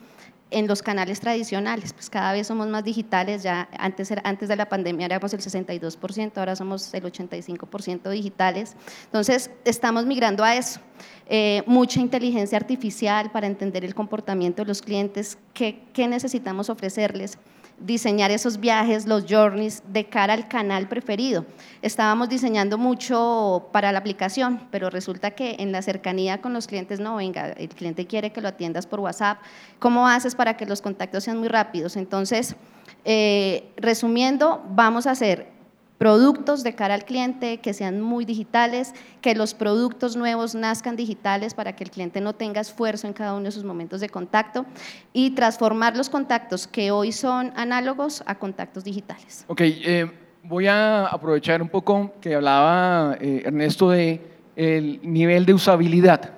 en 0.51 0.67
los 0.67 0.81
canales 0.81 1.19
tradicionales, 1.19 1.93
pues 1.93 2.09
cada 2.09 2.31
vez 2.31 2.47
somos 2.47 2.67
más 2.67 2.83
digitales, 2.83 3.43
ya 3.43 3.67
antes, 3.77 4.13
antes 4.23 4.47
de 4.47 4.55
la 4.55 4.69
pandemia 4.69 5.05
éramos 5.07 5.33
el 5.33 5.41
62%, 5.41 6.37
ahora 6.37 6.55
somos 6.55 6.93
el 6.93 7.03
85% 7.03 8.09
digitales, 8.09 8.75
entonces 9.05 9.49
estamos 9.65 10.05
migrando 10.05 10.43
a 10.43 10.55
eso. 10.55 10.79
Eh, 11.27 11.63
mucha 11.65 11.99
inteligencia 11.99 12.57
artificial 12.57 13.31
para 13.31 13.47
entender 13.47 13.83
el 13.83 13.95
comportamiento 13.95 14.61
de 14.61 14.67
los 14.67 14.81
clientes, 14.81 15.37
qué, 15.53 15.81
qué 15.91 16.07
necesitamos 16.07 16.69
ofrecerles, 16.69 17.39
diseñar 17.79 18.31
esos 18.31 18.59
viajes, 18.59 19.05
los 19.05 19.25
journeys 19.27 19.83
de 19.87 20.05
cara 20.05 20.33
al 20.33 20.47
canal 20.47 20.87
preferido. 20.87 21.45
Estábamos 21.81 22.29
diseñando 22.29 22.77
mucho 22.77 23.69
para 23.71 23.91
la 23.91 23.99
aplicación, 23.99 24.67
pero 24.71 24.89
resulta 24.89 25.31
que 25.31 25.55
en 25.59 25.71
la 25.71 25.81
cercanía 25.81 26.41
con 26.41 26.53
los 26.53 26.67
clientes 26.67 26.99
no, 26.99 27.17
venga, 27.17 27.49
el 27.51 27.69
cliente 27.69 28.07
quiere 28.07 28.31
que 28.31 28.41
lo 28.41 28.47
atiendas 28.47 28.87
por 28.87 28.99
WhatsApp. 28.99 29.39
¿Cómo 29.79 30.07
haces 30.07 30.35
para 30.35 30.57
que 30.57 30.65
los 30.65 30.81
contactos 30.81 31.23
sean 31.23 31.37
muy 31.37 31.47
rápidos? 31.47 31.95
Entonces, 31.97 32.55
eh, 33.03 33.71
resumiendo, 33.77 34.63
vamos 34.69 35.07
a 35.07 35.11
hacer 35.11 35.54
productos 35.97 36.63
de 36.63 36.75
cara 36.75 36.93
al 36.93 37.05
cliente 37.05 37.59
que 37.59 37.73
sean 37.73 38.01
muy 38.01 38.25
digitales, 38.25 38.93
que 39.21 39.35
los 39.35 39.53
productos 39.53 40.15
nuevos 40.15 40.55
nazcan 40.55 40.95
digitales 40.95 41.53
para 41.53 41.75
que 41.75 41.83
el 41.83 41.91
cliente 41.91 42.21
no 42.21 42.33
tenga 42.33 42.61
esfuerzo 42.61 43.07
en 43.07 43.13
cada 43.13 43.33
uno 43.33 43.45
de 43.45 43.51
sus 43.51 43.63
momentos 43.63 44.01
de 44.01 44.09
contacto 44.09 44.65
y 45.13 45.31
transformar 45.31 45.95
los 45.95 46.09
contactos 46.09 46.67
que 46.67 46.91
hoy 46.91 47.11
son 47.11 47.53
análogos 47.55 48.23
a 48.25 48.35
contactos 48.35 48.83
digitales. 48.83 49.45
Ok, 49.47 49.61
eh, 49.61 50.11
voy 50.43 50.67
a 50.67 51.05
aprovechar 51.07 51.61
un 51.61 51.69
poco 51.69 52.13
que 52.19 52.35
hablaba 52.35 53.17
eh, 53.19 53.43
Ernesto 53.45 53.89
de 53.89 54.35
el 54.55 54.99
nivel 55.03 55.45
de 55.45 55.53
usabilidad. 55.53 56.31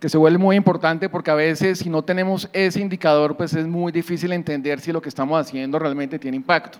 que 0.00 0.10
se 0.10 0.18
vuelve 0.18 0.36
muy 0.36 0.56
importante 0.56 1.08
porque 1.08 1.30
a 1.30 1.34
veces 1.34 1.78
si 1.78 1.88
no 1.88 2.02
tenemos 2.02 2.50
ese 2.52 2.78
indicador, 2.78 3.38
pues 3.38 3.54
es 3.54 3.66
muy 3.66 3.90
difícil 3.90 4.32
entender 4.34 4.78
si 4.80 4.92
lo 4.92 5.00
que 5.00 5.08
estamos 5.08 5.40
haciendo 5.40 5.78
realmente 5.78 6.18
tiene 6.18 6.36
impacto. 6.36 6.78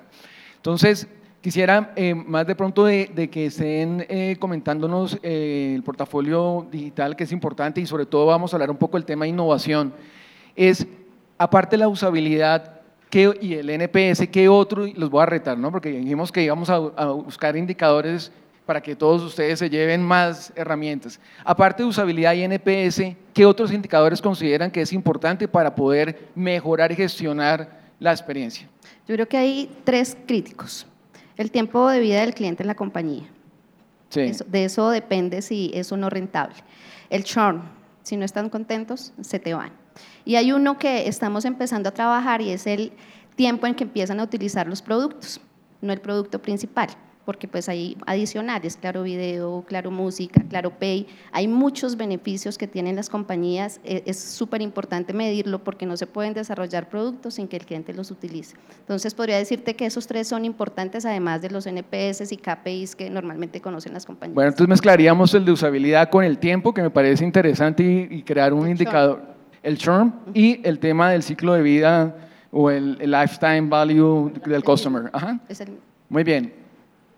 Entonces, 0.57 1.09
quisiera 1.45 1.93
eh, 1.95 2.15
más 2.15 2.47
de 2.47 2.55
pronto 2.55 2.87
de, 2.87 3.29
que 3.31 3.45
estén 3.45 4.07
eh, 4.09 4.35
comentándonos 4.39 5.19
eh, 5.23 5.75
el 5.77 5.83
portafolio 5.83 6.67
digital, 6.73 7.15
que 7.15 7.25
es 7.25 7.33
importante, 7.33 7.83
y 7.83 7.87
sobre 7.87 8.07
todo 8.07 8.25
vamos 8.25 8.51
a 8.51 8.57
hablar 8.57 8.71
un 8.71 8.79
poco 8.79 8.97
del 8.97 9.05
tema 9.05 9.27
innovación. 9.27 9.93
Es, 10.57 10.87
aparte 11.37 11.73
de 11.73 11.81
la 11.81 11.89
usabilidad 11.89 12.81
¿qué, 13.11 13.31
y 13.43 13.57
el 13.57 13.69
NPS, 13.69 14.27
¿qué 14.29 14.49
otro? 14.49 14.87
Los 14.87 15.11
voy 15.11 15.23
a 15.23 15.27
retar, 15.27 15.59
¿no? 15.59 15.71
Porque 15.71 15.91
dijimos 15.91 16.33
que 16.33 16.43
íbamos 16.43 16.71
a 16.71 16.79
buscar 16.79 17.59
indicadores 17.59 18.33
para 18.65 18.81
que 18.81 18.97
todos 18.97 19.23
ustedes 19.23 19.59
se 19.59 19.69
lleven 19.69 20.03
más 20.03 20.51
herramientas. 20.57 21.21
Aparte 21.45 21.83
de 21.83 21.91
usabilidad 21.91 22.33
y 22.33 22.45
NPS, 22.45 23.03
¿qué 23.35 23.45
otros 23.45 23.71
indicadores 23.71 24.23
consideran 24.23 24.71
que 24.71 24.81
es 24.81 24.95
importante 24.95 25.47
para 25.47 25.75
poder 25.75 26.31
mejorar 26.35 26.91
y 26.91 26.97
gestionar 26.97 27.69
la 28.01 28.13
experiencia? 28.13 28.67
Yo 29.07 29.15
creo 29.15 29.29
que 29.29 29.37
hay 29.37 29.71
tres 29.85 30.17
críticos. 30.27 30.87
El 31.37 31.51
tiempo 31.51 31.89
de 31.89 32.01
vida 32.01 32.21
del 32.21 32.35
cliente 32.35 32.63
en 32.63 32.69
la 32.69 32.75
compañía. 32.75 33.25
Sí. 34.11 34.31
de 34.47 34.65
eso 34.65 34.91
depende 34.91 35.43
si 35.43 35.73
es 35.75 35.91
o 35.91 35.97
no 35.97 36.09
rentable. 36.09 36.55
El 37.11 37.25
churn, 37.25 37.63
si 38.05 38.17
no 38.17 38.25
están 38.25 38.49
contentos, 38.49 39.13
se 39.21 39.41
te 39.41 39.55
van. 39.55 39.73
Y 40.25 40.37
hay 40.37 40.53
uno 40.53 40.79
que 40.79 41.09
estamos 41.09 41.45
empezando 41.45 41.89
a 41.89 41.93
trabajar 41.93 42.41
y 42.41 42.51
es 42.51 42.69
el 42.69 42.93
tiempo 43.35 43.67
en 43.67 43.75
que 43.75 43.83
empiezan 43.83 44.21
a 44.21 44.23
utilizar 44.23 44.69
los 44.69 44.83
productos, 44.83 45.41
no 45.81 45.93
el 45.93 46.01
producto 46.01 46.41
principal 46.41 46.91
porque 47.25 47.49
pues 47.49 47.69
hay 47.69 47.97
adicionales, 48.07 48.77
Claro 48.77 49.03
Video, 49.03 49.65
Claro 49.67 49.91
Música, 49.91 50.43
Claro 50.49 50.71
Pay, 50.71 51.07
hay 51.33 51.49
muchos 51.49 51.97
beneficios 51.97 52.59
que 52.59 52.67
tienen 52.67 52.97
las 52.97 53.09
compañías, 53.09 53.81
e, 53.85 54.03
es 54.07 54.19
súper 54.19 54.63
importante 54.63 55.13
medirlo 55.13 55.65
porque 55.65 55.87
no 55.87 55.97
se 55.97 56.07
pueden 56.07 56.35
desarrollar 56.35 56.89
productos 56.89 57.35
sin 57.35 57.49
que 57.49 57.57
el 57.57 57.65
cliente 57.65 57.95
los 57.95 58.11
utilice. 58.11 58.57
Entonces 58.81 59.15
podría 59.15 59.39
decirte 59.39 59.75
que 59.75 59.87
esos 59.87 60.07
tres 60.07 60.29
son 60.29 60.45
importantes 60.45 61.07
además 61.07 61.43
de 61.43 61.51
los 61.51 61.67
NPS 61.67 62.33
y 62.33 62.37
KPIs 62.37 62.97
que 62.97 63.11
normalmente 63.11 63.61
conocen 63.61 63.93
las 63.93 64.07
compañías. 64.07 64.35
Bueno, 64.35 64.49
entonces 64.49 64.69
mezclaríamos 64.69 65.35
el 65.35 65.45
de 65.45 65.53
usabilidad 65.53 66.11
con 66.11 66.25
el 66.25 66.39
tiempo, 66.39 66.75
que 66.75 66.83
me 66.83 66.91
parece 66.91 67.25
interesante, 67.25 68.09
y, 68.11 68.23
crear 68.23 68.53
un 68.53 68.69
indicador, 68.69 69.23
el 69.63 69.77
churn, 69.79 70.15
y 70.33 70.61
el 70.67 70.79
tema 70.79 71.11
del 71.11 71.23
ciclo 71.23 71.55
de 71.55 71.63
vida 71.63 72.17
o 72.51 72.71
el, 72.71 72.99
lifetime 72.99 73.63
value 73.63 74.33
del 74.47 74.63
customer. 74.63 75.11
Ajá. 75.13 75.41
Muy 76.09 76.25
bien. 76.25 76.64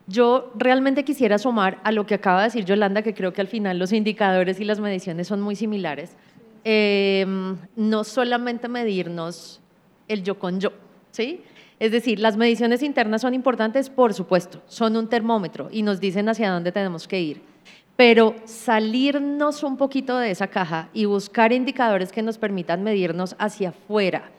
Yo 0.06 0.52
realmente 0.54 1.04
quisiera 1.04 1.38
sumar 1.38 1.80
a 1.82 1.90
lo 1.90 2.06
que 2.06 2.14
acaba 2.14 2.40
de 2.40 2.44
decir 2.46 2.64
Yolanda, 2.64 3.02
que 3.02 3.14
creo 3.14 3.32
que 3.32 3.40
al 3.40 3.48
final 3.48 3.78
los 3.78 3.92
indicadores 3.92 4.60
y 4.60 4.64
las 4.64 4.78
mediciones 4.78 5.26
son 5.26 5.40
muy 5.40 5.56
similares. 5.56 6.16
Em, 6.62 7.56
no 7.76 8.04
solamente 8.04 8.68
medirnos 8.68 9.60
el 10.08 10.22
yo 10.22 10.38
con 10.38 10.60
yo, 10.60 10.72
¿sí? 11.10 11.42
Es 11.78 11.92
decir, 11.92 12.18
las 12.20 12.36
mediciones 12.36 12.82
internas 12.82 13.20
son 13.22 13.34
importantes, 13.34 13.90
por 13.90 14.14
supuesto, 14.14 14.62
son 14.66 14.96
un 14.96 15.08
termómetro 15.08 15.68
y 15.70 15.82
nos 15.82 16.00
dicen 16.00 16.28
hacia 16.28 16.50
dónde 16.50 16.72
tenemos 16.72 17.06
que 17.06 17.20
ir. 17.20 17.42
Pero 17.96 18.34
salirnos 18.44 19.62
un 19.62 19.76
poquito 19.76 20.18
de 20.18 20.30
esa 20.30 20.48
caja 20.48 20.88
y 20.92 21.04
buscar 21.04 21.52
indicadores 21.52 22.12
que 22.12 22.22
nos 22.22 22.38
permitan 22.38 22.82
medirnos 22.82 23.36
hacia 23.38 23.70
afuera. 23.70 24.30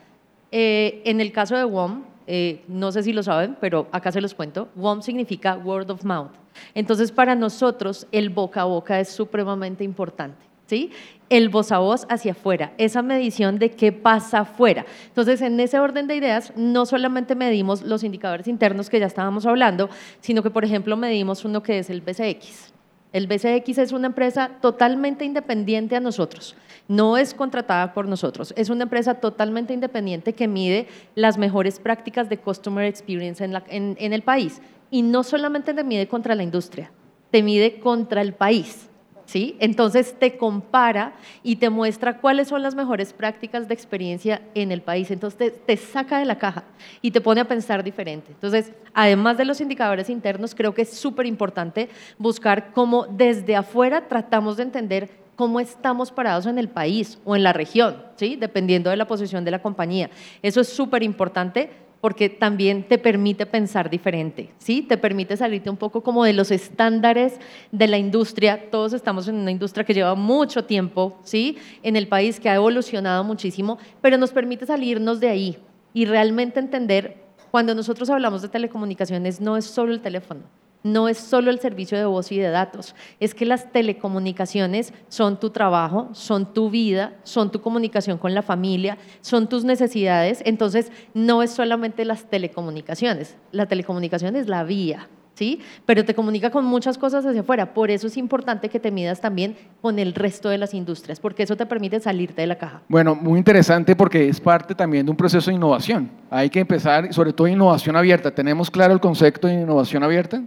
Eh, 0.51 1.01
en 1.05 1.21
el 1.21 1.31
caso 1.31 1.55
de 1.55 1.65
WOM, 1.65 2.03
eh, 2.29 2.61
no 2.67 2.91
sé 2.91 3.03
si 3.03 3.13
lo 3.13 3.23
saben, 3.23 3.55
pero 3.61 3.87
acá 3.93 4.11
se 4.11 4.19
los 4.19 4.33
cuento. 4.33 4.67
WOM 4.75 5.01
significa 5.01 5.55
word 5.55 5.89
of 5.89 6.03
mouth. 6.03 6.31
Entonces, 6.75 7.11
para 7.11 7.35
nosotros, 7.35 8.05
el 8.11 8.29
boca 8.29 8.61
a 8.61 8.65
boca 8.65 8.99
es 8.99 9.09
supremamente 9.09 9.85
importante. 9.85 10.45
¿Sí? 10.65 10.91
El 11.29 11.47
voz 11.47 11.71
a 11.71 11.77
voz 11.77 12.05
hacia 12.09 12.33
afuera, 12.33 12.73
esa 12.77 13.01
medición 13.01 13.57
de 13.57 13.71
qué 13.71 13.93
pasa 13.93 14.39
afuera. 14.39 14.85
Entonces, 15.07 15.41
en 15.41 15.57
ese 15.61 15.79
orden 15.79 16.07
de 16.07 16.17
ideas, 16.17 16.51
no 16.57 16.85
solamente 16.85 17.35
medimos 17.35 17.83
los 17.83 18.03
indicadores 18.03 18.49
internos 18.49 18.89
que 18.89 18.99
ya 18.99 19.05
estábamos 19.05 19.45
hablando, 19.45 19.89
sino 20.19 20.43
que, 20.43 20.49
por 20.49 20.65
ejemplo, 20.65 20.97
medimos 20.97 21.45
uno 21.45 21.63
que 21.63 21.79
es 21.79 21.89
el 21.89 22.01
BCX. 22.01 22.73
El 23.13 23.27
BCX 23.27 23.77
es 23.77 23.91
una 23.93 24.07
empresa 24.07 24.51
totalmente 24.61 25.23
independiente 25.23 25.95
a 25.95 26.01
nosotros 26.01 26.53
no 26.87 27.17
es 27.17 27.33
contratada 27.33 27.93
por 27.93 28.07
nosotros, 28.07 28.53
es 28.55 28.69
una 28.69 28.83
empresa 28.83 29.15
totalmente 29.15 29.73
independiente 29.73 30.33
que 30.33 30.47
mide 30.47 30.87
las 31.15 31.37
mejores 31.37 31.79
prácticas 31.79 32.29
de 32.29 32.37
Customer 32.37 32.85
Experience 32.85 33.43
en, 33.43 34.13
el 34.13 34.21
país. 34.21 34.61
Y 34.89 35.01
no 35.01 35.23
solamente 35.23 35.73
te 35.73 35.83
mide 35.83 36.07
contra 36.07 36.35
la 36.35 36.43
industria, 36.43 36.91
te 37.29 37.43
mide 37.43 37.79
contra 37.79 38.21
el 38.21 38.33
país. 38.33 38.89
¿Sí? 39.25 39.57
Entonces 39.59 40.15
te 40.17 40.37
compara 40.37 41.11
y 41.43 41.57
te 41.57 41.69
muestra 41.69 42.19
cuáles 42.19 42.47
son 42.47 42.63
las 42.63 42.75
mejores 42.75 43.11
prácticas 43.11 43.67
de 43.67 43.73
experiencia 43.73 44.41
en 44.55 44.71
el 44.71 44.81
país. 44.81 45.11
Entonces 45.11 45.37
te, 45.37 45.51
te, 45.51 45.75
saca 45.75 46.19
de 46.19 46.23
la 46.23 46.37
caja 46.37 46.63
y 47.01 47.11
te 47.11 47.19
pone 47.19 47.41
a 47.41 47.45
pensar 47.45 47.83
diferente. 47.83 48.31
Entonces, 48.31 48.71
además 48.93 49.37
de 49.37 49.43
los 49.43 49.59
indicadores 49.59 50.09
internos, 50.09 50.55
creo 50.55 50.73
que 50.73 50.83
es 50.83 50.93
súper 50.93 51.25
importante 51.25 51.89
buscar 52.17 52.71
cómo 52.71 53.05
desde 53.05 53.57
afuera 53.57 54.07
tratamos 54.07 54.55
de 54.55 54.63
entender 54.63 55.09
cómo 55.37 55.61
estamos 55.61 56.11
parados 56.11 56.47
en 56.47 56.57
el 56.57 56.67
país 56.67 57.19
o 57.23 57.35
en 57.35 57.43
la 57.43 57.53
región, 57.53 57.95
¿sí? 58.17 58.35
dependiendo 58.35 58.89
de 58.89 58.97
la 58.97 59.07
posición 59.07 59.45
de 59.45 59.51
la 59.51 59.61
compañía. 59.61 60.09
Eso 60.41 60.59
es 60.59 60.67
súper 60.67 61.03
importante 61.03 61.69
porque 62.01 62.27
también 62.29 62.87
te 62.87 62.97
permite 62.97 63.45
pensar 63.45 63.89
diferente, 63.89 64.51
¿sí? 64.59 64.81
Te 64.81 64.97
permite 64.97 65.35
salirte 65.35 65.69
un 65.69 65.77
poco 65.77 66.01
como 66.01 66.23
de 66.23 66.33
los 66.33 66.51
estándares 66.51 67.39
de 67.71 67.87
la 67.87 67.97
industria. 67.97 68.69
Todos 68.69 68.93
estamos 68.93 69.27
en 69.27 69.35
una 69.35 69.51
industria 69.51 69.83
que 69.83 69.93
lleva 69.93 70.13
mucho 70.15 70.65
tiempo, 70.65 71.17
¿sí? 71.23 71.57
En 71.81 71.95
el 71.95 72.07
país 72.07 72.39
que 72.39 72.49
ha 72.49 72.55
evolucionado 72.55 73.23
muchísimo, 73.23 73.79
pero 74.01 74.17
nos 74.17 74.31
permite 74.31 74.65
salirnos 74.65 75.19
de 75.19 75.29
ahí 75.29 75.57
y 75.93 76.05
realmente 76.05 76.59
entender 76.59 77.17
cuando 77.49 77.73
nosotros 77.73 78.09
hablamos 78.09 78.41
de 78.41 78.49
telecomunicaciones 78.49 79.41
no 79.41 79.57
es 79.57 79.65
solo 79.65 79.91
el 79.91 80.01
teléfono, 80.01 80.41
no 80.83 81.07
es 81.07 81.17
solo 81.17 81.51
el 81.51 81.59
servicio 81.59 81.97
de 81.97 82.05
voz 82.05 82.31
y 82.31 82.37
de 82.37 82.49
datos, 82.49 82.95
es 83.19 83.33
que 83.33 83.45
las 83.45 83.71
telecomunicaciones 83.71 84.93
son 85.07 85.39
tu 85.39 85.49
trabajo, 85.49 86.09
son 86.13 86.53
tu 86.53 86.69
vida, 86.69 87.15
son 87.23 87.51
tu 87.51 87.61
comunicación 87.61 88.17
con 88.17 88.33
la 88.33 88.41
familia, 88.41 88.97
son 89.21 89.47
tus 89.47 89.63
necesidades, 89.63 90.41
entonces 90.45 90.91
no 91.13 91.43
es 91.43 91.51
solamente 91.51 92.05
las 92.05 92.29
telecomunicaciones, 92.29 93.37
la 93.51 93.65
telecomunicación 93.65 94.35
es 94.35 94.47
la 94.47 94.63
vía. 94.63 95.09
¿Sí? 95.33 95.59
Pero 95.85 96.03
te 96.03 96.15
comunica 96.15 96.49
con 96.49 96.65
muchas 96.65 96.97
cosas 96.97 97.23
hacia 97.23 97.41
afuera. 97.41 97.75
Por 97.75 97.91
eso 97.91 98.07
es 98.07 98.17
importante 98.17 98.69
que 98.69 98.79
te 98.79 98.89
midas 98.89 99.21
también 99.21 99.55
con 99.83 99.99
el 99.99 100.15
resto 100.15 100.49
de 100.49 100.57
las 100.57 100.73
industrias, 100.73 101.19
porque 101.19 101.43
eso 101.43 101.55
te 101.55 101.67
permite 101.67 101.99
salirte 101.99 102.41
de 102.41 102.47
la 102.47 102.55
caja. 102.55 102.81
Bueno, 102.89 103.13
muy 103.13 103.37
interesante 103.37 103.95
porque 103.95 104.27
es 104.27 104.41
parte 104.41 104.73
también 104.73 105.05
de 105.05 105.11
un 105.11 105.15
proceso 105.15 105.51
de 105.51 105.55
innovación. 105.55 106.09
Hay 106.31 106.49
que 106.49 106.61
empezar, 106.61 107.13
sobre 107.13 107.33
todo 107.33 107.47
innovación 107.47 107.95
abierta. 107.95 108.33
¿Tenemos 108.33 108.71
claro 108.71 108.95
el 108.95 108.99
concepto 108.99 109.47
de 109.47 109.61
innovación 109.61 110.01
abierta? 110.01 110.41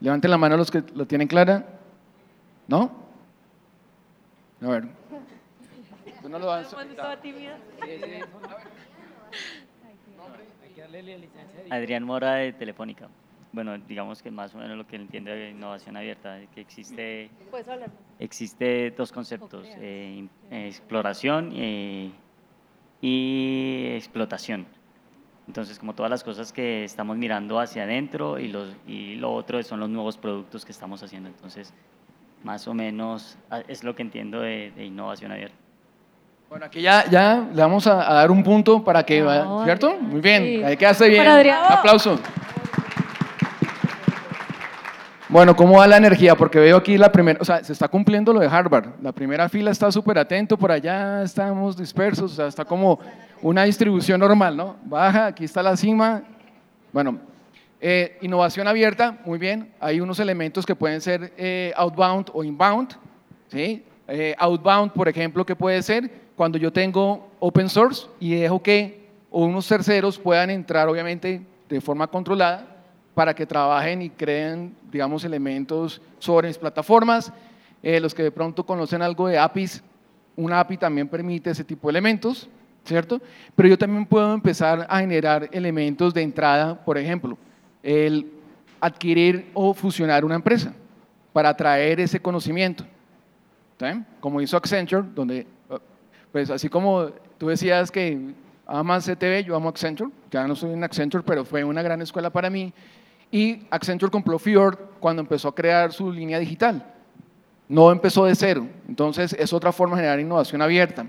Levanten 0.00 0.30
la 0.30 0.38
mano 0.38 0.56
los 0.56 0.70
que 0.70 0.82
lo 0.94 1.06
tienen 1.06 1.28
clara. 1.28 1.64
¿No? 2.66 2.92
A 4.62 4.68
ver. 4.68 4.88
¿Tú 6.22 6.28
no 6.28 6.38
lo 6.38 6.46
vas 6.46 6.74
Adrián 11.70 12.04
Mora 12.04 12.34
de 12.34 12.52
Telefónica. 12.52 13.08
Bueno, 13.52 13.78
digamos 13.78 14.22
que 14.22 14.30
más 14.30 14.54
o 14.54 14.58
menos 14.58 14.76
lo 14.76 14.86
que 14.86 14.96
entiende 14.96 15.34
de 15.34 15.50
innovación 15.50 15.96
abierta, 15.96 16.38
que 16.54 16.60
existe, 16.60 17.30
existe 18.18 18.90
dos 18.90 19.10
conceptos, 19.10 19.66
eh, 19.78 20.28
exploración 20.50 21.52
eh, 21.54 22.10
y 23.00 23.86
explotación. 23.96 24.66
Entonces, 25.48 25.78
como 25.78 25.94
todas 25.94 26.10
las 26.10 26.22
cosas 26.22 26.52
que 26.52 26.84
estamos 26.84 27.16
mirando 27.16 27.58
hacia 27.58 27.84
adentro 27.84 28.38
y, 28.38 28.48
los, 28.48 28.68
y 28.86 29.14
lo 29.14 29.32
otro 29.32 29.60
son 29.62 29.80
los 29.80 29.88
nuevos 29.88 30.18
productos 30.18 30.62
que 30.62 30.72
estamos 30.72 31.02
haciendo. 31.02 31.30
Entonces, 31.30 31.72
más 32.44 32.68
o 32.68 32.74
menos 32.74 33.38
ah, 33.50 33.62
es 33.66 33.82
lo 33.82 33.96
que 33.96 34.02
entiendo 34.02 34.40
de, 34.40 34.70
innovación 34.76 35.32
abierta. 35.32 35.56
Bueno, 36.50 36.66
aquí 36.66 36.82
ya, 36.82 37.08
ya 37.10 37.48
le 37.50 37.62
vamos 37.62 37.86
a, 37.86 37.94
dar 37.96 38.30
un 38.30 38.42
punto 38.42 38.84
para 38.84 39.04
que, 39.04 39.24
¿cierto? 39.64 39.96
Muy 39.98 40.20
bien, 40.20 40.64
ahí 40.66 40.76
quedaste 40.76 41.08
bien. 41.08 41.26
Aplauso. 41.26 42.18
Bueno, 45.30 45.54
¿cómo 45.54 45.76
va 45.76 45.86
la 45.86 45.98
energía? 45.98 46.34
Porque 46.34 46.58
veo 46.58 46.78
aquí 46.78 46.96
la 46.96 47.12
primera, 47.12 47.38
o 47.42 47.44
sea, 47.44 47.62
se 47.62 47.74
está 47.74 47.86
cumpliendo 47.86 48.32
lo 48.32 48.40
de 48.40 48.46
Harvard. 48.46 48.94
La 49.02 49.12
primera 49.12 49.46
fila 49.50 49.70
está 49.70 49.92
súper 49.92 50.18
atento, 50.18 50.56
por 50.56 50.72
allá 50.72 51.22
estamos 51.22 51.76
dispersos, 51.76 52.32
o 52.32 52.34
sea, 52.34 52.46
está 52.46 52.64
como 52.64 52.98
una 53.42 53.64
distribución 53.64 54.20
normal, 54.20 54.56
¿no? 54.56 54.76
Baja, 54.84 55.26
aquí 55.26 55.44
está 55.44 55.62
la 55.62 55.76
cima. 55.76 56.22
Bueno, 56.94 57.18
eh, 57.78 58.16
innovación 58.22 58.68
abierta, 58.68 59.18
muy 59.26 59.38
bien. 59.38 59.70
Hay 59.80 60.00
unos 60.00 60.18
elementos 60.18 60.64
que 60.64 60.74
pueden 60.74 61.02
ser 61.02 61.30
eh, 61.36 61.74
outbound 61.76 62.30
o 62.32 62.42
inbound. 62.42 62.94
¿sí? 63.48 63.84
Eh, 64.08 64.34
outbound, 64.38 64.92
por 64.92 65.10
ejemplo, 65.10 65.44
¿qué 65.44 65.54
puede 65.54 65.82
ser? 65.82 66.10
Cuando 66.36 66.56
yo 66.56 66.72
tengo 66.72 67.28
open 67.38 67.68
source 67.68 68.06
y 68.18 68.34
dejo 68.34 68.62
que 68.62 69.10
unos 69.30 69.68
terceros 69.68 70.18
puedan 70.18 70.48
entrar, 70.48 70.88
obviamente, 70.88 71.42
de 71.68 71.80
forma 71.82 72.06
controlada 72.06 72.77
para 73.18 73.34
que 73.34 73.44
trabajen 73.44 74.00
y 74.00 74.10
creen, 74.10 74.72
digamos, 74.92 75.24
elementos 75.24 76.00
sobre 76.20 76.46
mis 76.46 76.56
plataformas. 76.56 77.32
Eh, 77.82 77.98
los 77.98 78.14
que 78.14 78.22
de 78.22 78.30
pronto 78.30 78.64
conocen 78.64 79.02
algo 79.02 79.26
de 79.26 79.36
APIs, 79.36 79.82
una 80.36 80.60
API 80.60 80.76
también 80.76 81.08
permite 81.08 81.50
ese 81.50 81.64
tipo 81.64 81.88
de 81.88 81.90
elementos, 81.90 82.48
¿cierto? 82.84 83.20
Pero 83.56 83.70
yo 83.70 83.76
también 83.76 84.06
puedo 84.06 84.32
empezar 84.32 84.86
a 84.88 85.00
generar 85.00 85.48
elementos 85.50 86.14
de 86.14 86.22
entrada, 86.22 86.76
por 86.84 86.96
ejemplo, 86.96 87.36
el 87.82 88.30
adquirir 88.80 89.50
o 89.52 89.74
fusionar 89.74 90.24
una 90.24 90.36
empresa 90.36 90.72
para 91.32 91.56
traer 91.56 91.98
ese 91.98 92.20
conocimiento. 92.20 92.84
Como 94.20 94.40
hizo 94.40 94.56
Accenture, 94.56 95.04
donde, 95.12 95.44
pues 96.30 96.50
así 96.50 96.68
como 96.68 97.06
tú 97.36 97.48
decías 97.48 97.90
que 97.90 98.32
amas 98.64 99.06
CTV, 99.06 99.44
yo 99.44 99.56
amo 99.56 99.70
Accenture, 99.70 100.12
ya 100.30 100.46
no 100.46 100.54
soy 100.54 100.72
en 100.74 100.84
Accenture, 100.84 101.24
pero 101.26 101.44
fue 101.44 101.64
una 101.64 101.82
gran 101.82 102.00
escuela 102.00 102.30
para 102.30 102.48
mí. 102.48 102.72
Y 103.30 103.66
Accenture 103.70 104.10
compró 104.10 104.38
Fjord 104.38 104.78
cuando 105.00 105.20
empezó 105.20 105.48
a 105.48 105.54
crear 105.54 105.92
su 105.92 106.10
línea 106.10 106.38
digital. 106.38 106.94
No 107.68 107.92
empezó 107.92 108.24
de 108.24 108.34
cero, 108.34 108.66
entonces 108.88 109.36
es 109.38 109.52
otra 109.52 109.72
forma 109.72 109.96
de 109.96 110.02
generar 110.02 110.20
innovación 110.20 110.62
abierta. 110.62 111.06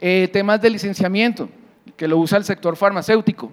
Eh, 0.00 0.28
temas 0.32 0.60
de 0.60 0.70
licenciamiento, 0.70 1.48
que 1.96 2.08
lo 2.08 2.18
usa 2.18 2.38
el 2.38 2.44
sector 2.44 2.74
farmacéutico. 2.76 3.52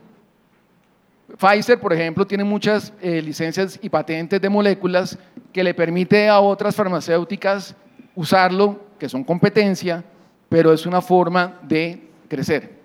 Pfizer, 1.38 1.80
por 1.80 1.93
ejemplo, 1.93 2.26
tiene 2.26 2.43
muchas 2.43 2.93
eh, 3.01 3.22
licencias 3.22 3.78
y 3.82 3.89
patentes 3.89 4.41
de 4.41 4.49
moléculas 4.49 5.20
que 5.53 5.63
le 5.63 5.74
permite 5.74 6.30
a 6.30 6.39
otras 6.39 6.76
farmacéuticas 6.76 7.76
usarlo, 8.15 8.80
que 8.97 9.09
son 9.09 9.24
competencia, 9.24 10.03
pero 10.49 10.74
es 10.74 10.86
una 10.86 11.01
forma 11.01 11.59
de 11.63 12.09
crecer. 12.28 12.78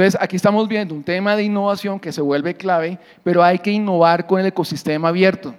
Entonces, 0.00 0.18
aquí 0.18 0.36
estamos 0.36 0.66
viendo 0.66 0.94
un 0.94 1.02
tema 1.02 1.36
de 1.36 1.42
innovación 1.42 2.00
que 2.00 2.10
se 2.10 2.22
vuelve 2.22 2.54
clave, 2.54 2.98
pero 3.22 3.42
hay 3.42 3.58
que 3.58 3.70
innovar 3.70 4.26
con 4.26 4.40
el 4.40 4.46
ecosistema 4.46 5.08
abierto. 5.08 5.54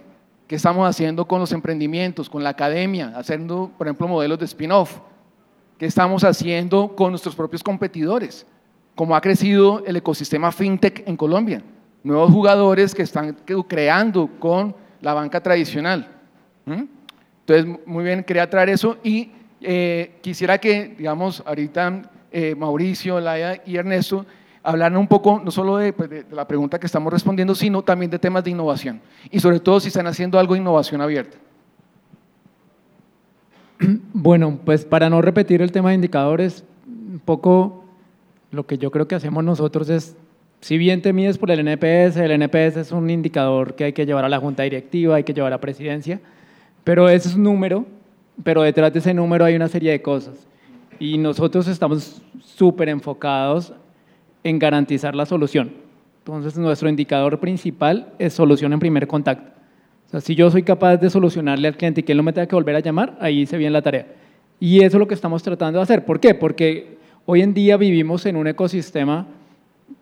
¿Qué 0.48 0.56
estamos 0.56 0.90
haciendo 0.90 1.28
con 1.28 1.40
los 1.40 1.52
emprendimientos, 1.52 2.28
con 2.28 2.44
la 2.44 2.50
academia, 2.50 3.14
haciendo, 3.16 3.72
por 3.78 3.86
ejemplo, 3.86 4.08
modelos 4.08 4.40
de 4.40 4.46
spin-off? 4.46 4.98
¿Qué 5.78 5.86
estamos 5.86 6.24
haciendo 6.24 6.96
con 6.96 7.12
nuestros 7.12 7.36
propios 7.36 7.62
competidores? 7.62 8.48
¿Cómo 8.96 9.16
ha 9.16 9.22
crecido 9.22 9.84
el 9.86 9.98
ecosistema 9.98 10.52
fintech 10.52 11.08
en 11.08 11.18
Colombia? 11.18 11.62
Nuevos 12.04 12.32
jugadores 12.32 12.96
que 12.96 13.04
están 13.04 13.38
creando 13.68 14.28
con 14.40 14.76
la 15.02 15.14
banca 15.14 15.44
tradicional. 15.44 16.10
Entonces, 16.66 17.80
muy 17.86 18.04
bien, 18.04 18.24
quería 18.24 18.50
traer 18.50 18.70
eso 18.70 18.98
y 19.04 19.34
eh, 19.62 20.18
quisiera 20.24 20.58
que, 20.58 20.96
digamos, 20.98 21.44
ahorita 21.46 22.10
eh, 22.32 22.56
Mauricio, 22.56 23.20
Laia 23.20 23.62
y 23.66 23.76
Ernesto 23.76 24.26
hablaran 24.64 24.98
un 24.98 25.08
poco 25.08 25.42
no 25.44 25.52
solo 25.52 25.80
pues, 25.94 26.10
de, 26.10 26.26
la 26.32 26.48
pregunta 26.48 26.80
que 26.80 26.86
estamos 26.86 27.12
respondiendo, 27.12 27.56
sino 27.56 27.82
también 27.82 28.12
de 28.12 28.20
temas 28.20 28.44
de 28.44 28.52
innovación 28.52 29.02
y 29.30 29.40
sobre 29.40 29.60
todo 29.60 29.80
si 29.80 29.88
están 29.88 30.08
haciendo 30.08 30.40
algo 30.40 30.54
de 30.54 30.60
innovación 30.60 31.02
abierta. 31.02 31.38
Bueno, 34.14 34.60
pues 34.64 34.86
para 34.86 35.10
no 35.10 35.22
repetir 35.22 35.62
el 35.62 35.72
tema 35.72 35.90
de 35.90 35.96
indicadores, 35.96 36.64
un 36.86 37.20
poco 37.24 37.84
lo 38.52 38.68
que 38.68 38.78
yo 38.78 38.92
creo 38.92 39.08
que 39.08 39.16
hacemos 39.16 39.44
nosotros 39.44 39.90
es, 39.90 40.16
si 40.60 40.78
bien 40.78 41.02
te 41.02 41.12
mides 41.12 41.40
por 41.40 41.50
el 41.50 41.60
NPS, 41.68 42.18
el 42.18 42.32
NPS 42.32 42.78
es 42.78 42.92
un 42.92 43.10
indicador 43.10 43.74
que 43.74 43.86
hay 43.86 43.94
que 43.94 44.06
llevar 44.06 44.24
a 44.26 44.30
la 44.30 44.40
junta 44.40 44.62
directiva, 44.62 45.16
hay 45.16 45.24
que 45.24 45.34
llevar 45.34 45.52
a 45.52 45.56
la 45.56 45.62
presidencia, 45.62 46.20
pero 46.84 47.10
ese 47.10 47.30
es 47.30 47.36
un 47.36 47.44
número, 47.44 47.86
pero 48.44 48.62
detrás 48.62 48.94
de 48.94 49.00
ese 49.00 49.14
número 49.14 49.46
hay 49.46 49.56
una 49.56 49.68
serie 49.68 49.92
de 49.92 50.02
cosas. 50.02 50.46
Y 51.02 51.18
nosotros 51.18 51.68
estamos 51.68 52.22
súper 52.44 52.88
enfocados 52.88 53.74
en 54.44 54.60
garantizar 54.60 55.16
la 55.16 55.26
solución. 55.26 55.72
Entonces, 56.20 56.56
nuestro 56.60 56.90
indicador 56.90 57.40
principal 57.40 58.14
es 58.20 58.34
solución 58.34 58.72
en 58.72 58.80
primer 58.80 59.08
contacto. 59.08 59.50
Si 60.22 60.36
yo 60.36 60.52
soy 60.52 60.62
capaz 60.62 60.98
de 60.98 61.10
solucionarle 61.10 61.70
al 61.70 61.76
cliente 61.76 62.02
y 62.02 62.04
que 62.04 62.12
él 62.12 62.20
no 62.20 62.24
me 62.24 62.34
tenga 62.34 62.46
que 62.46 62.54
volver 62.54 62.76
a 62.76 62.82
llamar, 62.82 63.18
ahí 63.20 63.48
se 63.48 63.58
viene 63.58 63.72
la 63.72 63.82
tarea. 63.82 64.14
Y 64.60 64.84
eso 64.84 64.98
es 64.98 65.00
lo 65.00 65.08
que 65.08 65.16
estamos 65.16 65.42
tratando 65.42 65.80
de 65.80 65.84
hacer. 65.84 66.06
¿Por 66.06 66.20
qué? 66.20 66.36
Porque 66.36 67.00
hoy 67.26 67.42
en 67.42 67.56
día 67.56 67.78
vivimos 67.78 68.28
en 68.28 68.36
un 68.36 68.46
ecosistema 68.46 69.26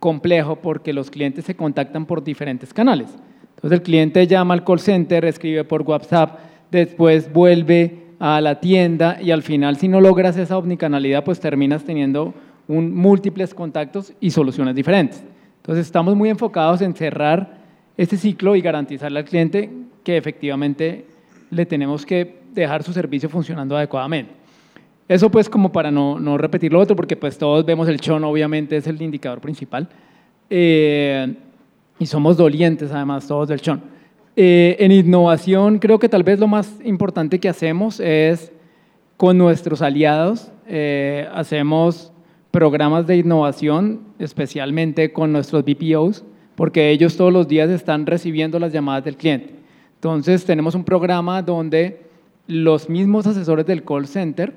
complejo 0.00 0.56
porque 0.56 0.92
los 0.92 1.10
clientes 1.10 1.46
se 1.46 1.56
contactan 1.56 2.04
por 2.04 2.22
diferentes 2.22 2.74
canales. 2.74 3.08
Entonces, 3.56 3.78
el 3.78 3.82
cliente 3.82 4.26
llama 4.26 4.52
al 4.52 4.64
call 4.64 4.80
center, 4.80 5.24
escribe 5.24 5.64
por 5.64 5.80
WhatsApp, 5.80 6.40
después 6.70 7.32
vuelve 7.32 8.09
a 8.20 8.40
la 8.40 8.60
tienda 8.60 9.18
y 9.20 9.32
al 9.32 9.42
final 9.42 9.78
si 9.78 9.88
no 9.88 10.00
logras 10.00 10.36
esa 10.36 10.58
omnicanalidad 10.58 11.24
pues 11.24 11.40
terminas 11.40 11.82
teniendo 11.82 12.34
múltiples 12.68 13.52
contactos 13.52 14.12
y 14.20 14.30
soluciones 14.30 14.76
diferentes. 14.76 15.24
Entonces 15.56 15.86
estamos 15.86 16.14
muy 16.14 16.28
enfocados 16.28 16.82
en 16.82 16.94
cerrar 16.94 17.58
este 17.96 18.16
ciclo 18.16 18.54
y 18.54 18.60
garantizarle 18.60 19.18
al 19.18 19.24
cliente 19.24 19.70
que 20.04 20.16
efectivamente 20.16 21.06
le 21.50 21.66
tenemos 21.66 22.06
que 22.06 22.40
dejar 22.54 22.82
su 22.82 22.92
servicio 22.92 23.28
funcionando 23.28 23.76
adecuadamente. 23.76 24.32
Eso 25.08 25.30
pues 25.30 25.48
como 25.48 25.72
para 25.72 25.90
no, 25.90 26.20
no 26.20 26.38
repetir 26.38 26.72
lo 26.72 26.78
otro, 26.78 26.94
porque 26.94 27.16
pues 27.16 27.36
todos 27.36 27.64
vemos 27.64 27.88
el 27.88 28.00
chon, 28.00 28.22
obviamente 28.22 28.76
es 28.76 28.86
el 28.86 29.02
indicador 29.02 29.40
principal, 29.40 29.88
eh, 30.48 31.34
y 31.98 32.06
somos 32.06 32.36
dolientes 32.36 32.92
además 32.92 33.26
todos 33.26 33.48
del 33.48 33.60
chon. 33.60 33.82
Eh, 34.36 34.76
en 34.78 34.92
innovación 34.92 35.78
creo 35.78 35.98
que 35.98 36.08
tal 36.08 36.22
vez 36.22 36.38
lo 36.38 36.46
más 36.46 36.78
importante 36.84 37.40
que 37.40 37.48
hacemos 37.48 37.98
es 38.00 38.52
con 39.16 39.36
nuestros 39.36 39.82
aliados, 39.82 40.50
eh, 40.66 41.28
hacemos 41.34 42.12
programas 42.50 43.06
de 43.06 43.18
innovación, 43.18 44.00
especialmente 44.18 45.12
con 45.12 45.32
nuestros 45.32 45.64
BPOs, 45.64 46.24
porque 46.54 46.90
ellos 46.90 47.16
todos 47.16 47.32
los 47.32 47.48
días 47.48 47.70
están 47.70 48.06
recibiendo 48.06 48.58
las 48.58 48.72
llamadas 48.72 49.04
del 49.04 49.16
cliente. 49.16 49.54
Entonces 49.96 50.44
tenemos 50.44 50.74
un 50.74 50.84
programa 50.84 51.42
donde 51.42 52.02
los 52.46 52.88
mismos 52.88 53.26
asesores 53.26 53.66
del 53.66 53.84
call 53.84 54.06
center 54.06 54.54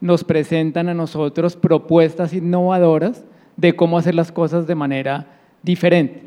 nos 0.00 0.24
presentan 0.24 0.88
a 0.88 0.94
nosotros 0.94 1.56
propuestas 1.56 2.32
innovadoras 2.32 3.24
de 3.56 3.74
cómo 3.74 3.98
hacer 3.98 4.14
las 4.14 4.30
cosas 4.30 4.66
de 4.66 4.74
manera 4.74 5.26
diferente. 5.62 6.22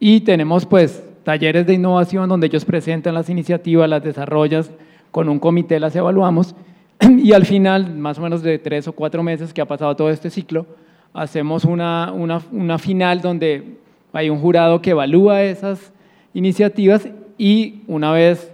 Y 0.00 0.20
tenemos 0.20 0.64
pues 0.64 1.02
talleres 1.24 1.66
de 1.66 1.74
innovación 1.74 2.28
donde 2.28 2.46
ellos 2.46 2.64
presentan 2.64 3.14
las 3.14 3.28
iniciativas, 3.28 3.88
las 3.88 4.02
desarrollas, 4.02 4.70
con 5.10 5.28
un 5.28 5.38
comité 5.38 5.78
las 5.78 5.94
evaluamos 5.94 6.54
y 7.00 7.32
al 7.32 7.44
final, 7.44 7.94
más 7.94 8.18
o 8.18 8.22
menos 8.22 8.42
de 8.42 8.58
tres 8.58 8.88
o 8.88 8.92
cuatro 8.92 9.22
meses 9.22 9.52
que 9.52 9.60
ha 9.60 9.66
pasado 9.66 9.94
todo 9.94 10.10
este 10.10 10.30
ciclo, 10.30 10.66
hacemos 11.12 11.64
una, 11.64 12.12
una, 12.12 12.40
una 12.50 12.78
final 12.78 13.20
donde 13.20 13.76
hay 14.12 14.30
un 14.30 14.38
jurado 14.38 14.80
que 14.80 14.90
evalúa 14.90 15.42
esas 15.42 15.92
iniciativas 16.34 17.08
y 17.38 17.82
una 17.86 18.12
vez 18.12 18.50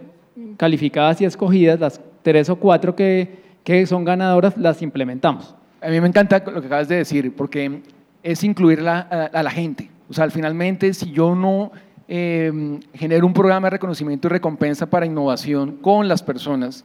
calificadas 0.57 1.21
y 1.21 1.25
escogidas, 1.25 1.79
las 1.79 2.01
tres 2.23 2.49
o 2.51 2.57
cuatro 2.57 2.95
que, 2.95 3.39
que 3.63 3.87
son 3.87 4.05
ganadoras, 4.05 4.57
las 4.57 4.83
implementamos. 4.83 5.55
A 5.81 5.89
mí 5.89 6.01
me 6.01 6.09
encanta 6.09 6.43
lo 6.45 6.61
que 6.61 6.67
acabas 6.67 6.89
de 6.89 6.97
decir, 6.97 7.35
porque 7.37 7.83
es 8.23 8.43
incluir 8.43 8.81
a, 8.89 9.01
a 9.01 9.43
la 9.43 9.51
gente. 9.51 9.91
O 10.11 10.13
sea, 10.13 10.29
finalmente, 10.31 10.93
si 10.95 11.13
yo 11.13 11.35
no 11.35 11.71
eh, 12.09 12.81
genera 12.95 13.25
un 13.25 13.33
programa 13.33 13.67
de 13.67 13.73
reconocimiento 13.73 14.29
y 14.29 14.31
recompensa 14.31 14.87
para 14.87 15.07
innovación 15.07 15.77
con 15.77 16.09
las 16.09 16.23
personas 16.23 16.85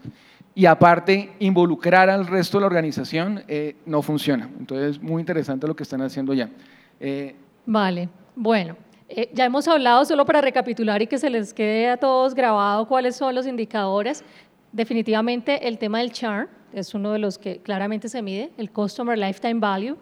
y 0.55 0.65
aparte 0.65 1.31
involucrar 1.39 2.09
al 2.09 2.27
resto 2.27 2.57
de 2.57 2.61
la 2.61 2.67
organización, 2.67 3.43
eh, 3.47 3.75
no 3.85 4.01
funciona. 4.01 4.49
Entonces, 4.59 5.01
muy 5.01 5.19
interesante 5.21 5.67
lo 5.67 5.75
que 5.75 5.83
están 5.83 6.01
haciendo 6.01 6.33
ya. 6.33 6.49
Eh, 6.99 7.35
vale, 7.65 8.09
bueno. 8.35 8.75
Eh, 9.09 9.29
ya 9.33 9.45
hemos 9.45 9.67
hablado, 9.67 10.05
solo 10.05 10.25
para 10.25 10.41
recapitular 10.41 11.01
y 11.01 11.07
que 11.07 11.17
se 11.17 11.29
les 11.29 11.53
quede 11.53 11.89
a 11.89 11.97
todos 11.97 12.33
grabado 12.33 12.87
cuáles 12.87 13.15
son 13.15 13.35
los 13.35 13.45
indicadores. 13.45 14.23
Definitivamente 14.71 15.67
el 15.67 15.77
tema 15.77 15.99
del 15.99 16.11
churn 16.11 16.47
es 16.71 16.93
uno 16.95 17.11
de 17.11 17.19
los 17.19 17.37
que 17.37 17.57
claramente 17.57 18.09
se 18.09 18.21
mide, 18.21 18.51
el 18.57 18.71
Customer 18.71 19.17
Lifetime 19.17 19.59
Value, 19.59 19.97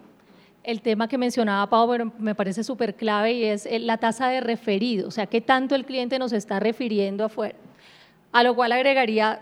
el 0.64 0.80
tema 0.80 1.08
que 1.08 1.18
mencionaba 1.18 1.68
Pau 1.68 2.12
me 2.18 2.34
parece 2.34 2.62
súper 2.62 2.94
clave 2.94 3.32
y 3.32 3.44
es 3.44 3.68
la 3.80 3.98
tasa 3.98 4.28
de 4.28 4.40
referido, 4.40 5.08
o 5.08 5.10
sea, 5.10 5.26
qué 5.26 5.40
tanto 5.40 5.74
el 5.74 5.84
cliente 5.84 6.18
nos 6.18 6.32
está 6.32 6.60
refiriendo 6.60 7.24
afuera. 7.24 7.56
A 8.30 8.42
lo 8.42 8.54
cual 8.54 8.72
agregaría 8.72 9.40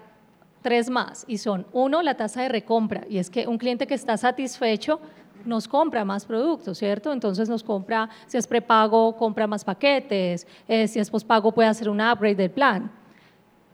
tres 0.62 0.90
más 0.90 1.24
y 1.28 1.38
son, 1.38 1.66
uno, 1.72 2.02
la 2.02 2.14
tasa 2.14 2.42
de 2.42 2.48
recompra, 2.48 3.02
y 3.08 3.18
es 3.18 3.30
que 3.30 3.46
un 3.46 3.58
cliente 3.58 3.86
que 3.86 3.94
está 3.94 4.16
satisfecho 4.16 5.00
nos 5.44 5.68
compra 5.68 6.04
más 6.04 6.26
productos, 6.26 6.78
¿cierto? 6.78 7.12
Entonces 7.12 7.48
nos 7.48 7.62
compra, 7.62 8.10
si 8.26 8.36
es 8.36 8.46
prepago, 8.46 9.16
compra 9.16 9.46
más 9.46 9.64
paquetes, 9.64 10.46
eh, 10.68 10.86
si 10.86 10.98
es 10.98 11.10
pospago 11.10 11.52
puede 11.52 11.68
hacer 11.68 11.88
un 11.88 12.00
upgrade 12.00 12.34
del 12.34 12.50
plan. 12.50 12.90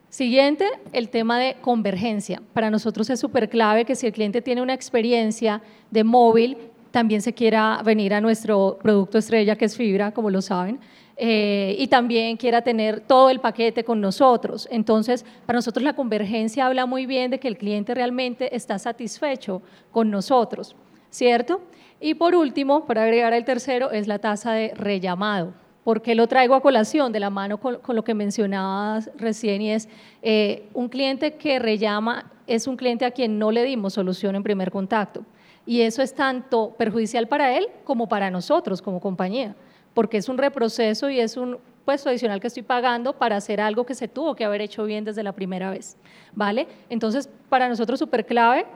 Siguiente, 0.09 0.67
el 0.93 1.09
tema 1.09 1.39
de 1.39 1.57
convergencia. 1.61 2.41
Para 2.53 2.71
nosotros 2.71 3.11
es 3.11 3.19
súper 3.19 3.49
clave 3.49 3.85
que 3.85 3.97
si 3.97 4.07
el 4.07 4.13
cliente 4.13 4.41
tiene 4.41 4.63
una 4.63 4.75
experiencia 4.75 5.61
de 5.91 6.05
móvil 6.05 6.57
también 6.97 7.21
se 7.21 7.35
quiera 7.35 7.83
venir 7.85 8.15
a 8.15 8.23
nuestro 8.23 8.79
producto 8.83 9.19
estrella 9.19 9.55
que 9.55 9.67
es 9.67 9.77
fibra, 9.77 10.13
como 10.13 10.31
lo 10.31 10.41
saben, 10.41 10.81
eh, 11.19 11.77
y 11.79 11.89
también 11.89 12.39
quiera 12.39 12.63
tener 12.63 13.01
todo 13.01 13.29
el 13.29 13.39
paquete 13.39 13.85
con 13.85 14.01
nosotros. 14.01 14.67
Entonces, 14.71 15.23
para 15.45 15.59
nosotros 15.59 15.85
la 15.85 15.93
convergencia 15.93 16.65
habla 16.65 16.87
muy 16.87 17.05
bien 17.05 17.31
de 17.31 17.39
que 17.39 17.49
el 17.49 17.59
cliente 17.59 17.95
realmente 17.95 18.57
está 18.57 18.79
satisfecho 18.79 19.61
con 19.93 20.11
nosotros, 20.11 20.75
¿cierto? 21.11 21.61
Y 22.01 22.15
por 22.15 22.35
último, 22.35 22.87
para 22.87 23.03
agregar 23.03 23.35
el 23.35 23.45
tercero, 23.45 23.91
es 23.91 24.07
la 24.09 24.19
tasa 24.19 24.53
de 24.53 24.73
rellamado. 24.75 25.53
¿Por 25.85 26.01
qué 26.01 26.15
lo 26.15 26.27
traigo 26.27 26.55
a 26.55 26.63
colación? 26.63 27.13
De 27.13 27.21
la 27.21 27.29
mano 27.29 27.59
con, 27.59 27.79
lo 27.89 28.05
que 28.05 28.15
mencionabas 28.15 29.11
recién 29.19 29.61
y 29.61 29.73
es 29.73 29.87
eh, 30.23 30.67
un 30.73 30.89
cliente 30.89 31.35
que 31.35 31.59
rellama 31.59 32.33
es 32.47 32.67
un 32.67 32.79
cliente 32.79 33.05
a 33.05 33.11
quien 33.11 33.39
no 33.39 33.53
le 33.53 33.65
dimos 33.65 33.93
solución 33.93 34.35
en 34.35 34.43
primer 34.43 34.71
contacto. 34.71 35.27
Y 35.67 35.81
eso 35.81 36.01
es 36.01 36.15
tanto 36.15 36.75
perjudicial 36.79 37.27
para 37.27 37.57
él 37.57 37.67
como 37.85 38.09
para 38.09 38.31
nosotros 38.31 38.81
como 38.81 39.01
compañía, 39.01 39.57
porque 39.95 40.17
es 40.17 40.29
un 40.29 40.39
reproceso 40.39 41.11
y 41.11 41.21
es 41.21 41.37
un 41.37 41.59
puesto 41.85 42.09
adicional 42.09 42.41
que 42.41 42.47
estoy 42.47 42.63
pagando 42.63 43.13
para 43.13 43.37
hacer 43.37 43.61
algo 43.61 43.85
que 43.85 43.95
se 43.95 44.09
tuvo 44.09 44.35
que 44.35 44.45
haber 44.45 44.61
hecho 44.61 44.85
bien 44.85 45.05
desde 45.05 45.23
la 45.23 45.33
primera 45.33 45.71
vez. 45.71 45.97
¿Vale? 46.35 46.69
Entonces, 46.89 47.29
para 47.49 47.69
nosotros 47.69 47.99
súper 47.99 48.27
clave 48.27 48.67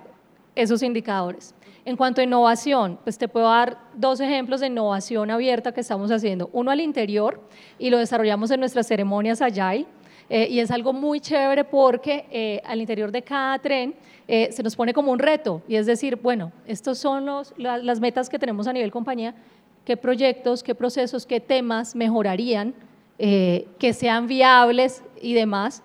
esos 0.54 0.82
indicadores. 0.82 1.54
En 1.84 1.96
cuanto 1.96 2.20
a 2.20 2.24
innovación, 2.24 2.98
pues 3.02 3.16
te 3.18 3.26
puedo 3.26 3.46
dar 3.46 3.78
dos 3.94 4.20
ejemplos 4.20 4.60
de 4.60 4.66
innovación 4.66 5.30
abierta 5.30 5.72
que 5.72 5.80
estamos 5.80 6.10
haciendo. 6.10 6.50
Uno 6.52 6.70
al 6.70 6.80
interior 6.80 7.40
y 7.78 7.90
lo 7.90 7.98
desarrollamos 7.98 8.50
en 8.50 8.60
nuestras 8.60 8.86
ceremonias 8.86 9.40
Agile. 9.40 9.86
Eh, 10.32 10.46
y 10.48 10.60
es 10.60 10.70
algo 10.70 10.92
muy 10.92 11.18
chévere 11.18 11.64
porque 11.64 12.24
eh, 12.30 12.62
al 12.64 12.80
interior 12.80 13.10
de 13.10 13.20
cada 13.20 13.58
tren 13.58 13.96
eh, 14.28 14.48
se 14.52 14.62
nos 14.62 14.76
pone 14.76 14.94
como 14.94 15.10
un 15.10 15.18
reto 15.18 15.60
y 15.66 15.74
es 15.74 15.86
decir, 15.86 16.14
bueno, 16.14 16.52
estos 16.68 16.98
son 16.98 17.26
los, 17.26 17.52
las 17.58 17.98
metas 17.98 18.28
que 18.28 18.38
tenemos 18.38 18.68
a 18.68 18.72
nivel 18.72 18.92
compañía, 18.92 19.34
qué 19.84 19.96
proyectos, 19.96 20.62
qué 20.62 20.72
procesos, 20.72 21.26
qué 21.26 21.40
temas 21.40 21.96
mejorarían, 21.96 22.74
que 23.18 23.92
sean 23.92 24.26
viables 24.26 25.02
y 25.20 25.34
demás 25.34 25.82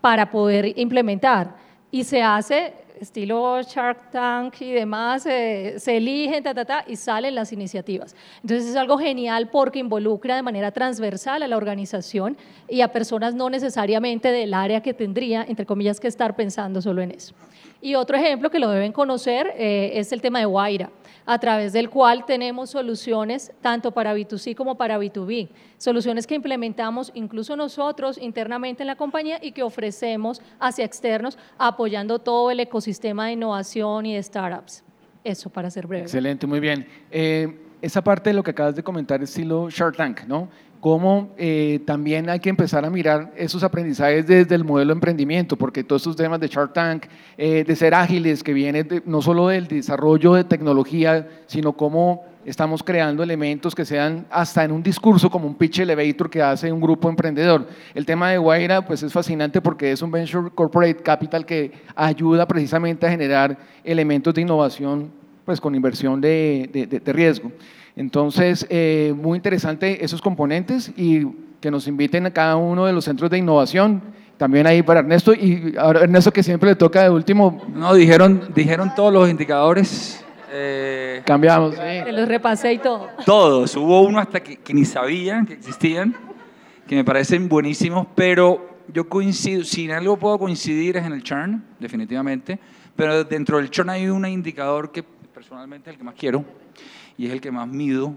para 0.00 0.32
poder 0.32 0.76
implementar. 0.76 1.54
Y 1.92 2.02
se 2.02 2.22
hace 2.22 2.72
estilo 3.00 3.60
Shark 3.62 4.10
Tank 4.10 4.60
y 4.60 4.72
demás, 4.72 5.26
eh, 5.26 5.74
se 5.78 5.96
eligen, 5.96 6.42
ta, 6.42 6.54
ta, 6.54 6.64
ta, 6.64 6.84
y 6.86 6.96
salen 6.96 7.34
las 7.34 7.52
iniciativas. 7.52 8.14
Entonces 8.42 8.68
es 8.70 8.76
algo 8.76 8.98
genial 8.98 9.48
porque 9.50 9.78
involucra 9.78 10.36
de 10.36 10.42
manera 10.42 10.70
transversal 10.72 11.42
a 11.42 11.48
la 11.48 11.56
organización 11.56 12.36
y 12.68 12.80
a 12.80 12.88
personas 12.88 13.34
no 13.34 13.50
necesariamente 13.50 14.30
del 14.30 14.54
área 14.54 14.82
que 14.82 14.94
tendría, 14.94 15.44
entre 15.48 15.66
comillas, 15.66 16.00
que 16.00 16.08
estar 16.08 16.36
pensando 16.36 16.82
solo 16.82 17.02
en 17.02 17.10
eso. 17.10 17.34
Y 17.80 17.94
otro 17.94 18.16
ejemplo 18.16 18.50
que 18.50 18.58
lo 18.58 18.70
deben 18.70 18.92
conocer 18.92 19.52
eh, 19.56 19.92
es 19.94 20.12
el 20.12 20.20
tema 20.20 20.40
de 20.40 20.46
Guaira 20.46 20.90
a 21.28 21.38
través 21.38 21.74
del 21.74 21.90
cual 21.90 22.24
tenemos 22.24 22.70
soluciones 22.70 23.52
tanto 23.60 23.92
para 23.92 24.16
B2C 24.16 24.54
como 24.54 24.78
para 24.78 24.98
B2B, 24.98 25.50
soluciones 25.76 26.26
que 26.26 26.34
implementamos 26.34 27.12
incluso 27.14 27.54
nosotros 27.54 28.16
internamente 28.16 28.82
en 28.82 28.86
la 28.86 28.96
compañía 28.96 29.38
y 29.42 29.52
que 29.52 29.62
ofrecemos 29.62 30.40
hacia 30.58 30.86
externos 30.86 31.36
apoyando 31.58 32.18
todo 32.18 32.50
el 32.50 32.60
ecosistema 32.60 33.26
de 33.26 33.32
innovación 33.32 34.06
y 34.06 34.14
de 34.14 34.22
startups. 34.22 34.82
Eso 35.22 35.50
para 35.50 35.70
ser 35.70 35.86
breve. 35.86 36.04
Excelente, 36.04 36.46
muy 36.46 36.60
bien. 36.60 36.88
Eh, 37.10 37.67
esa 37.80 38.02
parte 38.02 38.30
de 38.30 38.34
lo 38.34 38.42
que 38.42 38.50
acabas 38.50 38.74
de 38.74 38.82
comentar, 38.82 39.22
estilo 39.22 39.70
Shark 39.70 39.96
Tank, 39.96 40.22
¿no? 40.26 40.48
cómo 40.80 41.34
eh, 41.36 41.80
también 41.86 42.30
hay 42.30 42.40
que 42.40 42.48
empezar 42.48 42.84
a 42.84 42.90
mirar 42.90 43.32
esos 43.36 43.62
aprendizajes 43.62 44.26
desde 44.26 44.54
el 44.54 44.64
modelo 44.64 44.88
de 44.88 44.94
emprendimiento, 44.94 45.56
porque 45.56 45.84
todos 45.84 46.02
estos 46.02 46.16
temas 46.16 46.40
de 46.40 46.48
Shark 46.48 46.72
Tank, 46.72 47.06
eh, 47.36 47.64
de 47.64 47.76
ser 47.76 47.94
ágiles, 47.94 48.42
que 48.42 48.52
vienen 48.52 49.02
no 49.04 49.22
solo 49.22 49.48
del 49.48 49.66
desarrollo 49.66 50.34
de 50.34 50.44
tecnología, 50.44 51.26
sino 51.46 51.72
cómo 51.72 52.24
estamos 52.44 52.82
creando 52.82 53.22
elementos 53.22 53.74
que 53.74 53.84
sean 53.84 54.26
hasta 54.30 54.64
en 54.64 54.72
un 54.72 54.82
discurso 54.82 55.28
como 55.28 55.46
un 55.46 55.54
pitch 55.54 55.80
elevator 55.80 56.30
que 56.30 56.40
hace 56.40 56.72
un 56.72 56.80
grupo 56.80 57.08
emprendedor. 57.10 57.66
El 57.94 58.06
tema 58.06 58.30
de 58.30 58.38
Guaira 58.38 58.86
pues 58.86 59.02
es 59.02 59.12
fascinante 59.12 59.60
porque 59.60 59.92
es 59.92 60.00
un 60.00 60.10
venture 60.10 60.50
corporate 60.54 61.02
capital 61.02 61.44
que 61.44 61.72
ayuda 61.94 62.46
precisamente 62.46 63.06
a 63.06 63.10
generar 63.10 63.58
elementos 63.84 64.32
de 64.32 64.42
innovación 64.42 65.10
pues 65.48 65.62
con 65.62 65.74
inversión 65.74 66.20
de 66.20 67.00
riesgo. 67.06 67.50
Entonces, 67.96 68.66
eh, 68.68 69.14
muy 69.16 69.36
interesante 69.36 70.04
esos 70.04 70.20
componentes 70.20 70.92
y 70.94 71.26
que 71.58 71.70
nos 71.70 71.88
inviten 71.88 72.26
a 72.26 72.30
cada 72.30 72.56
uno 72.56 72.84
de 72.84 72.92
los 72.92 73.06
centros 73.06 73.30
de 73.30 73.38
innovación. 73.38 74.02
También 74.36 74.66
ahí 74.66 74.82
para 74.82 75.00
Ernesto 75.00 75.32
y 75.32 75.74
ahora 75.78 76.02
Ernesto 76.02 76.30
que 76.30 76.42
siempre 76.42 76.68
le 76.68 76.76
toca 76.76 77.02
de 77.02 77.08
último. 77.08 77.62
No, 77.74 77.94
dijeron, 77.94 78.50
dijeron 78.54 78.94
todos 78.94 79.10
los 79.10 79.30
indicadores. 79.30 80.22
Eh, 80.52 81.22
Cambiamos. 81.24 81.76
Se 81.76 82.12
los 82.12 82.28
repasé 82.28 82.74
y 82.74 82.78
todo. 82.78 83.08
Todos. 83.24 83.74
Hubo 83.74 84.02
uno 84.02 84.18
hasta 84.18 84.40
que, 84.40 84.58
que, 84.58 84.74
ni 84.74 84.84
sabían 84.84 85.46
que 85.46 85.54
existían, 85.54 86.14
que 86.86 86.94
me 86.94 87.04
parecen 87.04 87.48
buenísimos, 87.48 88.06
pero 88.14 88.78
yo 88.92 89.08
coincido, 89.08 89.64
si 89.64 89.86
en 89.86 89.92
algo 89.92 90.18
puedo 90.18 90.38
coincidir 90.38 90.98
es 90.98 91.06
en 91.06 91.14
el 91.14 91.22
churn, 91.22 91.64
definitivamente, 91.80 92.58
pero 92.94 93.24
dentro 93.24 93.56
del 93.56 93.70
churn 93.70 93.88
hay 93.88 94.08
un 94.08 94.26
indicador 94.26 94.92
que 94.92 95.04
personalmente 95.38 95.88
es 95.88 95.94
el 95.94 95.98
que 95.98 96.04
más 96.04 96.16
quiero, 96.16 96.44
y 97.16 97.26
es 97.26 97.32
el 97.32 97.40
que 97.40 97.52
más 97.52 97.68
mido 97.68 98.12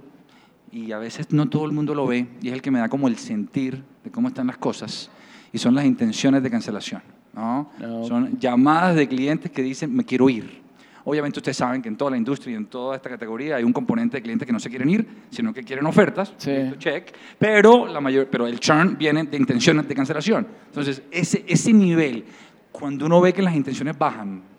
y 0.72 0.92
a 0.92 0.98
veces 0.98 1.32
no 1.32 1.48
todo 1.48 1.68
el 1.68 1.72
mundo 1.72 1.94
lo 1.94 2.08
ve 2.08 2.26
y 2.42 2.48
es 2.48 2.54
el 2.56 2.64
que 2.64 2.72
me 2.72 2.80
da 2.80 2.90
como 2.90 3.08
el 3.08 3.16
sentir 3.18 3.84
de 4.04 4.10
cómo 4.10 4.30
están 4.30 4.48
las 4.48 4.58
cosas 4.58 5.12
y 5.54 5.60
son 5.60 5.76
las 5.76 5.86
intenciones 5.86 6.42
de 6.42 6.50
cancelación. 6.50 7.04
¿no? 7.36 7.70
Son 8.08 8.40
llamadas 8.40 8.96
de 8.96 9.08
clientes 9.08 9.52
que 9.52 9.62
dicen 9.62 9.96
me 9.96 10.04
quiero 10.04 10.32
ir. 10.32 10.62
Obviamente 11.04 11.38
ustedes 11.38 11.58
saben 11.58 11.84
que 11.84 11.90
en 11.90 11.96
toda 11.96 12.10
la 12.10 12.18
industria 12.18 12.54
y 12.54 12.56
en 12.56 12.66
toda 12.66 12.96
esta 12.96 13.12
categoría 13.12 13.58
hay 13.58 13.64
un 13.64 13.74
componente 13.74 14.18
de 14.18 14.24
clientes 14.24 14.48
que 14.48 14.54
no 14.54 14.60
se 14.60 14.72
quieren 14.72 14.90
ir, 14.90 15.08
sino 15.30 15.54
que 15.54 15.62
quieren 15.64 15.86
ofertas, 15.86 16.36
check, 16.40 17.14
pero, 17.38 17.86
la 17.86 18.02
mayor, 18.02 18.30
pero 18.32 18.48
el 18.48 18.60
churn 18.60 18.98
viene 18.98 19.26
de 19.26 19.38
intenciones 19.38 19.88
de 19.88 19.94
cancelación. 19.94 20.48
Entonces, 20.70 21.04
ese, 21.12 21.46
ese 21.48 21.72
nivel, 21.72 22.26
cuando 22.72 23.06
uno 23.06 23.22
ve 23.22 23.32
que 23.32 23.44
las 23.44 23.56
intenciones 23.56 23.96
bajan, 23.96 24.50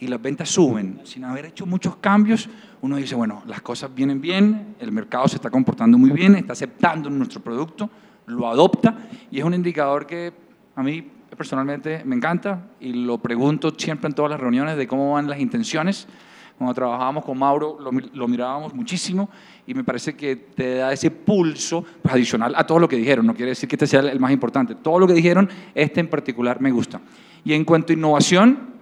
y 0.00 0.06
las 0.06 0.20
ventas 0.20 0.48
suben 0.48 1.00
sin 1.04 1.24
haber 1.24 1.46
hecho 1.46 1.66
muchos 1.66 1.96
cambios, 1.96 2.48
uno 2.82 2.96
dice, 2.96 3.14
bueno, 3.14 3.42
las 3.46 3.62
cosas 3.62 3.94
vienen 3.94 4.20
bien, 4.20 4.76
el 4.78 4.92
mercado 4.92 5.28
se 5.28 5.36
está 5.36 5.50
comportando 5.50 5.96
muy 5.96 6.10
bien, 6.10 6.34
está 6.34 6.52
aceptando 6.52 7.08
nuestro 7.10 7.40
producto, 7.40 7.88
lo 8.26 8.48
adopta 8.48 8.96
y 9.30 9.38
es 9.38 9.44
un 9.44 9.54
indicador 9.54 10.06
que 10.06 10.32
a 10.76 10.82
mí 10.82 11.10
personalmente 11.36 12.02
me 12.04 12.16
encanta 12.16 12.70
y 12.80 12.92
lo 12.92 13.18
pregunto 13.18 13.72
siempre 13.76 14.08
en 14.08 14.14
todas 14.14 14.30
las 14.30 14.40
reuniones 14.40 14.76
de 14.76 14.86
cómo 14.86 15.12
van 15.12 15.28
las 15.28 15.40
intenciones. 15.40 16.06
Cuando 16.56 16.72
trabajábamos 16.72 17.24
con 17.24 17.36
Mauro 17.36 17.78
lo, 17.80 17.90
lo 17.90 18.28
mirábamos 18.28 18.72
muchísimo 18.74 19.28
y 19.66 19.74
me 19.74 19.82
parece 19.82 20.14
que 20.14 20.36
te 20.36 20.76
da 20.76 20.92
ese 20.92 21.10
pulso 21.10 21.84
pues, 22.02 22.14
adicional 22.14 22.54
a 22.56 22.64
todo 22.64 22.78
lo 22.78 22.88
que 22.88 22.96
dijeron. 22.96 23.26
No 23.26 23.34
quiere 23.34 23.50
decir 23.50 23.68
que 23.68 23.74
este 23.74 23.88
sea 23.88 24.00
el 24.00 24.20
más 24.20 24.30
importante. 24.30 24.76
Todo 24.76 25.00
lo 25.00 25.06
que 25.06 25.14
dijeron, 25.14 25.48
este 25.74 26.00
en 26.00 26.08
particular 26.08 26.60
me 26.60 26.70
gusta. 26.70 27.00
Y 27.44 27.54
en 27.54 27.64
cuanto 27.64 27.92
a 27.92 27.96
innovación, 27.96 28.73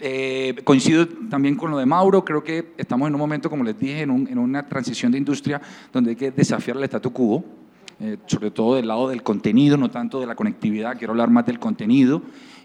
eh, 0.00 0.54
coincido 0.64 1.06
también 1.08 1.56
con 1.56 1.70
lo 1.70 1.78
de 1.78 1.86
Mauro, 1.86 2.24
creo 2.24 2.42
que 2.42 2.72
estamos 2.76 3.08
en 3.08 3.14
un 3.14 3.20
momento, 3.20 3.50
como 3.50 3.64
les 3.64 3.78
dije, 3.78 4.02
en, 4.02 4.10
una 4.10 4.68
transición 4.68 5.12
de 5.12 5.18
industria 5.18 5.60
donde 5.92 6.10
hay 6.10 6.16
que 6.16 6.30
desafiar 6.30 6.76
el 6.76 6.84
statu 6.84 7.12
quo, 7.12 7.44
eh, 8.00 8.16
sobre 8.26 8.50
todo 8.50 8.76
del 8.76 8.88
lado 8.88 9.08
del 9.08 9.22
contenido, 9.22 9.76
no 9.76 9.90
tanto 9.90 10.20
de 10.20 10.26
la 10.26 10.34
conectividad, 10.34 10.96
quiero 10.96 11.12
hablar 11.12 11.30
más 11.30 11.46
del 11.46 11.58
contenido. 11.58 12.22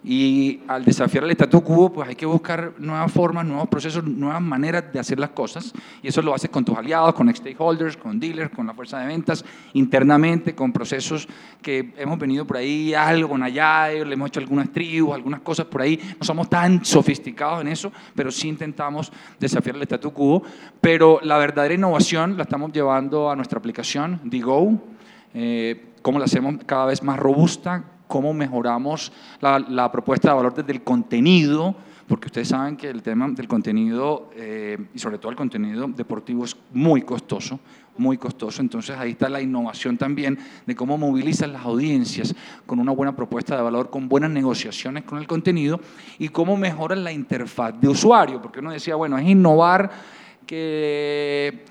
Y 0.10 0.62
al 0.70 0.86
desafiar 0.86 1.26
el 1.26 1.32
statu 1.32 1.62
quo, 1.62 1.92
pues 1.92 2.08
hay 2.08 2.16
que 2.16 2.26
buscar 2.26 2.76
nuevas 2.78 3.12
formas, 3.12 3.46
nuevos 3.46 3.68
procesos, 3.68 4.06
nuevas 4.06 4.42
maneras 4.42 4.86
de 4.94 5.00
hacer 5.00 5.20
las 5.20 5.32
cosas. 5.32 5.74
Y 6.02 6.08
eso 6.08 6.22
lo 6.22 6.34
haces 6.34 6.50
con 6.50 6.64
tus 6.64 6.78
aliados, 6.78 7.14
con 7.14 7.28
stakeholders, 7.36 7.98
con 7.98 8.18
dealers, 8.18 8.50
con 8.52 8.66
la 8.66 8.74
fuerza 8.74 9.00
de 9.00 9.08
ventas, 9.08 9.44
internamente, 9.74 10.56
con 10.56 10.72
procesos 10.72 11.28
que 11.62 11.94
hemos 11.98 12.18
venido 12.18 12.48
por 12.48 12.56
ahí, 12.56 12.94
algo 12.94 13.28
con 13.28 13.44
allá, 13.44 13.90
le 13.90 14.14
hemos 14.14 14.30
hecho 14.30 14.40
algunas 14.40 14.72
tribus, 14.72 15.14
algunas 15.14 15.42
cosas 15.42 15.66
por 15.66 15.82
ahí. 15.82 16.00
No 16.18 16.26
somos 16.26 16.50
tan 16.50 16.86
sofisticados 16.86 17.60
en 17.60 17.68
eso, 17.68 17.92
pero 18.16 18.32
sí 18.32 18.48
intentamos 18.48 19.12
desafiar 19.38 19.76
el 19.76 19.82
statu 19.82 20.14
quo. 20.14 20.42
Pero 20.80 21.20
la 21.22 21.38
verdadera 21.38 21.74
innovación 21.74 22.38
la 22.38 22.44
estamos 22.44 22.72
llevando 22.72 23.30
a 23.30 23.36
nuestra 23.36 23.60
aplicación, 23.60 24.22
DGO. 24.24 24.82
Eh, 25.34 25.96
cómo 26.02 26.18
la 26.18 26.24
hacemos 26.24 26.56
cada 26.66 26.86
vez 26.86 27.04
más 27.04 27.20
robusta, 27.20 27.84
cómo 28.08 28.34
mejoramos 28.34 29.12
la, 29.42 29.92
propuesta 29.92 30.30
de 30.30 30.36
valor 30.36 30.54
desde 30.54 30.72
el 30.72 30.84
contenido, 30.84 31.76
porque 32.08 32.28
ustedes 32.28 32.48
saben 32.48 32.78
que 32.78 32.90
el 32.90 33.04
tema 33.04 33.28
del 33.30 33.48
contenido, 33.48 34.30
eh, 34.36 34.78
y 34.94 35.00
sobre 35.00 35.18
todo 35.18 35.30
el 35.30 35.36
contenido 35.36 35.88
deportivo, 35.88 36.46
es 36.46 36.56
muy 36.74 37.02
costoso, 37.02 37.60
muy 37.98 38.18
costoso. 38.18 38.62
Entonces 38.62 38.98
ahí 38.98 39.12
está 39.12 39.28
la 39.28 39.42
innovación 39.42 39.98
también 39.98 40.38
de 40.66 40.76
cómo 40.76 40.98
movilizan 40.98 41.52
las 41.52 41.66
audiencias 41.66 42.34
con 42.66 42.80
una 42.80 42.94
buena 42.94 43.16
propuesta 43.16 43.58
de 43.58 43.62
valor, 43.62 43.90
con 43.90 44.08
buenas 44.08 44.32
negociaciones 44.32 45.04
con 45.04 45.20
el 45.20 45.28
contenido 45.28 45.80
y 46.18 46.30
cómo 46.30 46.56
mejoran 46.56 47.04
la 47.04 47.12
interfaz 47.12 47.80
de 47.80 47.90
usuario, 47.90 48.42
porque 48.42 48.60
uno 48.60 48.72
decía, 48.72 48.96
bueno, 48.96 49.18
es 49.18 49.28
innovar 49.28 49.92
que 50.46 51.66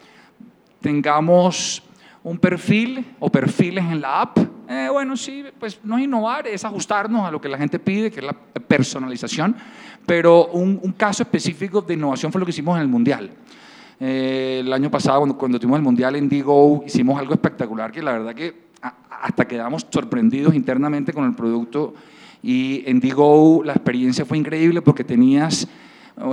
tengamos 0.80 1.82
un 2.22 2.38
perfil 2.38 3.14
o 3.18 3.30
perfiles 3.30 3.84
en 3.84 4.00
la 4.00 4.20
app 4.20 4.55
eh, 4.68 4.88
bueno, 4.90 5.16
sí, 5.16 5.44
pues 5.58 5.80
no 5.84 5.96
es 5.98 6.04
innovar, 6.04 6.46
es 6.46 6.64
ajustarnos 6.64 7.26
a 7.26 7.30
lo 7.30 7.40
que 7.40 7.48
la 7.48 7.58
gente 7.58 7.78
pide, 7.78 8.10
que 8.10 8.20
es 8.20 8.26
la 8.26 8.32
personalización, 8.32 9.56
pero 10.04 10.46
un, 10.48 10.92
caso 10.96 11.22
específico 11.22 11.82
de 11.82 11.94
innovación 11.94 12.32
fue 12.32 12.40
lo 12.40 12.44
que 12.46 12.50
hicimos 12.50 12.76
en 12.76 12.82
el 12.82 12.88
Mundial. 12.88 13.30
Eh, 14.00 14.62
el 14.64 14.72
año 14.72 14.90
pasado, 14.90 15.20
cuando, 15.20 15.38
cuando, 15.38 15.58
tuvimos 15.58 15.78
el 15.78 15.84
Mundial 15.84 16.16
en 16.16 16.28
Digo, 16.28 16.82
hicimos 16.86 17.18
algo 17.18 17.34
espectacular 17.34 17.92
que 17.92 18.02
la 18.02 18.12
verdad 18.12 18.34
que 18.34 18.66
hasta 19.22 19.46
quedamos 19.46 19.86
sorprendidos 19.90 20.54
internamente 20.54 21.12
con 21.12 21.24
el 21.24 21.34
producto 21.34 21.94
y 22.42 22.82
en 22.86 23.00
Digo 23.00 23.62
la 23.64 23.72
experiencia 23.72 24.24
fue 24.24 24.38
increíble 24.38 24.82
porque 24.82 25.04
tenías, 25.04 25.66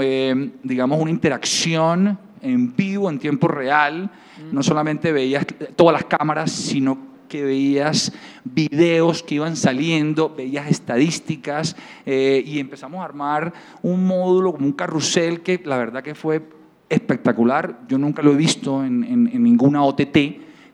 eh, 0.01 0.51
digamos, 0.61 0.99
una 0.99 1.11
interacción 1.11 2.17
en 2.41 2.75
vivo, 2.75 3.09
en 3.09 3.19
tiempo 3.19 3.47
real. 3.47 4.09
No 4.51 4.61
solamente 4.61 5.11
veías 5.11 5.45
todas 5.75 5.93
las 5.93 6.05
cámaras, 6.05 6.51
sino 6.51 7.12
que 7.33 7.43
veías 7.43 8.13
videos 8.43 9.23
que 9.23 9.33
iban 9.35 9.55
saliendo, 9.55 10.35
veías 10.37 10.69
estadísticas 10.69 11.75
eh, 12.05 12.43
y 12.45 12.59
empezamos 12.59 13.01
a 13.01 13.05
armar 13.05 13.51
un 13.81 14.05
módulo 14.05 14.53
como 14.53 14.67
un 14.67 14.73
carrusel 14.73 15.41
que 15.41 15.59
la 15.65 15.77
verdad 15.77 16.03
que 16.03 16.13
fue 16.13 16.43
espectacular. 16.87 17.79
Yo 17.87 17.97
nunca 17.97 18.21
lo 18.21 18.33
he 18.33 18.35
visto 18.35 18.85
en, 18.85 19.03
en 19.03 19.41
ninguna 19.41 19.83
OTT 19.83 20.17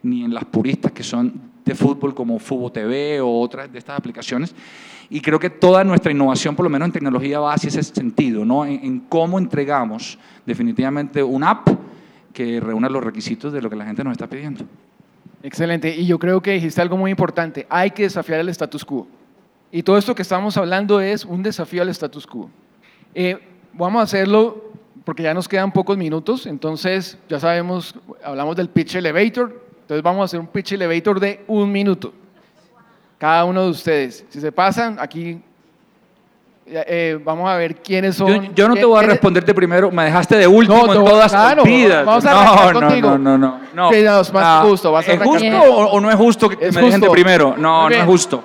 ni 0.04 0.26
en 0.26 0.34
las 0.34 0.44
puristas 0.44 0.92
que 0.92 1.02
son 1.02 1.32
de 1.64 1.76
fútbol 1.76 2.14
como 2.14 2.38
Fubo 2.40 2.70
TV 2.70 3.22
o 3.22 3.40
otras 3.40 3.72
de 3.72 3.80
estas 3.80 3.98
aplicaciones. 3.98 4.54
Y 5.10 5.22
creo 5.22 5.40
que 5.40 5.50
toda 5.50 5.86
nuestra 5.86 6.12
innovación, 6.12 6.58
por 6.58 6.66
lo 6.66 6.70
menos 6.70 6.88
en 6.88 6.92
tecnología, 6.92 7.40
va 7.40 7.54
hacia 7.54 7.70
ese 7.70 7.84
sentido, 7.84 8.44
¿no? 8.44 8.66
en, 8.66 9.00
cómo 9.08 9.40
entregamos 9.40 10.20
definitivamente 10.46 11.24
una 11.24 11.52
app 11.52 11.70
que 12.34 12.60
reúna 12.60 12.90
los 12.90 13.02
requisitos 13.02 13.54
de 13.54 13.62
lo 13.62 13.70
que 13.70 13.78
la 13.78 13.86
gente 13.86 14.04
nos 14.04 14.12
está 14.12 14.28
pidiendo. 14.28 14.66
Excelente. 15.44 15.96
Y 15.96 16.06
yo 16.06 16.20
creo 16.20 16.42
que 16.42 16.52
dijiste 16.52 16.82
algo 16.82 16.98
muy 16.98 17.12
importante. 17.12 17.66
Hay 17.70 17.92
que 17.92 18.04
desafiar 18.04 18.40
el 18.40 18.50
status 18.50 18.84
quo. 18.84 19.08
Y 19.72 19.84
todo 19.84 19.98
esto 19.98 20.16
que 20.16 20.22
estamos 20.22 20.58
hablando 20.58 21.00
es 21.00 21.26
un 21.26 21.44
desafío 21.44 21.82
al 21.82 21.90
status 21.90 22.26
quo. 22.26 22.50
Eh, 23.14 23.38
vamos 23.74 24.00
a 24.02 24.04
hacerlo 24.04 24.72
porque 25.06 25.24
ya 25.24 25.34
nos 25.34 25.48
quedan 25.48 25.72
pocos 25.72 25.98
minutos. 25.98 26.46
Entonces, 26.46 27.18
ya 27.30 27.40
sabemos, 27.40 27.96
hablamos 28.24 28.56
del 28.56 28.70
pitch 28.70 28.96
elevator. 28.96 29.64
Entonces, 29.82 30.04
vamos 30.04 30.22
a 30.22 30.26
hacer 30.26 30.40
un 30.40 30.48
pitch 30.48 30.74
elevator 30.74 31.20
de 31.20 31.44
un 31.48 31.72
minuto 31.72 32.14
cada 33.20 33.46
uno 33.46 33.66
de 33.66 33.70
ustedes. 33.70 34.26
Si 34.30 34.42
se 34.42 34.52
pasan, 34.52 34.98
aquí 34.98 35.42
eh, 36.72 37.20
vamos 37.24 37.50
a 37.50 37.56
ver 37.56 37.76
quiénes 37.76 38.16
son. 38.16 38.54
Yo, 38.54 38.68
no 38.68 38.76
te 38.76 38.86
voy 38.86 39.04
a 39.04 39.08
responderte 39.08 39.54
primero, 39.54 39.92
me 39.92 40.06
dejaste 40.06 40.38
de 40.38 40.48
último 40.48 40.94
en 40.94 41.04
todas 41.04 41.32
las 41.32 41.64
vidas. 41.64 42.06
Vamos 42.06 42.26
a 42.26 42.34
no, 42.34 42.72
no, 42.72 42.80
contigo. 42.80 43.10
no, 43.18 43.38
no, 43.38 43.60
no, 43.74 43.92
no. 43.92 44.34
más 44.34 44.66
justo, 44.66 45.00
¿Es 45.00 45.20
justo 45.20 45.62
o, 45.62 46.00
no 46.00 46.10
es 46.10 46.16
justo 46.16 46.50
que 46.50 46.72
me 46.72 46.82
dejen 46.82 47.02
de 47.02 47.10
primero? 47.10 47.56
No, 47.58 47.90
no 47.90 47.96
es 47.96 48.04
justo. 48.04 48.44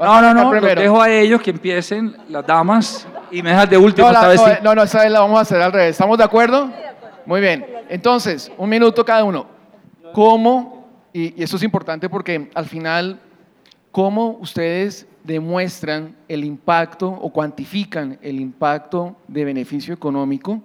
No, 0.00 0.20
no, 0.22 0.34
no, 0.34 0.60
dejo 0.60 1.02
a 1.02 1.10
ellos 1.10 1.40
que 1.42 1.50
empiecen, 1.50 2.16
las 2.28 2.46
damas, 2.46 3.06
y 3.30 3.42
me 3.42 3.50
dejas 3.50 3.68
de 3.68 3.76
último. 3.76 4.10
No, 4.10 4.22
no, 4.62 4.74
no, 4.74 4.82
esta 4.82 5.02
vez 5.02 5.10
la 5.10 5.20
vamos 5.20 5.38
a 5.38 5.42
hacer 5.42 5.60
al 5.60 5.72
revés. 5.72 5.90
¿Estamos 5.90 6.16
de 6.16 6.24
acuerdo? 6.24 6.70
Muy 7.26 7.40
bien. 7.40 7.66
Entonces, 7.88 8.50
un 8.56 8.68
minuto 8.68 9.04
cada 9.04 9.24
uno. 9.24 9.46
¿Cómo? 10.12 10.78
y 11.10 11.42
eso 11.42 11.56
es 11.56 11.62
importante 11.62 12.08
porque 12.08 12.50
al 12.54 12.66
final 12.66 13.18
¿Cómo 13.98 14.38
ustedes 14.40 15.06
demuestran 15.28 16.16
el 16.26 16.42
impacto 16.42 17.08
o 17.08 17.30
cuantifican 17.30 18.18
el 18.22 18.40
impacto 18.40 19.14
de 19.28 19.44
beneficio 19.44 19.92
económico 19.92 20.62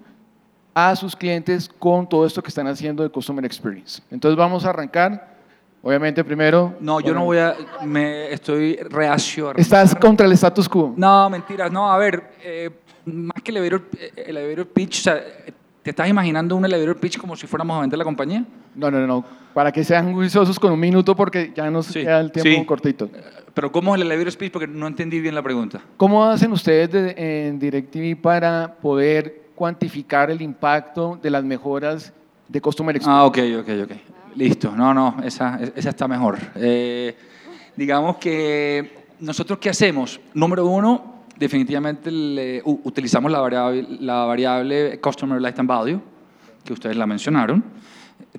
a 0.74 0.96
sus 0.96 1.16
clientes 1.16 1.70
con 1.78 2.08
todo 2.08 2.26
esto 2.26 2.42
que 2.42 2.48
están 2.48 2.68
haciendo 2.68 3.04
de 3.04 3.10
Customer 3.10 3.44
Experience? 3.44 4.02
Entonces 4.10 4.38
vamos 4.38 4.66
a 4.66 4.70
arrancar. 4.70 5.34
Obviamente 5.82 6.24
primero... 6.24 6.76
No, 6.80 7.02
yo 7.02 7.14
no 7.14 7.26
voy 7.26 7.40
a... 7.40 7.56
Me 7.84 8.32
estoy 8.32 8.78
reacio. 8.78 9.54
¿Estás 9.54 9.94
contra 9.94 10.26
el 10.26 10.32
status 10.32 10.70
quo? 10.70 10.94
No, 10.96 11.30
mentiras. 11.30 11.70
No, 11.70 11.92
a 11.92 11.98
ver, 11.98 12.32
eh, 12.42 12.70
más 13.04 13.44
que 13.44 13.52
el 13.52 13.58
elevator, 13.58 13.90
el 14.16 14.38
elevator 14.38 14.68
pitch, 14.68 15.00
o 15.00 15.04
sea, 15.04 15.24
¿te 15.84 15.90
estás 15.90 16.08
imaginando 16.08 16.56
un 16.56 16.66
elevator 16.66 16.98
pitch 16.98 17.18
como 17.18 17.36
si 17.36 17.46
fuéramos 17.46 17.78
a 17.78 17.82
vender 17.82 18.00
la 18.00 18.06
compañía? 18.06 18.46
No, 18.74 18.90
no, 18.90 19.06
no. 19.06 19.24
Para 19.54 19.72
que 19.72 19.84
sean 19.84 20.14
juiciosos 20.14 20.58
con 20.58 20.72
un 20.72 20.80
minuto 20.80 21.16
porque 21.16 21.52
ya 21.56 21.70
nos 21.70 21.92
queda 21.92 22.22
el 22.22 22.32
tiempo 22.32 22.66
cortito. 22.66 23.10
Pero 23.54 23.72
¿cómo 23.72 23.94
es 23.94 24.02
el 24.02 24.08
elevator 24.08 24.32
speech? 24.32 24.52
Porque 24.52 24.68
no 24.68 24.88
entendí 24.88 25.20
bien 25.20 25.36
la 25.36 25.44
pregunta. 25.44 25.82
¿Cómo 25.98 26.26
hacen 26.26 26.52
ustedes 26.54 27.14
en 27.18 27.60
DirecTV 27.60 28.20
para 28.20 28.76
poder 28.82 29.44
cuantificar 29.54 30.32
el 30.32 30.42
impacto 30.42 31.20
de 31.22 31.30
las 31.30 31.44
mejoras 31.44 32.12
de 32.48 32.62
Customer 32.62 32.96
Experience? 32.96 33.22
Ah, 33.22 33.26
ok, 33.26 33.62
ok, 33.62 33.84
ok. 33.84 33.98
Listo. 34.36 34.72
No, 34.72 34.94
no, 34.94 35.18
esa, 35.24 35.60
esa 35.76 35.90
está 35.90 36.08
mejor. 36.08 36.40
Eh, 36.56 37.16
digamos 37.76 38.18
que 38.18 39.06
nosotros 39.20 39.60
qué 39.60 39.70
hacemos? 39.70 40.20
Número 40.34 40.66
uno, 40.66 41.23
definitivamente 41.38 42.62
utilizamos 42.64 43.32
la 43.32 43.40
variable, 43.40 43.88
la 44.00 44.26
variable 44.26 45.00
Customer 45.00 45.42
Lifetime 45.42 45.68
Value, 45.68 46.02
que 46.64 46.74
ustedes 46.74 46.96
la 46.96 47.06
mencionaron 47.06 47.64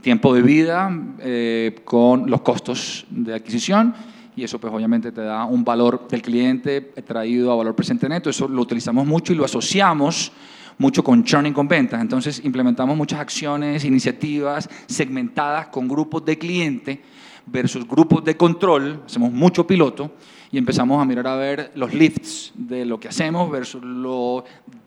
tiempo 0.01 0.35
de 0.35 0.43
vida 0.43 0.91
eh, 1.21 1.81
con 1.85 2.31
los 2.31 2.41
costos 2.41 3.07
de 3.11 3.35
adquisición 3.35 3.95
y 4.37 4.43
eso 4.43 4.59
pues 4.59 4.73
obviamente 4.73 5.13
te 5.13 5.23
da 5.23 5.45
un 5.45 5.65
valor 5.65 6.09
del 6.09 6.21
cliente 6.21 6.81
traído 6.81 7.53
a 7.53 7.57
valor 7.57 7.77
presente 7.77 8.09
neto. 8.09 8.29
Eso 8.29 8.49
lo 8.49 8.63
utilizamos 8.63 9.07
mucho 9.07 9.33
y 9.33 9.37
lo 9.37 9.45
asociamos 9.45 10.33
mucho 10.77 11.05
con 11.05 11.23
churning 11.23 11.53
con 11.53 11.69
ventas. 11.69 12.01
Entonces 12.01 12.45
implementamos 12.45 12.97
muchas 12.97 13.21
acciones, 13.21 13.85
iniciativas 13.85 14.69
segmentadas 14.87 15.69
con 15.69 15.87
grupos 15.87 16.25
de 16.25 16.37
cliente 16.37 17.01
versus 17.47 17.87
grupos 17.87 18.25
de 18.25 18.37
control. 18.37 19.03
Hacemos 19.07 19.31
mucho 19.31 19.65
piloto 19.65 20.11
y 20.55 20.59
empezamos 20.59 21.03
a 21.03 21.05
mirar 21.05 21.27
a 21.27 21.35
ver 21.35 21.73
los 21.75 21.93
lifts 21.93 22.53
de 22.55 22.85
lo 22.85 23.01
que 23.01 23.09
hacemos 23.09 23.51
versus 23.51 23.83
lo 23.83 24.45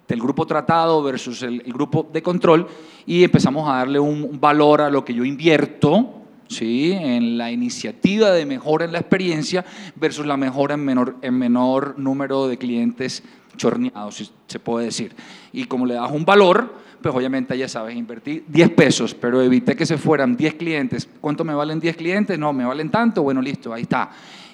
del 0.08 0.22
grupo 0.22 0.48
tratado 0.48 1.04
versus 1.04 1.44
el, 1.44 1.62
grupo 1.64 2.08
de 2.10 2.22
control 2.22 2.68
y 3.06 3.26
empezamos 3.26 3.68
a 3.68 3.80
darle 3.80 4.00
un, 4.00 4.40
valor 4.40 4.80
a 4.80 4.90
lo 4.90 5.04
que 5.04 5.14
yo 5.14 5.26
invierto 5.26 6.22
¿sí? 6.48 6.94
en 6.94 7.38
la 7.38 7.52
iniciativa 7.52 8.32
de 8.32 8.46
mejora 8.46 8.86
en 8.86 8.94
la 8.94 9.00
experiencia 9.00 9.66
versus 9.98 10.26
la 10.26 10.38
mejora 10.38 10.76
en 10.76 10.86
menor, 10.86 11.18
en 11.22 11.38
menor 11.38 12.00
número 12.00 12.48
de 12.48 12.58
clientes 12.58 13.22
chorneados, 13.58 14.16
si 14.16 14.30
se 14.48 14.60
puede 14.60 14.86
decir. 14.86 15.18
Y 15.52 15.66
como 15.66 15.86
le 15.86 15.96
das 15.96 16.12
un 16.14 16.24
valor, 16.24 16.76
pues 17.02 17.14
obviamente 17.14 17.58
ya 17.58 17.68
sabes, 17.68 17.96
invertí 17.96 18.44
10 18.48 18.70
pesos, 18.72 19.14
pero 19.14 19.42
evité 19.42 19.76
que 19.76 19.86
se 19.86 19.98
fueran 19.98 20.36
10 20.36 20.56
clientes. 20.56 21.08
¿Cuánto 21.22 21.44
me 21.44 21.54
valen 21.54 21.80
10 21.80 21.96
clientes? 21.98 22.38
No, 22.38 22.54
me 22.54 22.66
valen 22.66 22.90
tanto, 22.90 23.24
bueno, 23.24 23.42
listo, 23.42 23.74
ahí 23.74 23.84
está. 23.84 24.10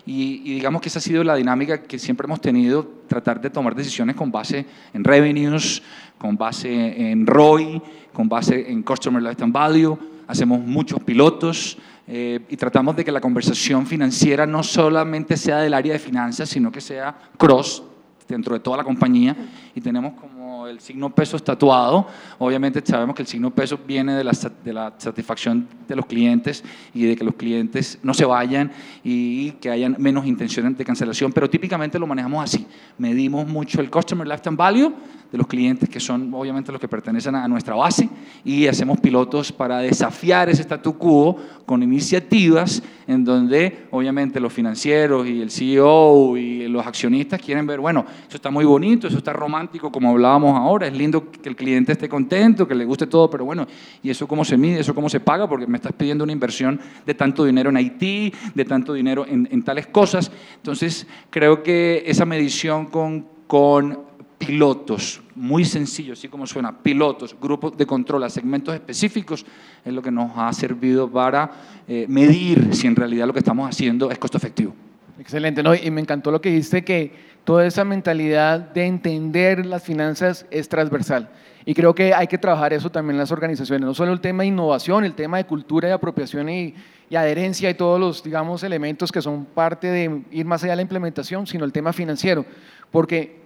Y, 0.05 0.55
digamos 0.55 0.81
que 0.81 0.89
esa 0.89 0.99
ha 0.99 1.01
sido 1.01 1.23
la 1.23 1.35
dinámica 1.35 1.81
que 1.81 1.97
siempre 1.97 2.25
hemos 2.25 2.41
tenido, 2.41 2.85
tratar 3.07 3.39
de 3.39 3.49
tomar 3.49 3.73
decisiones 3.73 4.15
con 4.15 4.31
base 4.31 4.65
en 4.93 5.03
revenues, 5.03 5.81
con 6.17 6.35
base 6.35 7.11
en 7.11 7.25
ROI, 7.25 7.81
con 8.11 8.27
base 8.27 8.69
en 8.69 8.83
Customer 8.83 9.21
Lifetime 9.21 9.51
Value. 9.51 9.97
Hacemos 10.27 10.59
muchos 10.59 10.99
pilotos 11.01 11.77
eh, 12.07 12.41
y 12.49 12.57
tratamos 12.57 12.97
de 12.97 13.05
que 13.05 13.11
la 13.11 13.21
conversación 13.21 13.87
financiera 13.87 14.45
no 14.45 14.61
solamente 14.61 15.37
sea 15.37 15.59
del 15.59 15.73
área 15.73 15.93
de 15.93 15.99
finanzas, 15.99 16.49
sino 16.49 16.71
que 16.71 16.81
sea 16.81 17.15
cross 17.37 17.83
dentro 18.27 18.53
de 18.53 18.59
toda 18.59 18.77
la 18.77 18.83
compañía 18.83 19.35
y 19.75 19.81
tenemos 19.81 20.13
como 20.13 20.32
el 20.67 20.79
signo 20.79 21.09
peso 21.13 21.37
estatuado. 21.37 22.07
Obviamente 22.39 22.81
sabemos 22.85 23.15
que 23.15 23.21
el 23.21 23.27
signo 23.27 23.51
peso 23.51 23.79
viene 23.85 24.13
de 24.13 24.23
la, 24.23 24.31
de 24.63 24.73
la 24.73 24.93
satisfacción 24.97 25.67
de 25.87 25.95
los 25.95 26.05
clientes 26.05 26.63
y 26.93 27.03
de 27.03 27.15
que 27.15 27.23
los 27.23 27.35
clientes 27.35 27.99
no 28.03 28.13
se 28.13 28.25
vayan 28.25 28.71
y 29.03 29.51
que 29.53 29.69
hayan 29.69 29.95
menos 29.99 30.25
intenciones 30.25 30.77
de 30.77 30.85
cancelación, 30.85 31.31
pero 31.31 31.49
típicamente 31.49 31.99
lo 31.99 32.07
manejamos 32.07 32.43
así. 32.43 32.65
Medimos 32.97 33.47
mucho 33.47 33.81
el 33.81 33.89
Customer 33.89 34.27
Lifetime 34.27 34.55
Value 34.55 34.93
de 35.31 35.37
los 35.37 35.47
clientes 35.47 35.89
que 35.89 35.99
son 35.99 36.31
obviamente 36.33 36.71
los 36.71 36.79
que 36.79 36.87
pertenecen 36.87 37.35
a 37.35 37.47
nuestra 37.47 37.73
base 37.73 38.07
y 38.45 38.67
hacemos 38.67 38.99
pilotos 38.99 39.51
para 39.51 39.79
desafiar 39.79 40.49
ese 40.49 40.61
statu 40.61 40.95
quo 40.97 41.37
con 41.65 41.81
iniciativas 41.81 42.83
en 43.07 43.23
donde 43.23 43.85
obviamente 43.91 44.39
los 44.39 44.53
financieros 44.53 45.27
y 45.27 45.41
el 45.41 45.51
CEO 45.51 46.37
y 46.37 46.67
los 46.67 46.85
accionistas 46.85 47.41
quieren 47.41 47.65
ver, 47.67 47.79
bueno, 47.79 48.05
eso 48.27 48.37
está 48.37 48.49
muy 48.49 48.65
bonito, 48.65 49.07
eso 49.07 49.17
está 49.17 49.33
romántico 49.33 49.91
como 49.91 50.09
hablábamos 50.09 50.57
ahora, 50.57 50.87
es 50.87 50.93
lindo 50.93 51.31
que 51.31 51.49
el 51.49 51.55
cliente 51.55 51.91
esté 51.91 52.09
contento, 52.09 52.67
que 52.67 52.75
le 52.75 52.85
guste 52.85 53.07
todo, 53.07 53.29
pero 53.29 53.45
bueno, 53.45 53.67
¿y 54.01 54.09
eso 54.09 54.27
cómo 54.27 54.45
se 54.45 54.57
mide, 54.57 54.79
eso 54.79 54.95
cómo 54.95 55.09
se 55.09 55.19
paga? 55.19 55.47
Porque 55.47 55.67
me 55.67 55.77
estás 55.77 55.93
pidiendo 55.93 56.23
una 56.23 56.33
inversión 56.33 56.79
de 57.05 57.13
tanto 57.13 57.45
dinero 57.45 57.69
en 57.69 57.77
Haití, 57.77 58.33
de 58.53 58.65
tanto 58.65 58.93
dinero 58.93 59.25
en, 59.27 59.47
en 59.51 59.63
tales 59.63 59.87
cosas. 59.87 60.31
Entonces, 60.55 61.07
creo 61.29 61.63
que 61.63 62.03
esa 62.05 62.25
medición 62.25 62.85
con, 62.87 63.27
con 63.47 64.12
pilotos, 64.45 65.21
muy 65.35 65.65
sencillo, 65.65 66.13
así 66.13 66.27
como 66.27 66.45
suena, 66.47 66.77
pilotos, 66.77 67.35
grupos 67.39 67.77
de 67.77 67.85
control 67.85 68.23
a 68.23 68.29
segmentos 68.29 68.73
específicos, 68.73 69.45
es 69.83 69.93
lo 69.93 70.01
que 70.01 70.11
nos 70.11 70.31
ha 70.35 70.51
servido 70.53 71.09
para 71.09 71.51
eh, 71.87 72.05
medir 72.07 72.75
si 72.75 72.87
en 72.87 72.95
realidad 72.95 73.27
lo 73.27 73.33
que 73.33 73.39
estamos 73.39 73.69
haciendo 73.69 74.11
es 74.11 74.17
costo 74.17 74.37
efectivo. 74.37 74.73
Excelente, 75.19 75.61
¿no? 75.63 75.75
y 75.75 75.89
me 75.91 76.01
encantó 76.01 76.31
lo 76.31 76.41
que 76.41 76.49
dijiste, 76.49 76.83
que 76.83 77.11
toda 77.43 77.65
esa 77.65 77.83
mentalidad 77.83 78.59
de 78.59 78.85
entender 78.85 79.65
las 79.65 79.83
finanzas 79.83 80.45
es 80.49 80.67
transversal. 80.69 81.29
Y 81.65 81.73
creo 81.73 81.95
que 81.95 82.13
hay 82.13 82.27
que 82.27 82.37
trabajar 82.37 82.73
eso 82.73 82.89
también 82.89 83.15
en 83.15 83.19
las 83.19 83.31
organizaciones, 83.31 83.85
no 83.85 83.93
solo 83.93 84.11
el 84.11 84.19
tema 84.19 84.43
de 84.43 84.49
innovación, 84.49 85.05
el 85.05 85.13
tema 85.13 85.37
de 85.37 85.45
cultura 85.45 85.87
y 85.87 85.91
apropiación 85.91 86.49
y, 86.49 86.73
y 87.09 87.15
adherencia 87.15 87.69
y 87.69 87.73
todos 87.75 87.99
los, 87.99 88.23
digamos, 88.23 88.63
elementos 88.63 89.11
que 89.11 89.21
son 89.21 89.45
parte 89.45 89.87
de 89.87 90.23
ir 90.31 90.45
más 90.45 90.63
allá 90.63 90.73
de 90.73 90.77
la 90.77 90.81
implementación, 90.81 91.47
sino 91.47 91.63
el 91.63 91.71
tema 91.71 91.93
financiero, 91.93 92.45
porque 92.91 93.42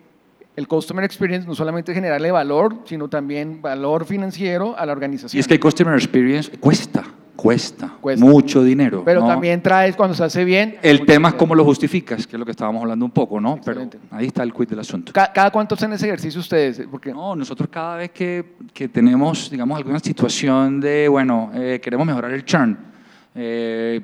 el 0.58 0.68
Customer 0.68 1.06
Experience 1.06 1.48
no 1.48 1.54
solamente 1.56 1.94
generarle 1.94 2.32
valor, 2.32 2.80
sino 2.86 3.08
también 3.08 3.62
valor 3.62 4.06
financiero 4.06 4.76
a 4.78 4.86
la 4.88 4.92
organización. 4.92 5.38
Y 5.38 5.40
es 5.40 5.48
que 5.48 5.54
el 5.54 5.60
Customer 5.60 5.94
Experience 5.94 6.52
cuesta, 6.58 7.04
cuesta, 7.36 7.94
mucho 8.18 8.64
dinero. 8.64 9.04
Pero 9.06 9.22
¿no? 9.22 9.28
también 9.28 9.62
traes 9.62 9.96
cuando 9.96 10.16
se 10.16 10.24
hace 10.24 10.44
bien. 10.44 10.78
El 10.82 11.06
tema 11.06 11.30
es 11.30 11.36
cómo 11.36 11.54
lo 11.54 11.64
justificas, 11.64 12.26
que 12.26 12.36
es 12.36 12.40
lo 12.40 12.44
que 12.46 12.52
estábamos 12.52 12.82
hablando 12.82 13.06
un 13.06 13.12
poco, 13.12 13.40
¿no? 13.40 13.60
Pero 13.64 13.88
ahí 14.10 14.26
está 14.26 14.42
el 14.42 14.52
quid 14.52 14.68
del 14.70 14.80
asunto. 14.80 15.14
¿Ca- 15.14 15.32
¿Cada 15.32 15.52
cuánto 15.52 15.76
hacen 15.76 15.94
ese 15.94 16.08
ejercicio 16.08 16.40
ustedes? 16.42 16.82
Porque 16.90 17.14
No, 17.14 17.36
nosotros 17.36 17.70
cada 17.72 17.98
vez 17.98 18.10
que, 18.10 18.56
que 18.74 18.90
tenemos, 18.90 19.52
digamos, 19.52 19.78
alguna 19.78 20.00
situación 20.00 20.80
de, 20.82 21.08
bueno, 21.08 21.52
eh, 21.54 21.80
queremos 21.84 22.08
mejorar 22.08 22.32
el 22.34 22.44
churn, 22.44 22.76
eh, 23.36 24.02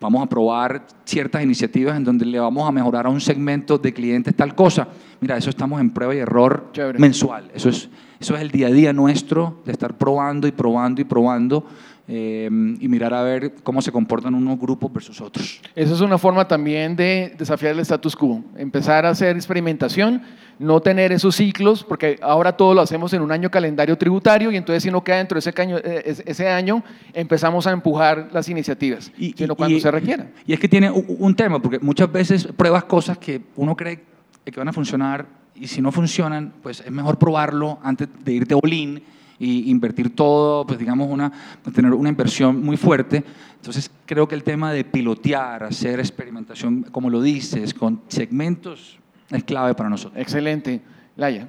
vamos 0.00 0.22
a 0.22 0.26
probar 0.28 0.86
ciertas 1.04 1.42
iniciativas 1.42 1.96
en 1.96 2.04
donde 2.04 2.24
le 2.24 2.38
vamos 2.38 2.68
a 2.68 2.72
mejorar 2.72 3.06
a 3.06 3.08
un 3.08 3.20
segmento 3.20 3.78
de 3.78 3.92
clientes 3.92 4.34
tal 4.34 4.54
cosa. 4.54 4.88
Mira, 5.20 5.36
eso 5.36 5.50
estamos 5.50 5.80
en 5.80 5.90
prueba 5.90 6.14
y 6.14 6.18
error 6.18 6.68
Chévere. 6.72 6.98
mensual. 6.98 7.50
Eso 7.54 7.68
es, 7.68 7.88
eso 8.20 8.34
es 8.36 8.40
el 8.42 8.50
día 8.50 8.66
a 8.68 8.70
día 8.70 8.92
nuestro, 8.92 9.60
de 9.64 9.72
estar 9.72 9.96
probando 9.96 10.46
y 10.46 10.52
probando 10.52 11.00
y 11.00 11.04
probando 11.04 11.64
eh, 12.12 12.48
y 12.80 12.88
mirar 12.88 13.14
a 13.14 13.22
ver 13.22 13.54
cómo 13.62 13.80
se 13.80 13.92
comportan 13.92 14.34
unos 14.34 14.58
grupos 14.58 14.92
versus 14.92 15.20
otros. 15.20 15.60
Eso 15.76 15.94
es 15.94 16.00
una 16.00 16.18
forma 16.18 16.46
también 16.48 16.96
de 16.96 17.34
desafiar 17.38 17.72
el 17.72 17.78
status 17.80 18.16
quo, 18.16 18.42
empezar 18.56 19.06
a 19.06 19.10
hacer 19.10 19.36
experimentación, 19.36 20.20
no 20.58 20.80
tener 20.80 21.12
esos 21.12 21.36
ciclos, 21.36 21.84
porque 21.84 22.18
ahora 22.20 22.56
todo 22.56 22.74
lo 22.74 22.80
hacemos 22.80 23.12
en 23.12 23.22
un 23.22 23.30
año 23.30 23.48
calendario 23.50 23.96
tributario 23.96 24.50
y 24.50 24.56
entonces 24.56 24.82
si 24.82 24.90
no 24.90 25.04
queda 25.04 25.18
dentro 25.18 25.36
de 25.36 25.38
ese, 25.38 25.52
caño- 25.54 25.78
eh, 25.78 26.22
ese- 26.26 26.48
año, 26.48 26.82
empezamos 27.14 27.66
a 27.68 27.70
empujar 27.70 28.28
las 28.32 28.48
iniciativas, 28.48 29.12
sino 29.36 29.54
cuando 29.54 29.76
y- 29.78 29.80
se 29.80 29.90
requiera. 29.90 30.26
Y 30.46 30.52
es 30.52 30.58
que 30.58 30.68
tiene 30.68 30.90
un 30.90 31.34
tema, 31.36 31.62
porque 31.62 31.78
muchas 31.78 32.10
veces 32.10 32.46
pruebas 32.56 32.84
cosas 32.84 33.18
que 33.18 33.40
uno 33.56 33.76
cree 33.76 34.00
que 34.44 34.58
van 34.58 34.68
a 34.68 34.72
funcionar 34.72 35.26
y 35.60 35.66
si 35.68 35.82
no 35.82 35.92
funcionan, 35.92 36.52
pues 36.62 36.80
es 36.80 36.90
mejor 36.90 37.18
probarlo 37.18 37.78
antes 37.82 38.08
de 38.24 38.32
irte 38.32 38.54
all 38.54 38.72
in 38.72 39.02
y 39.38 39.70
invertir 39.70 40.14
todo, 40.14 40.66
pues 40.66 40.78
digamos, 40.78 41.08
una, 41.10 41.30
tener 41.74 41.92
una 41.92 42.08
inversión 42.08 42.62
muy 42.62 42.76
fuerte. 42.76 43.24
Entonces 43.56 43.90
creo 44.06 44.26
que 44.26 44.34
el 44.34 44.42
tema 44.42 44.72
de 44.72 44.84
pilotear, 44.84 45.64
hacer 45.64 46.00
experimentación, 46.00 46.84
como 46.84 47.10
lo 47.10 47.22
dices, 47.22 47.74
con 47.74 48.02
segmentos, 48.08 48.98
es 49.30 49.44
clave 49.44 49.74
para 49.74 49.88
nosotros. 49.88 50.20
Excelente. 50.20 50.80
Laia. 51.16 51.48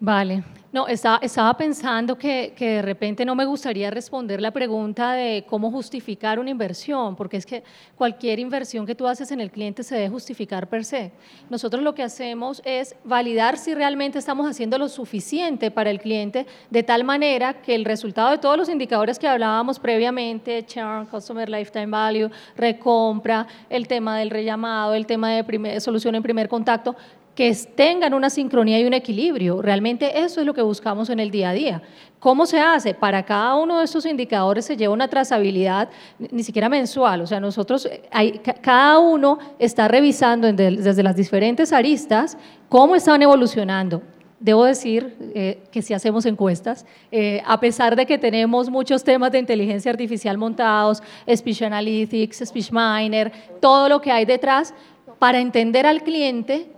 Vale. 0.00 0.44
No, 0.74 0.88
estaba, 0.88 1.18
estaba 1.22 1.56
pensando 1.56 2.18
que, 2.18 2.52
que 2.56 2.68
de 2.68 2.82
repente 2.82 3.24
no 3.24 3.36
me 3.36 3.44
gustaría 3.44 3.92
responder 3.92 4.40
la 4.40 4.50
pregunta 4.50 5.12
de 5.12 5.44
cómo 5.48 5.70
justificar 5.70 6.40
una 6.40 6.50
inversión, 6.50 7.14
porque 7.14 7.36
es 7.36 7.46
que 7.46 7.62
cualquier 7.96 8.40
inversión 8.40 8.84
que 8.84 8.96
tú 8.96 9.06
haces 9.06 9.30
en 9.30 9.40
el 9.40 9.52
cliente 9.52 9.84
se 9.84 9.94
debe 9.94 10.08
justificar 10.08 10.68
per 10.68 10.84
se. 10.84 11.12
Nosotros 11.48 11.80
lo 11.80 11.94
que 11.94 12.02
hacemos 12.02 12.60
es 12.64 12.96
validar 13.04 13.56
si 13.56 13.72
realmente 13.72 14.18
estamos 14.18 14.50
haciendo 14.50 14.76
lo 14.76 14.88
suficiente 14.88 15.70
para 15.70 15.90
el 15.90 16.00
cliente, 16.00 16.44
de 16.70 16.82
tal 16.82 17.04
manera 17.04 17.62
que 17.62 17.76
el 17.76 17.84
resultado 17.84 18.32
de 18.32 18.38
todos 18.38 18.56
los 18.58 18.68
indicadores 18.68 19.20
que 19.20 19.28
hablábamos 19.28 19.78
previamente, 19.78 20.66
churn, 20.66 21.06
customer 21.06 21.48
lifetime 21.48 21.86
value, 21.86 22.30
recompra, 22.56 23.46
el 23.70 23.86
tema 23.86 24.18
del 24.18 24.28
rellamado, 24.28 24.94
el 24.94 25.06
tema 25.06 25.30
de 25.30 25.44
primer- 25.44 25.80
solución 25.80 26.16
en 26.16 26.22
primer 26.24 26.48
contacto, 26.48 26.96
que 27.34 27.52
tengan 27.74 28.14
una 28.14 28.30
sincronía 28.30 28.78
y 28.78 28.84
un 28.84 28.94
equilibrio. 28.94 29.60
Realmente 29.60 30.20
eso 30.20 30.40
es 30.40 30.46
lo 30.46 30.54
que 30.54 30.62
buscamos 30.62 31.10
en 31.10 31.18
el 31.18 31.30
día 31.30 31.50
a 31.50 31.52
día. 31.52 31.82
¿Cómo 32.20 32.46
se 32.46 32.58
hace? 32.60 32.94
Para 32.94 33.24
cada 33.24 33.56
uno 33.56 33.80
de 33.80 33.84
estos 33.84 34.06
indicadores 34.06 34.64
se 34.64 34.76
lleva 34.76 34.94
una 34.94 35.08
trazabilidad, 35.08 35.88
ni- 36.18 36.42
siquiera 36.42 36.68
mensual. 36.68 37.20
O 37.20 37.26
sea, 37.26 37.40
nosotros, 37.40 37.86
eh, 37.86 38.40
cada 38.62 38.98
uno 38.98 39.38
está 39.58 39.88
revisando 39.88 40.50
desde 40.52 41.02
las 41.02 41.16
diferentes 41.16 41.72
aristas 41.72 42.38
cómo 42.68 42.94
están 42.94 43.20
evolucionando. 43.20 44.00
Debo 44.40 44.64
decir 44.64 45.16
eh, 45.34 45.58
que 45.70 45.82
si 45.82 45.92
hacemos 45.94 46.26
encuestas, 46.26 46.86
eh, 47.10 47.42
a 47.46 47.58
pesar 47.60 47.96
de 47.96 48.06
que 48.06 48.16
tenemos 48.18 48.70
muchos 48.70 49.02
temas 49.02 49.32
de 49.32 49.38
inteligencia 49.38 49.90
artificial 49.90 50.38
montados, 50.38 51.02
speech 51.34 51.62
analytics, 51.62 52.42
speech 52.46 52.70
miner, 52.70 53.32
todo 53.60 53.88
lo 53.88 54.00
que 54.00 54.12
hay 54.12 54.24
detrás, 54.24 54.72
para 55.18 55.40
entender 55.40 55.86
al 55.86 56.02
cliente 56.02 56.70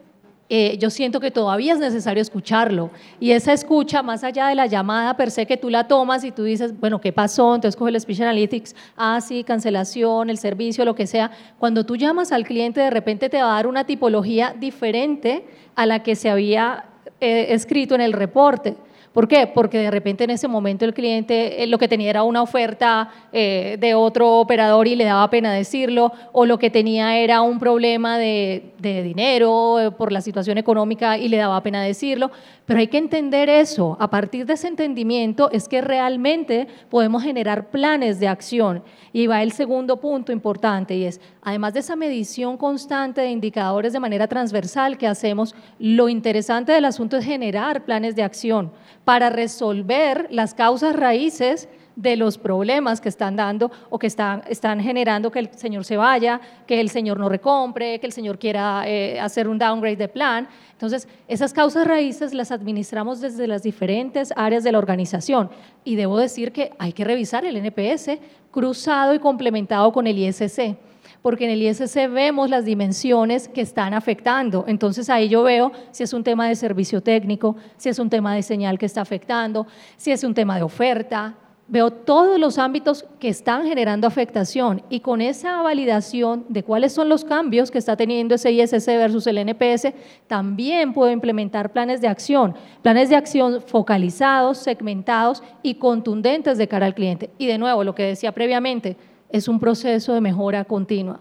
eh, 0.48 0.78
yo 0.78 0.90
siento 0.90 1.18
que 1.18 1.32
todavía 1.32 1.72
es 1.72 1.80
necesario 1.80 2.22
escucharlo. 2.22 2.90
Y 3.18 3.32
esa 3.32 3.52
escucha, 3.52 4.02
más 4.02 4.22
allá 4.22 4.46
de 4.46 4.54
la 4.54 4.66
llamada 4.66 5.16
per 5.16 5.30
se 5.30 5.44
que 5.44 5.56
tú 5.56 5.70
la 5.70 5.88
tomas 5.88 6.22
y 6.24 6.30
tú 6.30 6.44
dices, 6.44 6.78
bueno, 6.78 7.00
¿qué 7.00 7.12
pasó? 7.12 7.54
Entonces 7.54 7.76
coge 7.76 7.90
el 7.90 8.00
Speech 8.00 8.20
Analytics, 8.20 8.76
ah, 8.96 9.20
sí, 9.20 9.42
cancelación, 9.42 10.30
el 10.30 10.38
servicio, 10.38 10.84
lo 10.84 10.94
que 10.94 11.06
sea. 11.06 11.32
Cuando 11.58 11.84
tú 11.84 11.96
llamas 11.96 12.30
al 12.30 12.44
cliente, 12.44 12.80
de 12.80 12.90
repente 12.90 13.28
te 13.28 13.42
va 13.42 13.50
a 13.50 13.54
dar 13.54 13.66
una 13.66 13.84
tipología 13.84 14.54
diferente 14.58 15.46
a 15.74 15.84
la 15.84 16.02
que 16.02 16.14
se 16.14 16.30
había 16.30 16.84
eh, 17.20 17.46
escrito 17.50 17.94
en 17.94 18.00
el 18.00 18.12
reporte. 18.12 18.76
¿Por 19.16 19.28
qué? 19.28 19.46
Porque 19.46 19.78
de 19.78 19.90
repente 19.90 20.24
en 20.24 20.30
ese 20.30 20.46
momento 20.46 20.84
el 20.84 20.92
cliente 20.92 21.62
eh, 21.62 21.66
lo 21.66 21.78
que 21.78 21.88
tenía 21.88 22.10
era 22.10 22.22
una 22.22 22.42
oferta 22.42 23.08
eh, 23.32 23.78
de 23.80 23.94
otro 23.94 24.40
operador 24.40 24.86
y 24.88 24.94
le 24.94 25.04
daba 25.04 25.30
pena 25.30 25.54
decirlo, 25.54 26.12
o 26.32 26.44
lo 26.44 26.58
que 26.58 26.68
tenía 26.68 27.16
era 27.16 27.40
un 27.40 27.58
problema 27.58 28.18
de, 28.18 28.74
de 28.78 29.02
dinero 29.02 29.80
eh, 29.80 29.90
por 29.90 30.12
la 30.12 30.20
situación 30.20 30.58
económica 30.58 31.16
y 31.16 31.28
le 31.28 31.38
daba 31.38 31.62
pena 31.62 31.82
decirlo. 31.82 32.30
Pero 32.66 32.80
hay 32.80 32.88
que 32.88 32.98
entender 32.98 33.48
eso. 33.48 33.96
A 34.00 34.10
partir 34.10 34.44
de 34.44 34.54
ese 34.54 34.66
entendimiento 34.66 35.50
es 35.52 35.68
que 35.68 35.80
realmente 35.80 36.66
podemos 36.90 37.22
generar 37.22 37.70
planes 37.70 38.18
de 38.18 38.26
acción. 38.26 38.82
Y 39.12 39.28
va 39.28 39.42
el 39.42 39.52
segundo 39.52 40.00
punto 40.00 40.32
importante 40.32 40.96
y 40.96 41.04
es, 41.04 41.20
además 41.42 41.74
de 41.74 41.80
esa 41.80 41.96
medición 41.96 42.56
constante 42.56 43.20
de 43.20 43.30
indicadores 43.30 43.92
de 43.92 44.00
manera 44.00 44.26
transversal 44.26 44.98
que 44.98 45.06
hacemos, 45.06 45.54
lo 45.78 46.08
interesante 46.08 46.72
del 46.72 46.84
asunto 46.84 47.16
es 47.16 47.24
generar 47.24 47.84
planes 47.84 48.16
de 48.16 48.24
acción 48.24 48.72
para 49.04 49.30
resolver 49.30 50.26
las 50.30 50.52
causas 50.52 50.96
raíces 50.96 51.68
de 51.96 52.14
los 52.16 52.36
problemas 52.36 53.00
que 53.00 53.08
están 53.08 53.36
dando 53.36 53.72
o 53.88 53.98
que 53.98 54.06
están, 54.06 54.42
están 54.48 54.80
generando 54.80 55.30
que 55.30 55.40
el 55.40 55.50
señor 55.56 55.84
se 55.84 55.96
vaya, 55.96 56.40
que 56.66 56.80
el 56.80 56.90
señor 56.90 57.18
no 57.18 57.28
recompre, 57.28 57.98
que 57.98 58.06
el 58.06 58.12
señor 58.12 58.38
quiera 58.38 58.84
eh, 58.86 59.18
hacer 59.18 59.48
un 59.48 59.58
downgrade 59.58 59.96
de 59.96 60.08
plan. 60.08 60.46
Entonces, 60.72 61.08
esas 61.26 61.54
causas 61.54 61.86
raíces 61.86 62.34
las 62.34 62.52
administramos 62.52 63.20
desde 63.20 63.46
las 63.46 63.62
diferentes 63.62 64.32
áreas 64.36 64.62
de 64.62 64.72
la 64.72 64.78
organización. 64.78 65.50
Y 65.84 65.96
debo 65.96 66.18
decir 66.18 66.52
que 66.52 66.70
hay 66.78 66.92
que 66.92 67.04
revisar 67.04 67.44
el 67.46 67.56
NPS 67.56 68.18
cruzado 68.50 69.14
y 69.14 69.18
complementado 69.18 69.90
con 69.92 70.06
el 70.06 70.18
ISC 70.18 70.76
porque 71.22 71.44
en 71.44 71.50
el 71.50 71.62
ISC 71.62 72.08
vemos 72.08 72.50
las 72.50 72.64
dimensiones 72.64 73.48
que 73.48 73.60
están 73.60 73.94
afectando. 73.94 74.64
Entonces 74.68 75.10
ahí 75.10 75.28
yo 75.28 75.42
veo 75.42 75.72
si 75.90 76.04
es 76.04 76.12
un 76.12 76.22
tema 76.22 76.48
de 76.48 76.54
servicio 76.54 77.00
técnico, 77.00 77.56
si 77.76 77.88
es 77.88 77.98
un 77.98 78.08
tema 78.08 78.34
de 78.34 78.42
señal 78.42 78.78
que 78.78 78.86
está 78.86 79.00
afectando, 79.00 79.66
si 79.96 80.12
es 80.12 80.22
un 80.22 80.34
tema 80.34 80.56
de 80.56 80.62
oferta. 80.62 81.34
Veo 81.68 81.90
todos 81.90 82.38
los 82.38 82.58
ámbitos 82.58 83.04
que 83.18 83.28
están 83.28 83.66
generando 83.66 84.06
afectación 84.06 84.82
y 84.88 85.00
con 85.00 85.20
esa 85.20 85.62
validación 85.62 86.44
de 86.48 86.62
cuáles 86.62 86.92
son 86.92 87.08
los 87.08 87.24
cambios 87.24 87.72
que 87.72 87.78
está 87.78 87.96
teniendo 87.96 88.36
ese 88.36 88.52
ISC 88.52 88.86
versus 88.86 89.26
el 89.26 89.38
NPS, 89.38 89.92
también 90.28 90.92
puedo 90.92 91.10
implementar 91.10 91.72
planes 91.72 92.00
de 92.00 92.06
acción, 92.06 92.54
planes 92.82 93.08
de 93.08 93.16
acción 93.16 93.60
focalizados, 93.60 94.58
segmentados 94.58 95.42
y 95.64 95.74
contundentes 95.74 96.56
de 96.56 96.68
cara 96.68 96.86
al 96.86 96.94
cliente. 96.94 97.30
Y 97.36 97.46
de 97.46 97.58
nuevo, 97.58 97.82
lo 97.82 97.96
que 97.96 98.04
decía 98.04 98.30
previamente, 98.30 98.96
es 99.30 99.48
un 99.48 99.58
proceso 99.58 100.14
de 100.14 100.20
mejora 100.20 100.64
continua. 100.64 101.18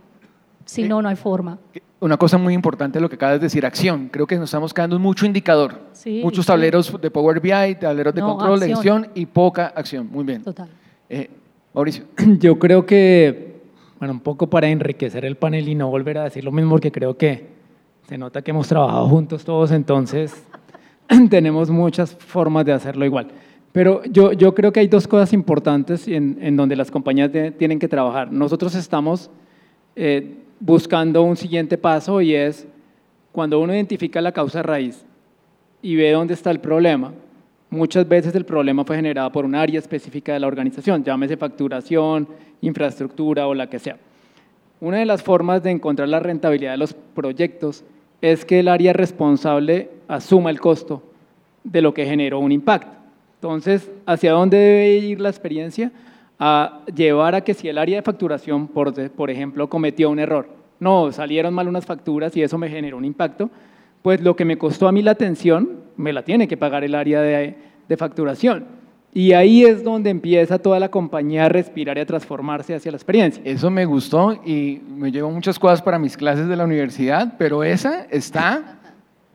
Si 0.65 0.83
no, 0.83 1.01
no 1.01 1.09
hay 1.09 1.15
forma. 1.15 1.57
Una 1.99 2.17
cosa 2.17 2.37
muy 2.37 2.53
importante 2.53 2.99
lo 2.99 3.07
que 3.09 3.15
acabas 3.15 3.39
de 3.39 3.45
decir, 3.45 3.65
acción. 3.65 4.09
Creo 4.11 4.27
que 4.27 4.35
nos 4.35 4.45
estamos 4.45 4.73
quedando 4.73 4.95
en 4.95 5.01
mucho 5.01 5.25
indicador. 5.25 5.79
Sí, 5.93 6.21
Muchos 6.23 6.45
sí. 6.45 6.47
tableros 6.51 6.99
de 7.01 7.09
Power 7.11 7.39
BI, 7.39 7.75
tableros 7.79 8.13
de 8.13 8.21
No, 8.21 8.35
control, 8.35 8.59
de 8.59 8.65
acción. 8.73 9.03
gestión 9.03 9.11
y 9.15 9.25
poca 9.27 9.67
acción. 9.67 10.09
Muy 10.11 10.23
bien. 10.25 10.43
Total. 10.43 10.67
Eh, 11.09 11.29
Mauricio. 11.73 12.05
Yo 12.39 12.57
creo 12.59 12.85
que, 12.85 13.61
bueno, 13.99 14.13
un 14.13 14.19
poco 14.19 14.49
para 14.49 14.67
enriquecer 14.67 15.23
el 15.25 15.37
panel 15.37 15.67
y 15.69 15.75
no 15.75 15.89
volver 15.89 16.17
a 16.17 16.23
decir 16.25 16.43
lo 16.43 16.51
mismo, 16.51 16.71
porque 16.71 16.91
creo 16.91 17.15
que 17.17 17.47
se 18.07 18.17
nota 18.17 18.41
que 18.41 18.51
hemos 18.51 18.67
trabajado 18.67 19.07
juntos 19.07 19.43
todos, 19.45 19.71
entonces 19.71 20.43
tenemos 21.29 21.69
muchas 21.69 22.15
formas 22.15 22.65
de 22.65 22.73
hacerlo 22.73 23.05
igual. 23.05 23.27
Pero 23.71 24.03
yo, 24.05 24.31
yo 24.31 24.55
creo 24.55 24.71
que 24.71 24.79
hay 24.79 24.87
dos 24.87 25.07
cosas 25.07 25.33
importantes 25.33 26.07
en, 26.07 26.37
en 26.41 26.55
donde 26.55 26.75
las 26.75 26.89
compañías 26.91 27.31
de- 27.31 27.51
tienen 27.51 27.77
que 27.79 27.87
trabajar. 27.87 28.31
Nosotros 28.31 28.73
estamos 28.75 29.29
eh, 29.97 30.37
buscando 30.65 31.21
un 31.21 31.37
siguiente 31.37 31.77
paso 31.77 32.21
y 32.21 32.33
es 32.33 32.67
cuando 33.31 33.59
uno 33.59 33.71
identifica 33.71 34.19
la 34.19 34.31
causa 34.31 34.63
raíz 34.63 35.05
y 35.79 35.95
ve 35.95 36.11
dónde 36.11 36.33
está 36.33 36.49
el 36.49 36.59
problema, 36.59 37.13
muchas 37.69 38.07
veces 38.07 38.33
el 38.33 38.45
problema 38.45 38.83
fue 38.83 38.95
generado 38.95 39.31
por 39.31 39.45
un 39.45 39.53
área 39.53 39.77
específica 39.77 40.33
de 40.33 40.39
la 40.39 40.47
organización, 40.47 41.03
llámese 41.03 41.37
facturación, 41.37 42.27
infraestructura 42.61 43.45
o 43.45 43.53
la 43.53 43.69
que 43.69 43.77
sea. 43.77 43.97
Una 44.81 44.97
de 44.97 45.05
las 45.05 45.21
formas 45.21 45.61
de 45.61 45.69
encontrar 45.69 46.09
la 46.09 46.19
rentabilidad 46.19 46.71
de 46.71 46.77
los 46.77 46.93
proyectos 46.93 47.83
es 48.19 48.43
que 48.43 48.61
el 48.61 48.67
área 48.67 48.91
responsable 48.91 49.91
asuma 50.07 50.49
el 50.49 50.59
costo 50.59 51.03
de 51.63 51.83
lo 51.83 51.93
que 51.93 52.07
generó 52.07 52.39
un 52.39 52.51
impacto. 52.51 52.91
Entonces, 53.35 53.91
¿hacia 54.07 54.31
dónde 54.31 54.57
debe 54.57 54.97
ir 54.97 55.21
la 55.21 55.29
experiencia? 55.29 55.91
A 56.37 56.81
llevar 56.93 57.35
a 57.35 57.41
que 57.41 57.53
si 57.53 57.69
el 57.69 57.77
área 57.77 57.95
de 57.95 58.01
facturación, 58.01 58.67
por, 58.67 58.93
por 59.11 59.29
ejemplo, 59.29 59.69
cometió 59.69 60.09
un 60.09 60.19
error, 60.19 60.49
no, 60.79 61.11
salieron 61.11 61.53
mal 61.53 61.67
unas 61.67 61.85
facturas 61.85 62.35
y 62.35 62.43
eso 62.43 62.57
me 62.57 62.69
generó 62.69 62.97
un 62.97 63.05
impacto, 63.05 63.49
pues 64.01 64.21
lo 64.21 64.35
que 64.35 64.45
me 64.45 64.57
costó 64.57 64.87
a 64.87 64.91
mí 64.91 65.01
la 65.01 65.11
atención 65.11 65.85
me 65.95 66.11
la 66.11 66.23
tiene 66.23 66.47
que 66.47 66.57
pagar 66.57 66.83
el 66.83 66.93
área 66.93 67.21
de, 67.21 67.55
de 67.87 67.97
facturación. 67.97 68.65
Y 69.13 69.31
ahí 69.31 69.63
es 69.63 69.81
donde 69.81 70.09
empieza 70.09 70.59
toda 70.59 70.77
la 70.77 70.91
compañía 70.91 71.45
a 71.45 71.49
respirar 71.49 71.97
y 71.97 72.01
a 72.01 72.05
transformarse 72.05 72.75
hacia 72.75 72.91
la 72.91 72.97
experiencia. 72.97 73.41
Eso 73.45 73.71
me 73.71 73.85
gustó 73.85 74.33
y 74.45 74.81
me 74.89 75.09
llevo 75.09 75.31
muchas 75.31 75.57
cosas 75.57 75.81
para 75.81 75.97
mis 75.97 76.17
clases 76.17 76.49
de 76.49 76.55
la 76.57 76.65
universidad, 76.65 77.35
pero 77.37 77.63
esa 77.63 78.07
está 78.11 78.77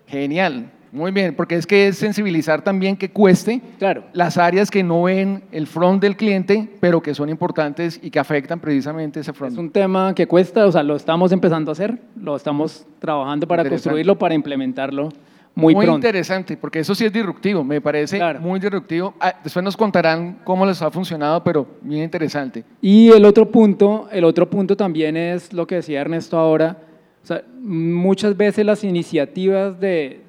genial. 0.06 0.70
Muy 0.92 1.12
bien, 1.12 1.34
porque 1.34 1.54
es 1.54 1.66
que 1.66 1.88
es 1.88 1.98
sensibilizar 1.98 2.62
también 2.62 2.96
que 2.96 3.10
cueste 3.10 3.60
claro. 3.78 4.04
las 4.12 4.36
áreas 4.38 4.70
que 4.70 4.82
no 4.82 5.04
ven 5.04 5.44
el 5.52 5.66
front 5.66 6.02
del 6.02 6.16
cliente, 6.16 6.68
pero 6.80 7.00
que 7.00 7.14
son 7.14 7.28
importantes 7.28 8.00
y 8.02 8.10
que 8.10 8.18
afectan 8.18 8.58
precisamente 8.58 9.20
ese 9.20 9.32
front. 9.32 9.52
Es 9.52 9.58
un 9.58 9.70
tema 9.70 10.14
que 10.14 10.26
cuesta, 10.26 10.66
o 10.66 10.72
sea, 10.72 10.82
lo 10.82 10.96
estamos 10.96 11.32
empezando 11.32 11.70
a 11.70 11.72
hacer, 11.72 11.98
lo 12.20 12.34
estamos 12.34 12.86
trabajando 12.98 13.46
para 13.46 13.68
construirlo, 13.68 14.18
para 14.18 14.34
implementarlo 14.34 15.10
muy, 15.54 15.74
muy 15.74 15.84
pronto. 15.84 16.06
interesante, 16.06 16.56
porque 16.56 16.80
eso 16.80 16.94
sí 16.94 17.04
es 17.04 17.12
disruptivo, 17.12 17.64
me 17.64 17.80
parece 17.80 18.20
muy 18.40 18.60
disruptivo. 18.60 19.14
Ah, 19.20 19.34
después 19.42 19.64
nos 19.64 19.76
contarán 19.76 20.38
cómo 20.44 20.64
les 20.64 20.80
ha 20.80 20.90
funcionado, 20.90 21.42
pero 21.42 21.66
bien 21.82 22.04
interesante. 22.04 22.64
Y 22.80 23.10
el 23.10 23.24
otro 23.24 23.50
punto, 23.50 24.08
el 24.12 24.24
otro 24.24 24.48
punto 24.48 24.76
también 24.76 25.16
es 25.16 25.52
lo 25.52 25.66
que 25.66 25.76
decía 25.76 26.00
Ernesto 26.00 26.38
ahora, 26.38 26.78
o 27.22 27.26
sea, 27.26 27.42
muchas 27.60 28.36
veces 28.36 28.64
las 28.64 28.82
iniciativas 28.84 29.78
de, 29.78 30.22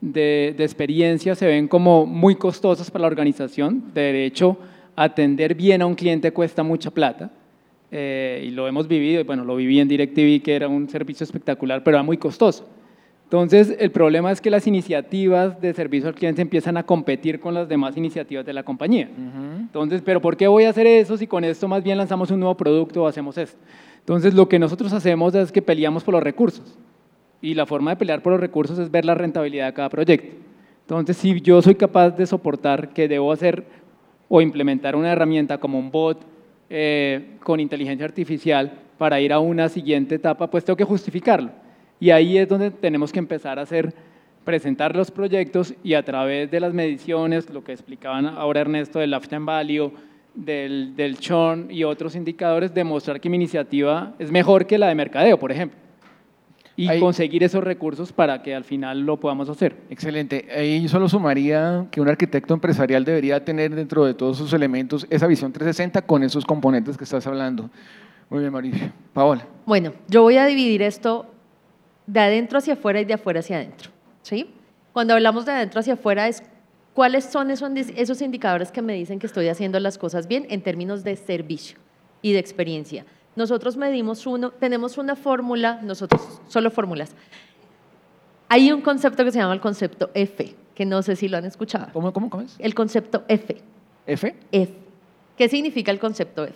de, 0.00 0.54
experiencia 0.58 1.34
se 1.34 1.46
ven 1.46 1.68
como 1.68 2.06
muy 2.06 2.36
costosas 2.36 2.90
para 2.90 3.02
la 3.02 3.08
organización. 3.08 3.84
De 3.94 4.24
hecho, 4.24 4.58
atender 4.96 5.54
bien 5.54 5.82
a 5.82 5.86
un 5.86 5.94
cliente 5.94 6.32
cuesta 6.32 6.62
mucha 6.62 6.90
plata. 6.90 7.30
Eh, 7.92 8.44
y 8.46 8.50
lo 8.50 8.68
hemos 8.68 8.86
vivido, 8.86 9.24
bueno, 9.24 9.44
lo 9.44 9.56
viví 9.56 9.80
en 9.80 9.88
DirecTV, 9.88 10.42
que 10.42 10.54
era 10.54 10.68
un 10.68 10.88
servicio 10.88 11.24
espectacular, 11.24 11.82
pero 11.82 11.96
era 11.96 12.04
muy 12.04 12.16
costoso. 12.16 12.66
Entonces, 13.24 13.76
el 13.78 13.92
problema 13.92 14.32
es 14.32 14.40
que 14.40 14.50
las 14.50 14.66
iniciativas 14.66 15.60
de 15.60 15.72
servicio 15.72 16.08
al 16.08 16.14
cliente 16.14 16.42
empiezan 16.42 16.76
a 16.76 16.82
competir 16.82 17.38
con 17.38 17.54
las 17.54 17.68
demás 17.68 17.96
iniciativas 17.96 18.44
de 18.44 18.52
la 18.52 18.64
compañía. 18.64 19.08
Entonces, 19.60 20.02
¿pero 20.04 20.20
por 20.20 20.36
qué 20.36 20.48
voy 20.48 20.64
a 20.64 20.70
hacer 20.70 20.86
eso 20.88 21.16
si 21.16 21.28
con 21.28 21.44
esto 21.44 21.68
más 21.68 21.84
bien 21.84 21.96
lanzamos 21.96 22.32
un 22.32 22.40
nuevo 22.40 22.56
producto 22.56 23.04
o 23.04 23.06
hacemos 23.06 23.38
esto? 23.38 23.56
Entonces, 24.00 24.34
lo 24.34 24.48
que 24.48 24.58
nosotros 24.58 24.92
hacemos 24.92 25.32
es 25.36 25.52
que 25.52 25.62
peleamos 25.62 26.02
por 26.02 26.14
los 26.14 26.22
recursos 26.24 26.76
y 27.42 27.54
la 27.54 27.66
forma 27.66 27.92
de 27.92 27.96
pelear 27.96 28.22
por 28.22 28.32
los 28.32 28.40
recursos 28.40 28.78
es 28.78 28.90
ver 28.90 29.04
la 29.04 29.14
rentabilidad 29.14 29.66
de 29.66 29.72
cada 29.72 29.88
proyecto. 29.88 30.36
Entonces, 30.82 31.16
si 31.16 31.40
yo 31.40 31.62
soy 31.62 31.74
capaz 31.74 32.10
de 32.10 32.26
soportar 32.26 32.92
que 32.92 33.08
debo 33.08 33.32
hacer 33.32 33.64
o 34.28 34.40
implementar 34.40 34.96
una 34.96 35.12
herramienta 35.12 35.58
como 35.58 35.78
un 35.78 35.90
bot 35.90 36.20
eh, 36.68 37.36
con 37.42 37.60
inteligencia 37.60 38.04
artificial 38.04 38.72
para 38.98 39.20
ir 39.20 39.32
a 39.32 39.38
una 39.38 39.68
siguiente 39.68 40.16
etapa, 40.16 40.50
pues 40.50 40.64
tengo 40.64 40.76
que 40.76 40.84
justificarlo. 40.84 41.50
Y 41.98 42.10
ahí 42.10 42.38
es 42.38 42.48
donde 42.48 42.70
tenemos 42.70 43.12
que 43.12 43.18
empezar 43.18 43.58
a 43.58 43.62
hacer, 43.62 43.94
presentar 44.44 44.94
los 44.96 45.10
proyectos 45.10 45.74
y 45.82 45.94
a 45.94 46.04
través 46.04 46.50
de 46.50 46.60
las 46.60 46.74
mediciones, 46.74 47.48
lo 47.50 47.62
que 47.62 47.72
explicaban 47.72 48.26
ahora 48.26 48.60
Ernesto 48.60 48.98
del 48.98 49.10
lifetime 49.10 49.44
value, 49.44 49.92
del, 50.34 50.94
del 50.96 51.18
churn 51.18 51.68
y 51.70 51.84
otros 51.84 52.14
indicadores, 52.14 52.72
demostrar 52.72 53.20
que 53.20 53.28
mi 53.28 53.36
iniciativa 53.36 54.14
es 54.18 54.30
mejor 54.30 54.66
que 54.66 54.78
la 54.78 54.88
de 54.88 54.94
mercadeo, 54.94 55.38
por 55.38 55.52
ejemplo 55.52 55.89
y 56.80 57.00
conseguir 57.00 57.44
esos 57.44 57.62
recursos 57.62 58.12
para 58.12 58.42
que 58.42 58.54
al 58.54 58.64
final 58.64 59.00
lo 59.00 59.18
podamos 59.18 59.48
hacer. 59.48 59.76
Excelente. 59.90 60.46
Ahí 60.54 60.88
solo 60.88 61.08
sumaría 61.08 61.86
que 61.90 62.00
un 62.00 62.08
arquitecto 62.08 62.54
empresarial 62.54 63.04
debería 63.04 63.44
tener 63.44 63.74
dentro 63.74 64.04
de 64.04 64.14
todos 64.14 64.38
sus 64.38 64.52
elementos 64.52 65.06
esa 65.10 65.26
visión 65.26 65.52
360 65.52 66.02
con 66.02 66.22
esos 66.22 66.44
componentes 66.44 66.96
que 66.96 67.04
estás 67.04 67.26
hablando. 67.26 67.68
Muy 68.30 68.40
bien, 68.40 68.52
Mauricio. 68.52 68.92
Paola. 69.12 69.46
Bueno, 69.66 69.92
yo 70.08 70.22
voy 70.22 70.38
a 70.38 70.46
dividir 70.46 70.82
esto 70.82 71.26
de 72.06 72.20
adentro 72.20 72.58
hacia 72.58 72.74
afuera 72.74 73.00
y 73.00 73.04
de 73.04 73.14
afuera 73.14 73.40
hacia 73.40 73.56
adentro. 73.56 73.90
¿sí? 74.22 74.50
Cuando 74.92 75.14
hablamos 75.14 75.44
de 75.46 75.52
adentro 75.52 75.80
hacia 75.80 75.94
afuera 75.94 76.28
es 76.28 76.42
cuáles 76.94 77.24
son 77.24 77.50
esos, 77.50 77.70
esos 77.96 78.22
indicadores 78.22 78.72
que 78.72 78.82
me 78.82 78.94
dicen 78.94 79.18
que 79.18 79.26
estoy 79.26 79.48
haciendo 79.48 79.78
las 79.80 79.98
cosas 79.98 80.26
bien 80.26 80.46
en 80.50 80.62
términos 80.62 81.04
de 81.04 81.16
servicio 81.16 81.78
y 82.22 82.32
de 82.32 82.38
experiencia. 82.38 83.04
Nosotros 83.40 83.78
medimos 83.78 84.26
uno, 84.26 84.50
tenemos 84.50 84.98
una 84.98 85.16
fórmula, 85.16 85.80
nosotros 85.82 86.42
solo 86.46 86.70
fórmulas. 86.70 87.16
Hay 88.50 88.70
un 88.70 88.82
concepto 88.82 89.24
que 89.24 89.32
se 89.32 89.38
llama 89.38 89.54
el 89.54 89.62
concepto 89.62 90.10
F, 90.12 90.54
que 90.74 90.84
no 90.84 91.00
sé 91.00 91.16
si 91.16 91.26
lo 91.26 91.38
han 91.38 91.46
escuchado. 91.46 91.86
¿Cómo, 91.94 92.12
cómo, 92.12 92.28
cómo 92.28 92.42
es? 92.42 92.56
El 92.58 92.74
concepto 92.74 93.24
F. 93.28 93.56
¿F? 94.06 94.34
F. 94.52 94.74
¿Qué 95.38 95.48
significa 95.48 95.90
el 95.90 95.98
concepto 95.98 96.44
F? 96.44 96.54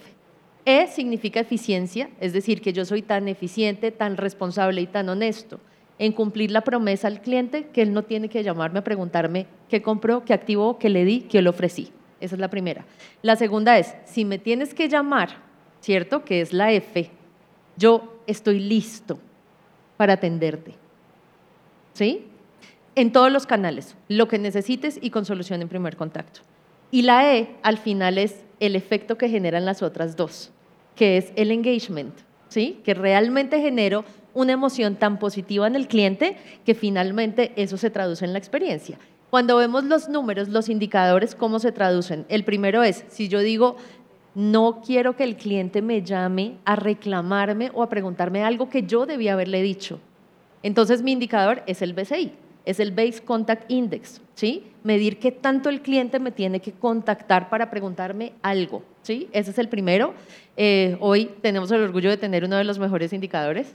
E 0.66 0.86
significa 0.88 1.40
eficiencia, 1.40 2.10
es 2.20 2.34
decir, 2.34 2.60
que 2.60 2.74
yo 2.74 2.84
soy 2.84 3.00
tan 3.00 3.28
eficiente, 3.28 3.90
tan 3.90 4.18
responsable 4.18 4.82
y 4.82 4.86
tan 4.86 5.08
honesto 5.08 5.60
en 5.98 6.12
cumplir 6.12 6.50
la 6.50 6.64
promesa 6.64 7.08
al 7.08 7.22
cliente 7.22 7.68
que 7.68 7.80
él 7.80 7.94
no 7.94 8.02
tiene 8.02 8.28
que 8.28 8.42
llamarme 8.42 8.80
a 8.80 8.84
preguntarme 8.84 9.46
qué 9.70 9.80
compró, 9.80 10.22
qué 10.26 10.34
activó, 10.34 10.78
qué 10.78 10.90
le 10.90 11.06
di, 11.06 11.22
qué 11.22 11.40
le 11.40 11.48
ofrecí. 11.48 11.92
Esa 12.20 12.34
es 12.34 12.40
la 12.42 12.48
primera. 12.48 12.84
La 13.22 13.36
segunda 13.36 13.78
es, 13.78 13.94
si 14.04 14.26
me 14.26 14.38
tienes 14.38 14.74
que 14.74 14.90
llamar 14.90 15.53
¿cierto? 15.84 16.24
Que 16.24 16.40
es 16.40 16.54
la 16.54 16.72
F. 16.72 17.10
Yo 17.76 18.18
estoy 18.26 18.58
listo 18.58 19.18
para 19.98 20.14
atenderte. 20.14 20.74
¿Sí? 21.92 22.26
En 22.94 23.12
todos 23.12 23.30
los 23.30 23.46
canales, 23.46 23.94
lo 24.08 24.26
que 24.26 24.38
necesites 24.38 24.98
y 25.02 25.10
con 25.10 25.26
solución 25.26 25.60
en 25.60 25.68
primer 25.68 25.96
contacto. 25.96 26.40
Y 26.90 27.02
la 27.02 27.36
E 27.36 27.54
al 27.62 27.76
final 27.76 28.16
es 28.16 28.42
el 28.60 28.76
efecto 28.76 29.18
que 29.18 29.28
generan 29.28 29.66
las 29.66 29.82
otras 29.82 30.16
dos, 30.16 30.52
que 30.96 31.18
es 31.18 31.32
el 31.36 31.50
engagement, 31.50 32.14
¿sí? 32.48 32.80
Que 32.84 32.94
realmente 32.94 33.60
genero 33.60 34.04
una 34.32 34.52
emoción 34.52 34.96
tan 34.96 35.18
positiva 35.18 35.66
en 35.66 35.76
el 35.76 35.86
cliente 35.86 36.36
que 36.64 36.74
finalmente 36.74 37.52
eso 37.56 37.76
se 37.76 37.90
traduce 37.90 38.24
en 38.24 38.32
la 38.32 38.38
experiencia. 38.38 38.98
Cuando 39.28 39.56
vemos 39.56 39.84
los 39.84 40.08
números, 40.08 40.48
los 40.48 40.68
indicadores, 40.68 41.34
¿cómo 41.34 41.58
se 41.58 41.72
traducen? 41.72 42.24
El 42.28 42.44
primero 42.44 42.84
es, 42.84 43.04
si 43.08 43.28
yo 43.28 43.40
digo, 43.40 43.76
no 44.34 44.82
quiero 44.84 45.16
que 45.16 45.24
el 45.24 45.36
cliente 45.36 45.80
me 45.82 46.02
llame 46.02 46.56
a 46.64 46.76
reclamarme 46.76 47.70
o 47.72 47.82
a 47.82 47.88
preguntarme 47.88 48.42
algo 48.42 48.68
que 48.68 48.82
yo 48.82 49.06
debía 49.06 49.34
haberle 49.34 49.62
dicho. 49.62 50.00
Entonces 50.62 51.02
mi 51.02 51.12
indicador 51.12 51.62
es 51.66 51.82
el 51.82 51.92
BCI, 51.92 52.32
es 52.64 52.80
el 52.80 52.90
Base 52.90 53.22
Contact 53.22 53.70
Index, 53.70 54.20
¿sí? 54.34 54.64
Medir 54.82 55.18
qué 55.18 55.30
tanto 55.30 55.68
el 55.68 55.82
cliente 55.82 56.18
me 56.18 56.32
tiene 56.32 56.60
que 56.60 56.72
contactar 56.72 57.48
para 57.48 57.70
preguntarme 57.70 58.32
algo, 58.42 58.82
¿sí? 59.02 59.28
Ese 59.32 59.50
es 59.50 59.58
el 59.58 59.68
primero. 59.68 60.14
Eh, 60.56 60.96
hoy 61.00 61.30
tenemos 61.42 61.70
el 61.70 61.82
orgullo 61.82 62.10
de 62.10 62.16
tener 62.16 62.44
uno 62.44 62.56
de 62.56 62.64
los 62.64 62.78
mejores 62.78 63.12
indicadores. 63.12 63.74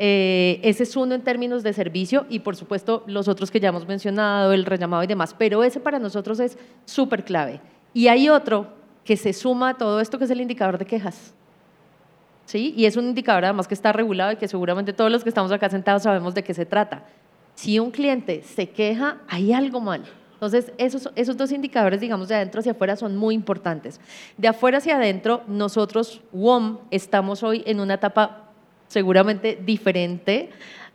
Eh, 0.00 0.60
ese 0.62 0.84
es 0.84 0.96
uno 0.96 1.16
en 1.16 1.22
términos 1.22 1.64
de 1.64 1.72
servicio 1.72 2.24
y 2.28 2.38
por 2.40 2.54
supuesto 2.54 3.02
los 3.06 3.26
otros 3.26 3.50
que 3.50 3.58
ya 3.58 3.70
hemos 3.70 3.88
mencionado, 3.88 4.52
el 4.52 4.64
rellamado 4.64 5.02
y 5.02 5.08
demás, 5.08 5.34
pero 5.36 5.64
ese 5.64 5.80
para 5.80 5.98
nosotros 5.98 6.38
es 6.38 6.56
súper 6.84 7.24
clave. 7.24 7.60
Y 7.94 8.06
hay 8.06 8.28
otro 8.28 8.68
que 9.08 9.16
se 9.16 9.32
suma 9.32 9.70
a 9.70 9.74
todo 9.74 10.02
esto 10.02 10.18
que 10.18 10.24
es 10.24 10.30
el 10.30 10.42
indicador 10.42 10.76
de 10.76 10.84
quejas. 10.84 11.32
¿Sí? 12.44 12.74
Y 12.76 12.84
es 12.84 12.94
un 12.94 13.06
indicador 13.06 13.42
además 13.42 13.66
que 13.66 13.72
está 13.72 13.90
regulado 13.90 14.32
y 14.32 14.36
que 14.36 14.46
seguramente 14.46 14.92
todos 14.92 15.10
los 15.10 15.22
que 15.22 15.30
estamos 15.30 15.50
acá 15.50 15.70
sentados 15.70 16.02
sabemos 16.02 16.34
de 16.34 16.44
qué 16.44 16.52
se 16.52 16.66
trata. 16.66 17.04
Si 17.54 17.78
un 17.78 17.90
cliente 17.90 18.42
se 18.42 18.68
queja, 18.68 19.16
hay 19.26 19.54
algo 19.54 19.80
mal. 19.80 20.04
Entonces, 20.34 20.72
esos, 20.76 21.08
esos 21.16 21.38
dos 21.38 21.52
indicadores, 21.52 22.02
digamos, 22.02 22.28
de 22.28 22.34
adentro 22.34 22.60
hacia 22.60 22.72
afuera 22.72 22.96
son 22.96 23.16
muy 23.16 23.34
importantes. 23.34 23.98
De 24.36 24.46
afuera 24.46 24.76
hacia 24.76 24.96
adentro, 24.96 25.42
nosotros, 25.46 26.20
WOM, 26.32 26.76
estamos 26.90 27.42
hoy 27.42 27.62
en 27.64 27.80
una 27.80 27.94
etapa 27.94 28.50
seguramente 28.88 29.58
diferente 29.64 30.50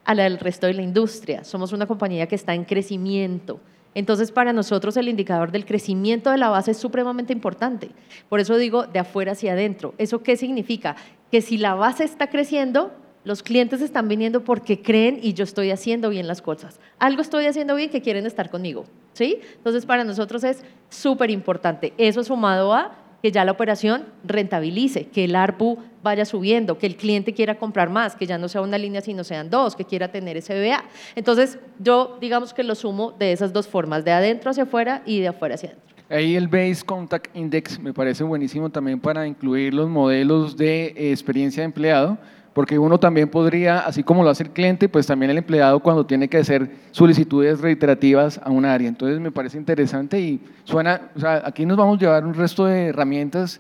a 0.05 0.13
la 0.13 0.25
del 0.25 0.37
resto 0.37 0.67
de 0.67 0.75
la 0.75 0.83
industria. 0.83 1.43
Somos 1.43 1.73
una 1.73 1.87
compañía 1.87 2.27
que 2.27 2.35
está 2.35 2.53
en 2.53 2.63
crecimiento. 2.63 3.59
Entonces, 3.95 4.31
para 4.31 4.53
nosotros 4.53 4.97
el 4.97 5.07
indicador 5.07 5.51
del 5.51 5.65
crecimiento 5.65 6.31
de 6.31 6.37
la 6.37 6.49
base 6.49 6.71
es 6.71 6.77
supremamente 6.77 7.33
importante. 7.33 7.91
Por 8.29 8.39
eso 8.39 8.57
digo 8.57 8.87
de 8.87 8.99
afuera 8.99 9.33
hacia 9.33 9.53
adentro. 9.53 9.93
¿Eso 9.97 10.23
qué 10.23 10.35
significa? 10.37 10.95
Que 11.31 11.41
si 11.41 11.57
la 11.57 11.75
base 11.75 12.03
está 12.03 12.27
creciendo, 12.27 12.91
los 13.23 13.43
clientes 13.43 13.81
están 13.81 14.07
viniendo 14.07 14.43
porque 14.43 14.81
creen 14.81 15.19
y 15.21 15.33
yo 15.33 15.43
estoy 15.43 15.71
haciendo 15.71 16.09
bien 16.09 16.27
las 16.27 16.41
cosas. 16.41 16.79
Algo 16.99 17.21
estoy 17.21 17.45
haciendo 17.45 17.75
bien 17.75 17.89
que 17.89 18.01
quieren 18.01 18.25
estar 18.25 18.49
conmigo. 18.49 18.85
¿sí? 19.13 19.39
Entonces, 19.55 19.85
para 19.85 20.03
nosotros 20.03 20.43
es 20.43 20.63
súper 20.89 21.29
importante. 21.29 21.93
Eso 21.97 22.23
sumado 22.23 22.73
a 22.73 23.02
que 23.23 23.31
ya 23.31 23.45
la 23.45 23.53
operación 23.53 24.03
rentabilice, 24.25 25.05
que 25.05 25.23
el 25.23 25.37
ARPU 25.37 25.77
vaya 26.03 26.25
subiendo, 26.25 26.77
que 26.77 26.85
el 26.85 26.97
cliente 26.97 27.33
quiera 27.33 27.55
comprar 27.55 27.89
más, 27.89 28.17
que 28.17 28.25
ya 28.25 28.37
no 28.37 28.49
sea 28.49 28.59
una 28.59 28.77
línea 28.77 28.99
sino 28.99 29.23
sean 29.23 29.49
dos, 29.49 29.77
que 29.77 29.85
quiera 29.85 30.09
tener 30.09 30.41
SBA. 30.41 30.83
Entonces, 31.15 31.57
yo 31.79 32.17
digamos 32.19 32.53
que 32.53 32.63
lo 32.63 32.75
sumo 32.75 33.13
de 33.13 33.31
esas 33.31 33.53
dos 33.53 33.65
formas, 33.65 34.03
de 34.03 34.11
adentro 34.11 34.51
hacia 34.51 34.63
afuera 34.63 35.03
y 35.05 35.21
de 35.21 35.29
afuera 35.29 35.55
hacia 35.55 35.69
adentro. 35.69 35.95
Ahí 36.09 36.35
el 36.35 36.49
Base 36.49 36.83
Contact 36.85 37.33
Index 37.33 37.79
me 37.79 37.93
parece 37.93 38.25
buenísimo 38.25 38.69
también 38.69 38.99
para 38.99 39.25
incluir 39.25 39.73
los 39.73 39.89
modelos 39.89 40.57
de 40.57 40.87
eh, 40.87 41.11
experiencia 41.11 41.61
de 41.61 41.65
empleado, 41.65 42.17
porque 42.53 42.77
uno 42.77 42.99
también 42.99 43.29
podría, 43.29 43.79
así 43.79 44.03
como 44.03 44.23
lo 44.23 44.29
hace 44.29 44.43
el 44.43 44.51
cliente, 44.51 44.87
pues 44.87 45.07
también 45.07 45.31
el 45.31 45.37
empleado 45.37 45.79
cuando 45.79 46.05
tiene 46.05 46.27
que 46.27 46.37
hacer 46.37 46.69
solicitudes 46.91 47.59
reiterativas 47.59 48.39
a 48.43 48.51
un 48.51 48.65
área. 48.65 48.87
Entonces 48.87 49.19
me 49.19 49.31
parece 49.31 49.57
interesante 49.57 50.19
y 50.19 50.39
suena, 50.63 51.09
o 51.15 51.19
sea, 51.19 51.41
aquí 51.45 51.65
nos 51.65 51.77
vamos 51.77 51.97
a 51.97 52.01
llevar 52.01 52.25
un 52.25 52.33
resto 52.33 52.65
de 52.65 52.87
herramientas 52.87 53.59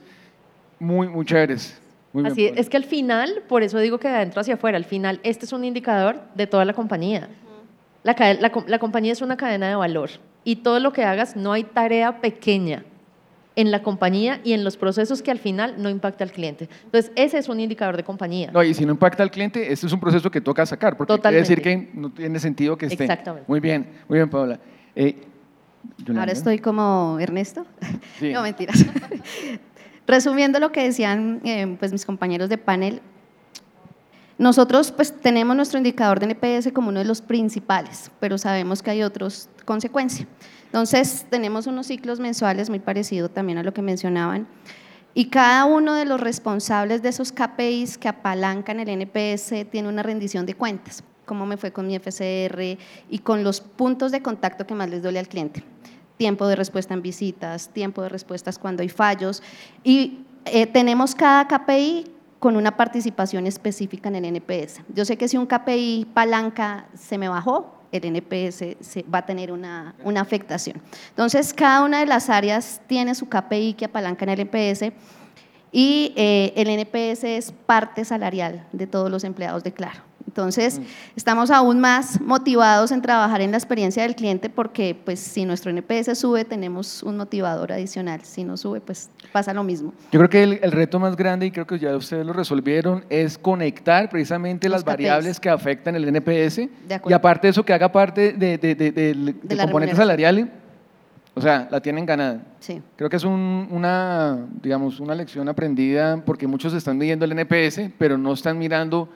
muy, 0.79 1.07
muy 1.07 1.25
chéveres. 1.25 1.79
Así 2.23 2.45
es, 2.45 2.53
es 2.57 2.69
que 2.69 2.77
al 2.77 2.83
final, 2.83 3.41
por 3.47 3.63
eso 3.63 3.79
digo 3.79 3.97
que 3.97 4.07
de 4.07 4.15
adentro 4.15 4.41
hacia 4.41 4.53
afuera, 4.53 4.77
al 4.77 4.85
final 4.85 5.19
este 5.23 5.45
es 5.45 5.53
un 5.53 5.65
indicador 5.65 6.17
de 6.35 6.45
toda 6.45 6.63
la 6.63 6.73
compañía. 6.73 7.29
La, 8.03 8.15
la, 8.39 8.51
la 8.67 8.79
compañía 8.79 9.13
es 9.13 9.21
una 9.21 9.37
cadena 9.37 9.69
de 9.69 9.75
valor 9.75 10.11
y 10.43 10.57
todo 10.57 10.79
lo 10.79 10.93
que 10.93 11.03
hagas 11.03 11.35
no 11.35 11.53
hay 11.53 11.63
tarea 11.63 12.19
pequeña 12.21 12.83
en 13.55 13.71
la 13.71 13.83
compañía 13.83 14.41
y 14.43 14.53
en 14.53 14.63
los 14.63 14.77
procesos 14.77 15.21
que 15.21 15.31
al 15.31 15.39
final 15.39 15.75
no 15.77 15.89
impacta 15.89 16.23
al 16.23 16.31
cliente. 16.31 16.69
Entonces, 16.85 17.11
ese 17.15 17.37
es 17.37 17.49
un 17.49 17.59
indicador 17.59 17.97
de 17.97 18.03
compañía. 18.03 18.51
No, 18.51 18.63
y 18.63 18.73
si 18.73 18.85
no 18.85 18.93
impacta 18.93 19.23
al 19.23 19.31
cliente, 19.31 19.71
este 19.71 19.87
es 19.87 19.93
un 19.93 19.99
proceso 19.99 20.31
que 20.31 20.41
toca 20.41 20.65
sacar, 20.65 20.97
porque 20.97 21.19
quiere 21.19 21.37
decir 21.37 21.61
que 21.61 21.89
no 21.93 22.11
tiene 22.11 22.39
sentido 22.39 22.77
que 22.77 22.87
esté. 22.87 23.03
Exactamente. 23.03 23.45
Muy 23.47 23.59
bien, 23.59 23.87
muy 24.07 24.17
bien, 24.17 24.29
Paola. 24.29 24.59
Eh, 24.95 25.15
Ahora 26.07 26.31
estoy 26.31 26.59
como 26.59 27.17
Ernesto. 27.19 27.65
No, 28.21 28.41
mentiras. 28.41 28.85
Resumiendo 30.07 30.59
lo 30.59 30.71
que 30.71 30.83
decían 30.83 31.41
eh, 31.43 31.75
pues, 31.79 31.91
mis 31.91 32.05
compañeros 32.05 32.49
de 32.49 32.57
panel, 32.57 33.01
nosotros 34.37 34.91
pues, 34.91 35.13
tenemos 35.21 35.55
nuestro 35.55 35.77
indicador 35.77 36.19
de 36.19 36.25
NPS 36.25 36.71
como 36.73 36.89
uno 36.89 36.99
de 36.99 37.05
los 37.05 37.21
principales, 37.21 38.11
pero 38.19 38.37
sabemos 38.37 38.81
que 38.81 38.91
hay 38.91 39.03
otros 39.03 39.49
consecuencias. 39.65 40.27
Entonces, 40.73 41.27
tenemos 41.29 41.67
unos 41.67 41.85
ciclos 41.85 42.19
mensuales 42.19 42.67
muy 42.67 42.79
parecidos 42.79 43.31
también 43.31 43.59
a 43.59 43.63
lo 43.63 43.75
que 43.75 43.83
mencionaban. 43.83 44.47
Y 45.13 45.25
cada 45.25 45.65
uno 45.65 45.93
de 45.93 46.05
los 46.05 46.19
responsables 46.19 47.03
de 47.03 47.09
esos 47.09 47.31
KPIs 47.31 47.99
que 47.99 48.07
apalancan 48.07 48.79
el 48.79 48.89
NPS 48.89 49.69
tiene 49.69 49.87
una 49.87 50.01
rendición 50.01 50.47
de 50.47 50.55
cuentas, 50.55 51.03
cómo 51.27 51.45
me 51.45 51.57
fue 51.57 51.71
con 51.71 51.85
mi 51.85 51.95
FCR 51.95 52.79
y 53.07 53.19
con 53.19 53.43
los 53.43 53.61
puntos 53.61 54.11
de 54.11 54.23
contacto 54.23 54.65
que 54.65 54.73
más 54.73 54.89
les 54.89 55.03
duele 55.03 55.19
al 55.19 55.27
cliente. 55.27 55.63
Tiempo 56.17 56.47
de 56.47 56.55
respuesta 56.55 56.95
en 56.95 57.03
visitas, 57.03 57.69
tiempo 57.69 58.01
de 58.01 58.09
respuestas 58.09 58.57
cuando 58.57 58.81
hay 58.81 58.89
fallos. 58.89 59.43
Y 59.83 60.25
eh, 60.45 60.65
tenemos 60.65 61.13
cada 61.13 61.47
KPI 61.47 62.07
con 62.39 62.55
una 62.55 62.75
participación 62.75 63.45
específica 63.45 64.09
en 64.09 64.15
el 64.15 64.25
NPS. 64.25 64.81
Yo 64.91 65.05
sé 65.05 65.17
que 65.17 65.27
si 65.27 65.37
un 65.37 65.45
KPI 65.45 66.07
palanca 66.15 66.87
se 66.95 67.19
me 67.19 67.29
bajó, 67.29 67.82
el 67.93 68.05
NPS 68.05 68.77
se, 68.79 69.03
va 69.03 69.19
a 69.19 69.25
tener 69.25 69.51
una, 69.51 69.95
una, 70.03 70.21
afectación. 70.21 70.81
Entonces, 71.09 71.53
cada 71.53 71.83
una 71.83 71.99
de 71.99 72.05
las 72.05 72.29
áreas 72.29 72.81
tiene 72.87 73.15
su 73.15 73.29
KPI 73.29 73.75
que 73.75 73.85
apalanca 73.85 74.25
en 74.25 74.29
el 74.29 74.39
NPS 74.41 74.91
y 75.71 76.13
eh, 76.15 76.53
el 76.55 76.67
NPS 76.69 77.23
es 77.23 77.51
parte 77.51 78.05
salarial 78.05 78.67
de 78.71 78.85
todos 78.85 79.09
los 79.09 79.23
empleados 79.23 79.63
de 79.63 79.73
Claro. 79.73 80.01
Entonces, 80.27 80.79
mm. 80.79 80.83
estamos 81.15 81.51
aún 81.51 81.79
más 81.79 82.19
motivados 82.21 82.91
en 82.91 83.01
trabajar 83.01 83.41
en 83.41 83.51
la 83.51 83.57
experiencia 83.57 84.03
del 84.03 84.15
cliente 84.15 84.49
porque 84.49 84.95
pues 85.03 85.19
si 85.19 85.45
nuestro 85.45 85.71
NPS 85.71 86.17
sube, 86.17 86.45
tenemos 86.45 87.03
un 87.03 87.17
motivador 87.17 87.71
adicional. 87.71 88.21
Si 88.23 88.43
no 88.43 88.57
sube, 88.57 88.81
pues 88.81 89.09
pasa 89.31 89.53
lo 89.53 89.63
mismo. 89.63 89.93
Yo 90.11 90.19
creo 90.19 90.29
que 90.29 90.43
el, 90.43 90.71
reto 90.71 90.99
más 90.99 91.15
grande, 91.15 91.45
y 91.45 91.51
creo 91.51 91.67
que 91.67 91.77
ya 91.77 91.95
ustedes 91.95 92.25
lo 92.25 92.33
resolvieron, 92.33 93.05
es 93.09 93.37
conectar 93.37 94.09
precisamente 94.09 94.69
las 94.69 94.83
variables 94.83 95.39
que 95.39 95.49
afectan 95.49 95.95
el 95.95 96.07
NPS 96.07 96.59
y 97.07 97.13
aparte 97.13 97.47
de 97.47 97.51
eso 97.51 97.63
que 97.63 97.73
haga 97.73 97.91
parte 97.91 98.33
de, 98.33 98.57
de, 98.57 98.75
de, 98.75 98.91
del 98.91 99.57
componente 99.59 99.95
salarial. 99.95 100.51
O 101.35 101.41
sea, 101.41 101.67
la 101.71 101.81
tienen 101.81 102.05
ganada. 102.05 102.43
Sí. 102.59 102.79
Creo 102.95 103.09
que 103.09 103.15
es 103.15 103.23
una, 103.23 104.37
digamos, 104.61 104.99
una 104.99 105.15
lección 105.15 105.49
aprendida 105.49 106.21
porque 106.23 106.45
muchos 106.45 106.73
están 106.73 106.97
midiendo 106.97 107.25
el 107.25 107.31
NPS, 107.31 107.89
pero 107.97 108.19
no 108.19 108.33
están 108.33 108.59
mirando 108.59 109.09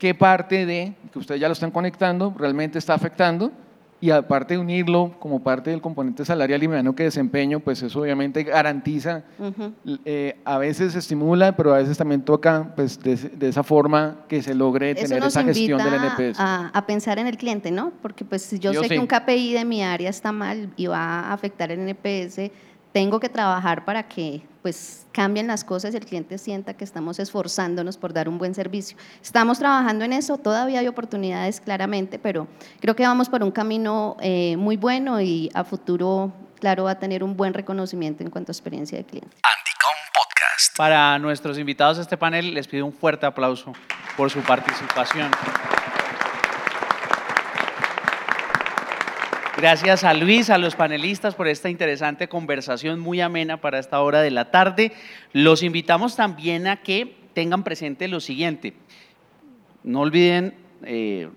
qué 0.00 0.14
parte 0.14 0.66
de, 0.66 0.94
que 1.12 1.18
ustedes 1.18 1.40
ya 1.40 1.46
lo 1.46 1.52
están 1.52 1.70
conectando, 1.70 2.34
realmente 2.36 2.78
está 2.78 2.94
afectando 2.94 3.52
y 4.00 4.10
aparte 4.10 4.54
de 4.54 4.60
unirlo 4.60 5.14
como 5.18 5.42
parte 5.42 5.68
del 5.68 5.82
componente 5.82 6.24
salarial 6.24 6.62
y 6.62 6.68
me 6.68 6.94
que 6.94 7.02
desempeño, 7.02 7.60
pues 7.60 7.82
eso 7.82 8.00
obviamente 8.00 8.42
garantiza, 8.44 9.24
eh, 10.06 10.40
a 10.46 10.56
veces 10.56 10.94
estimula, 10.94 11.54
pero 11.54 11.74
a 11.74 11.78
veces 11.78 11.98
también 11.98 12.22
toca 12.22 12.72
pues, 12.74 12.98
de, 12.98 13.46
esa 13.46 13.62
forma 13.62 14.24
que 14.26 14.42
se 14.42 14.54
logre 14.54 14.94
tener 14.94 15.22
esa 15.22 15.44
gestión 15.44 15.78
del 15.78 15.94
NPS. 15.94 16.40
A, 16.40 16.68
a, 16.68 16.86
pensar 16.86 17.18
en 17.18 17.26
el 17.26 17.36
cliente, 17.36 17.70
¿no? 17.70 17.92
Porque 18.00 18.24
pues 18.24 18.40
si 18.40 18.58
yo, 18.58 18.72
sé 18.72 18.88
que 18.88 18.98
un 18.98 19.06
KPI 19.06 19.52
de 19.52 19.66
mi 19.66 19.82
área 19.82 20.08
está 20.08 20.32
mal 20.32 20.70
y 20.76 20.86
va 20.86 21.20
a 21.20 21.32
afectar 21.34 21.70
el 21.70 21.80
NPS, 21.80 22.50
tengo 22.92 23.20
que 23.20 23.28
trabajar 23.28 23.84
para 23.84 24.08
que 24.08 24.42
pues 24.62 25.06
cambien 25.12 25.46
las 25.46 25.64
cosas 25.64 25.94
y 25.94 25.96
el 25.96 26.04
cliente 26.04 26.36
sienta 26.38 26.74
que 26.74 26.84
estamos 26.84 27.18
esforzándonos 27.18 27.96
por 27.96 28.12
dar 28.12 28.28
un 28.28 28.38
buen 28.38 28.54
servicio. 28.54 28.96
Estamos 29.22 29.58
trabajando 29.58 30.04
en 30.04 30.12
eso, 30.12 30.38
todavía 30.38 30.80
hay 30.80 30.88
oportunidades 30.88 31.60
claramente, 31.60 32.18
pero 32.18 32.46
creo 32.80 32.94
que 32.94 33.04
vamos 33.04 33.28
por 33.28 33.42
un 33.42 33.50
camino 33.50 34.16
eh, 34.20 34.56
muy 34.56 34.76
bueno 34.76 35.20
y 35.20 35.50
a 35.54 35.64
futuro, 35.64 36.32
claro, 36.58 36.84
va 36.84 36.92
a 36.92 36.98
tener 36.98 37.24
un 37.24 37.36
buen 37.36 37.54
reconocimiento 37.54 38.22
en 38.22 38.30
cuanto 38.30 38.50
a 38.50 38.54
experiencia 38.54 38.98
de 38.98 39.04
cliente. 39.04 39.36
Anticom 39.42 39.96
Podcast. 40.12 40.76
Para 40.76 41.18
nuestros 41.18 41.58
invitados 41.58 41.98
a 41.98 42.02
este 42.02 42.16
panel 42.16 42.52
les 42.52 42.68
pido 42.68 42.84
un 42.84 42.92
fuerte 42.92 43.24
aplauso 43.24 43.72
por 44.16 44.30
su 44.30 44.40
participación. 44.40 45.30
Gracias 49.60 50.04
a 50.04 50.14
Luis, 50.14 50.48
a 50.48 50.56
los 50.56 50.74
panelistas 50.74 51.34
por 51.34 51.46
esta 51.46 51.68
interesante 51.68 52.30
conversación 52.30 52.98
muy 52.98 53.20
amena 53.20 53.60
para 53.60 53.78
esta 53.78 54.00
hora 54.00 54.22
de 54.22 54.30
la 54.30 54.50
tarde. 54.50 54.90
Los 55.34 55.62
invitamos 55.62 56.16
también 56.16 56.66
a 56.66 56.80
que 56.80 57.14
tengan 57.34 57.62
presente 57.62 58.08
lo 58.08 58.20
siguiente. 58.20 58.72
No 59.84 60.00
olviden 60.00 60.54
eh, 60.82 61.28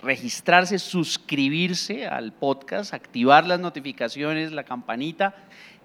registrarse, 0.00 0.78
suscribirse 0.78 2.06
al 2.06 2.32
podcast, 2.32 2.94
activar 2.94 3.48
las 3.48 3.58
notificaciones, 3.58 4.52
la 4.52 4.62
campanita 4.62 5.34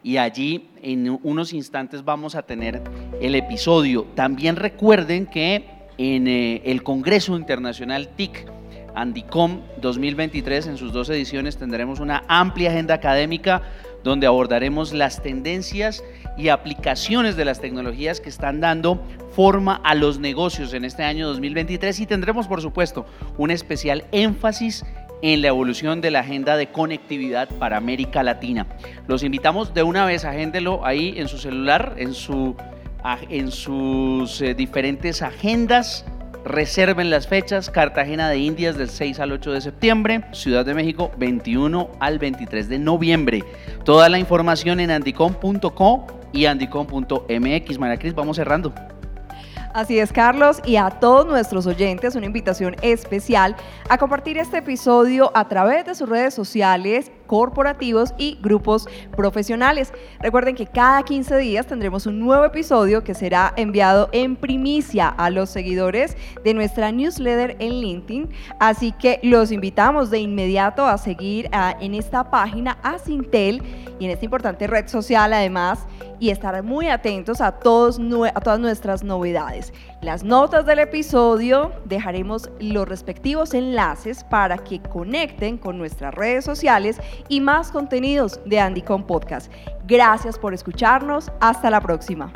y 0.03 0.17
allí 0.17 0.69
en 0.83 1.19
unos 1.23 1.51
instantes 1.51 2.05
vamos 2.05 2.35
a 2.35 2.43
tener 2.43 2.79
el 3.19 3.33
episodio. 3.33 4.03
También 4.13 4.55
recuerden 4.55 5.25
que 5.25 5.65
en 5.97 6.27
eh, 6.27 6.61
el 6.63 6.83
Congreso 6.83 7.35
Internacional 7.35 8.09
TIC, 8.09 8.56
Andicom 8.97 9.61
2023. 9.81 10.67
En 10.67 10.77
sus 10.77 10.91
dos 10.91 11.09
ediciones 11.09 11.57
tendremos 11.57 11.99
una 11.99 12.23
amplia 12.27 12.71
agenda 12.71 12.95
académica 12.95 13.61
donde 14.03 14.27
abordaremos 14.27 14.93
las 14.93 15.21
tendencias 15.21 16.03
y 16.37 16.49
aplicaciones 16.49 17.35
de 17.35 17.45
las 17.45 17.61
tecnologías 17.61 18.21
que 18.21 18.29
están 18.29 18.59
dando 18.59 19.01
forma 19.31 19.81
a 19.83 19.95
los 19.95 20.19
negocios 20.19 20.73
en 20.73 20.85
este 20.85 21.03
año 21.03 21.27
2023 21.27 21.99
y 21.99 22.05
tendremos 22.05 22.47
por 22.47 22.61
supuesto 22.61 23.05
un 23.37 23.51
especial 23.51 24.05
énfasis 24.11 24.85
en 25.21 25.41
la 25.41 25.47
evolución 25.47 25.99
de 26.01 26.11
la 26.11 26.19
agenda 26.19 26.57
de 26.57 26.67
conectividad 26.67 27.49
para 27.57 27.77
América 27.77 28.23
Latina. 28.23 28.67
Los 29.07 29.23
invitamos 29.23 29.73
de 29.73 29.83
una 29.83 30.05
vez, 30.05 30.25
agéndelo 30.25 30.85
ahí 30.85 31.15
en 31.17 31.27
su 31.27 31.37
celular, 31.37 31.95
en, 31.97 32.13
su, 32.13 32.55
en 33.29 33.51
sus 33.51 34.41
eh, 34.41 34.53
diferentes 34.53 35.21
agendas 35.21 36.05
Reserven 36.47 37.09
las 37.09 37.27
fechas, 37.27 37.69
Cartagena 37.69 38.29
de 38.29 38.37
Indias 38.37 38.77
del 38.77 38.89
6 38.89 39.19
al 39.19 39.33
8 39.33 39.51
de 39.51 39.61
septiembre, 39.61 40.23
Ciudad 40.31 40.65
de 40.65 40.73
México 40.73 41.11
21 41.17 41.89
al 41.99 42.19
23 42.19 42.69
de 42.69 42.79
noviembre. 42.79 43.43
Toda 43.83 44.07
la 44.07 44.17
información 44.17 44.79
en 44.79 44.91
andicom.co 44.91 46.07
y 46.31 46.45
andicom.mx. 46.45 47.79
María 47.79 47.97
Cris, 47.97 48.15
vamos 48.15 48.37
cerrando. 48.37 48.73
Así 49.73 49.99
es, 49.99 50.11
Carlos, 50.11 50.61
y 50.65 50.77
a 50.77 50.89
todos 50.89 51.25
nuestros 51.25 51.67
oyentes 51.67 52.15
una 52.15 52.25
invitación 52.25 52.75
especial 52.81 53.55
a 53.89 53.97
compartir 53.97 54.37
este 54.37 54.57
episodio 54.57 55.31
a 55.35 55.47
través 55.47 55.85
de 55.85 55.93
sus 55.93 56.09
redes 56.09 56.33
sociales, 56.33 57.11
corporativos 57.27 58.13
y 58.17 58.39
grupos 58.41 58.87
profesionales. 59.15 59.93
Recuerden 60.19 60.55
que 60.55 60.65
cada 60.65 61.03
15 61.03 61.37
días 61.37 61.67
tendremos 61.67 62.07
un 62.07 62.19
nuevo 62.19 62.45
episodio 62.45 63.03
que 63.03 63.13
será 63.13 63.53
enviado 63.55 64.09
en 64.13 64.35
primicia 64.35 65.09
a 65.09 65.29
los 65.29 65.49
seguidores 65.49 66.17
de 66.43 66.53
nuestra 66.53 66.91
newsletter 66.91 67.57
en 67.59 67.81
LinkedIn, 67.81 68.29
así 68.59 68.93
que 68.93 69.19
los 69.21 69.51
invitamos 69.51 70.09
de 70.09 70.19
inmediato 70.19 70.85
a 70.85 70.97
seguir 70.97 71.49
en 71.81 71.93
esta 71.93 72.31
página 72.31 72.77
a 72.81 72.97
Sintel 72.97 73.61
y 73.99 74.05
en 74.05 74.11
esta 74.11 74.25
importante 74.25 74.65
red 74.67 74.87
social 74.87 75.33
además 75.33 75.85
y 76.19 76.29
estar 76.29 76.61
muy 76.63 76.87
atentos 76.87 77.41
a, 77.41 77.51
todos, 77.51 77.99
a 78.33 78.41
todas 78.41 78.59
nuestras 78.59 79.03
novedades. 79.03 79.73
Las 80.01 80.23
notas 80.23 80.65
del 80.65 80.79
episodio 80.79 81.71
dejaremos 81.85 82.49
los 82.59 82.87
respectivos 82.87 83.53
enlaces 83.53 84.23
para 84.23 84.57
que 84.57 84.81
conecten 84.81 85.57
con 85.57 85.77
nuestras 85.77 86.13
redes 86.13 86.45
sociales 86.45 86.99
y 87.29 87.41
más 87.41 87.71
contenidos 87.71 88.39
de 88.45 88.59
Andycom 88.59 89.05
Podcast. 89.05 89.51
Gracias 89.85 90.37
por 90.37 90.53
escucharnos. 90.53 91.31
Hasta 91.39 91.69
la 91.69 91.81
próxima. 91.81 92.31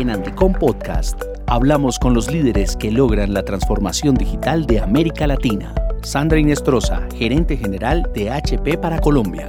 En 0.00 0.08
Andycom 0.08 0.54
Podcast 0.54 1.22
hablamos 1.46 1.98
con 1.98 2.14
los 2.14 2.32
líderes 2.32 2.74
que 2.74 2.90
logran 2.90 3.34
la 3.34 3.42
transformación 3.42 4.14
digital 4.14 4.64
de 4.64 4.80
América 4.80 5.26
Latina. 5.26 5.74
Sandra 6.00 6.38
Inestrosa, 6.38 7.06
gerente 7.14 7.58
general 7.58 8.10
de 8.14 8.30
HP 8.30 8.78
para 8.78 8.98
Colombia. 8.98 9.46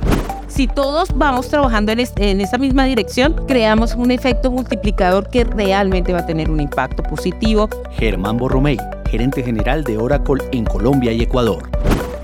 Si 0.49 0.67
todos 0.67 1.07
vamos 1.15 1.47
trabajando 1.47 1.93
en, 1.93 2.01
en 2.17 2.41
esa 2.41 2.57
misma 2.57 2.83
dirección, 2.83 3.45
creamos 3.47 3.95
un 3.95 4.11
efecto 4.11 4.51
multiplicador 4.51 5.29
que 5.29 5.45
realmente 5.45 6.11
va 6.11 6.19
a 6.19 6.25
tener 6.25 6.51
un 6.51 6.59
impacto 6.59 7.01
positivo. 7.01 7.69
Germán 7.93 8.35
Borromey, 8.35 8.77
gerente 9.09 9.43
general 9.43 9.85
de 9.85 9.97
Oracle 9.97 10.43
en 10.51 10.65
Colombia 10.65 11.13
y 11.13 11.21
Ecuador. 11.21 11.69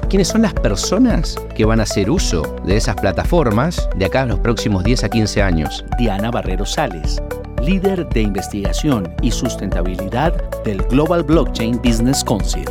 ¿Quiénes 0.09 0.27
son 0.27 0.41
las 0.41 0.53
personas 0.53 1.37
que 1.55 1.63
van 1.63 1.79
a 1.79 1.83
hacer 1.83 2.09
uso 2.09 2.41
de 2.65 2.75
esas 2.75 2.97
plataformas 2.97 3.87
de 3.95 4.03
acá 4.03 4.23
a 4.23 4.25
los 4.25 4.39
próximos 4.39 4.83
10 4.83 5.05
a 5.05 5.09
15 5.09 5.41
años? 5.41 5.85
Diana 5.97 6.29
Barrero 6.29 6.65
Sales, 6.65 7.21
líder 7.63 8.07
de 8.09 8.21
investigación 8.21 9.13
y 9.21 9.31
sustentabilidad 9.31 10.33
del 10.63 10.81
Global 10.83 11.23
Blockchain 11.23 11.81
Business 11.83 12.23
Council 12.23 12.65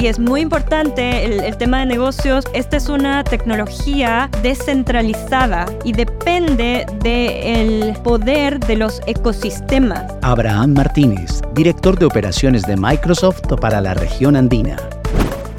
y 0.00 0.06
es 0.06 0.18
muy 0.18 0.40
importante 0.40 1.26
el, 1.26 1.40
el 1.40 1.56
tema 1.56 1.80
de 1.80 1.86
negocios. 1.86 2.44
Esta 2.54 2.78
es 2.78 2.88
una 2.88 3.22
tecnología 3.22 4.30
descentralizada 4.42 5.66
y 5.84 5.92
depende 5.92 6.86
del 7.02 7.94
poder 8.02 8.60
de 8.60 8.76
los 8.76 9.02
ecosistemas. 9.06 10.14
Abraham 10.22 10.72
Martínez, 10.72 11.42
director 11.52 11.98
de 11.98 12.06
operaciones 12.06 12.62
de 12.62 12.76
Microsoft 12.76 13.42
para 13.60 13.80
la 13.80 13.94
región 13.94 14.36
andina 14.36 14.76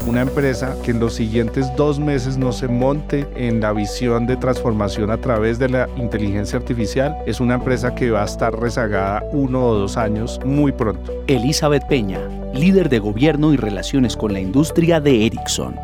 una 0.06 0.22
empresa 0.22 0.76
que 0.82 0.90
en 0.90 1.00
los 1.00 1.14
siguientes 1.14 1.74
dos 1.76 1.98
meses 1.98 2.36
no 2.36 2.52
se 2.52 2.68
monte 2.68 3.26
en 3.36 3.60
la 3.60 3.72
visión 3.72 4.26
de 4.26 4.36
transformación 4.36 5.10
a 5.10 5.18
través 5.18 5.58
de 5.58 5.68
la 5.68 5.88
inteligencia 5.96 6.58
artificial 6.58 7.16
es 7.26 7.40
una 7.40 7.54
empresa 7.54 7.94
que 7.94 8.10
va 8.10 8.22
a 8.22 8.26
estar 8.26 8.58
rezagada 8.58 9.22
uno 9.32 9.66
o 9.66 9.74
dos 9.74 9.96
años 9.96 10.40
muy 10.44 10.72
pronto. 10.72 11.12
Elizabeth 11.26 11.86
Peña, 11.86 12.20
líder 12.54 12.88
de 12.88 12.98
gobierno 12.98 13.52
y 13.52 13.56
relaciones 13.56 14.16
con 14.16 14.32
la 14.32 14.40
industria 14.40 15.00
de 15.00 15.26
Ericsson. 15.26 15.76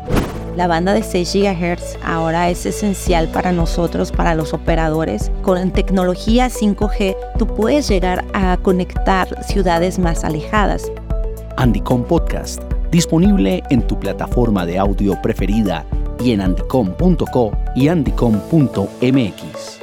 La 0.55 0.67
banda 0.67 0.93
de 0.93 1.03
6 1.03 1.33
GHz 1.35 1.99
ahora 2.03 2.49
es 2.49 2.65
esencial 2.65 3.29
para 3.29 3.51
nosotros, 3.51 4.11
para 4.11 4.35
los 4.35 4.53
operadores. 4.53 5.31
Con 5.41 5.71
tecnología 5.71 6.47
5G, 6.47 7.15
tú 7.37 7.47
puedes 7.47 7.87
llegar 7.87 8.25
a 8.33 8.57
conectar 8.57 9.43
ciudades 9.43 9.99
más 9.99 10.25
alejadas. 10.25 10.91
Andicom 11.55 12.03
Podcast 12.03 12.61
disponible 12.91 13.63
en 13.69 13.85
tu 13.87 13.99
plataforma 13.99 14.65
de 14.65 14.77
audio 14.77 15.21
preferida 15.21 15.85
y 16.23 16.31
en 16.31 16.41
andicom.co 16.41 17.51
y 17.75 17.87
andicom.mx. 17.87 19.78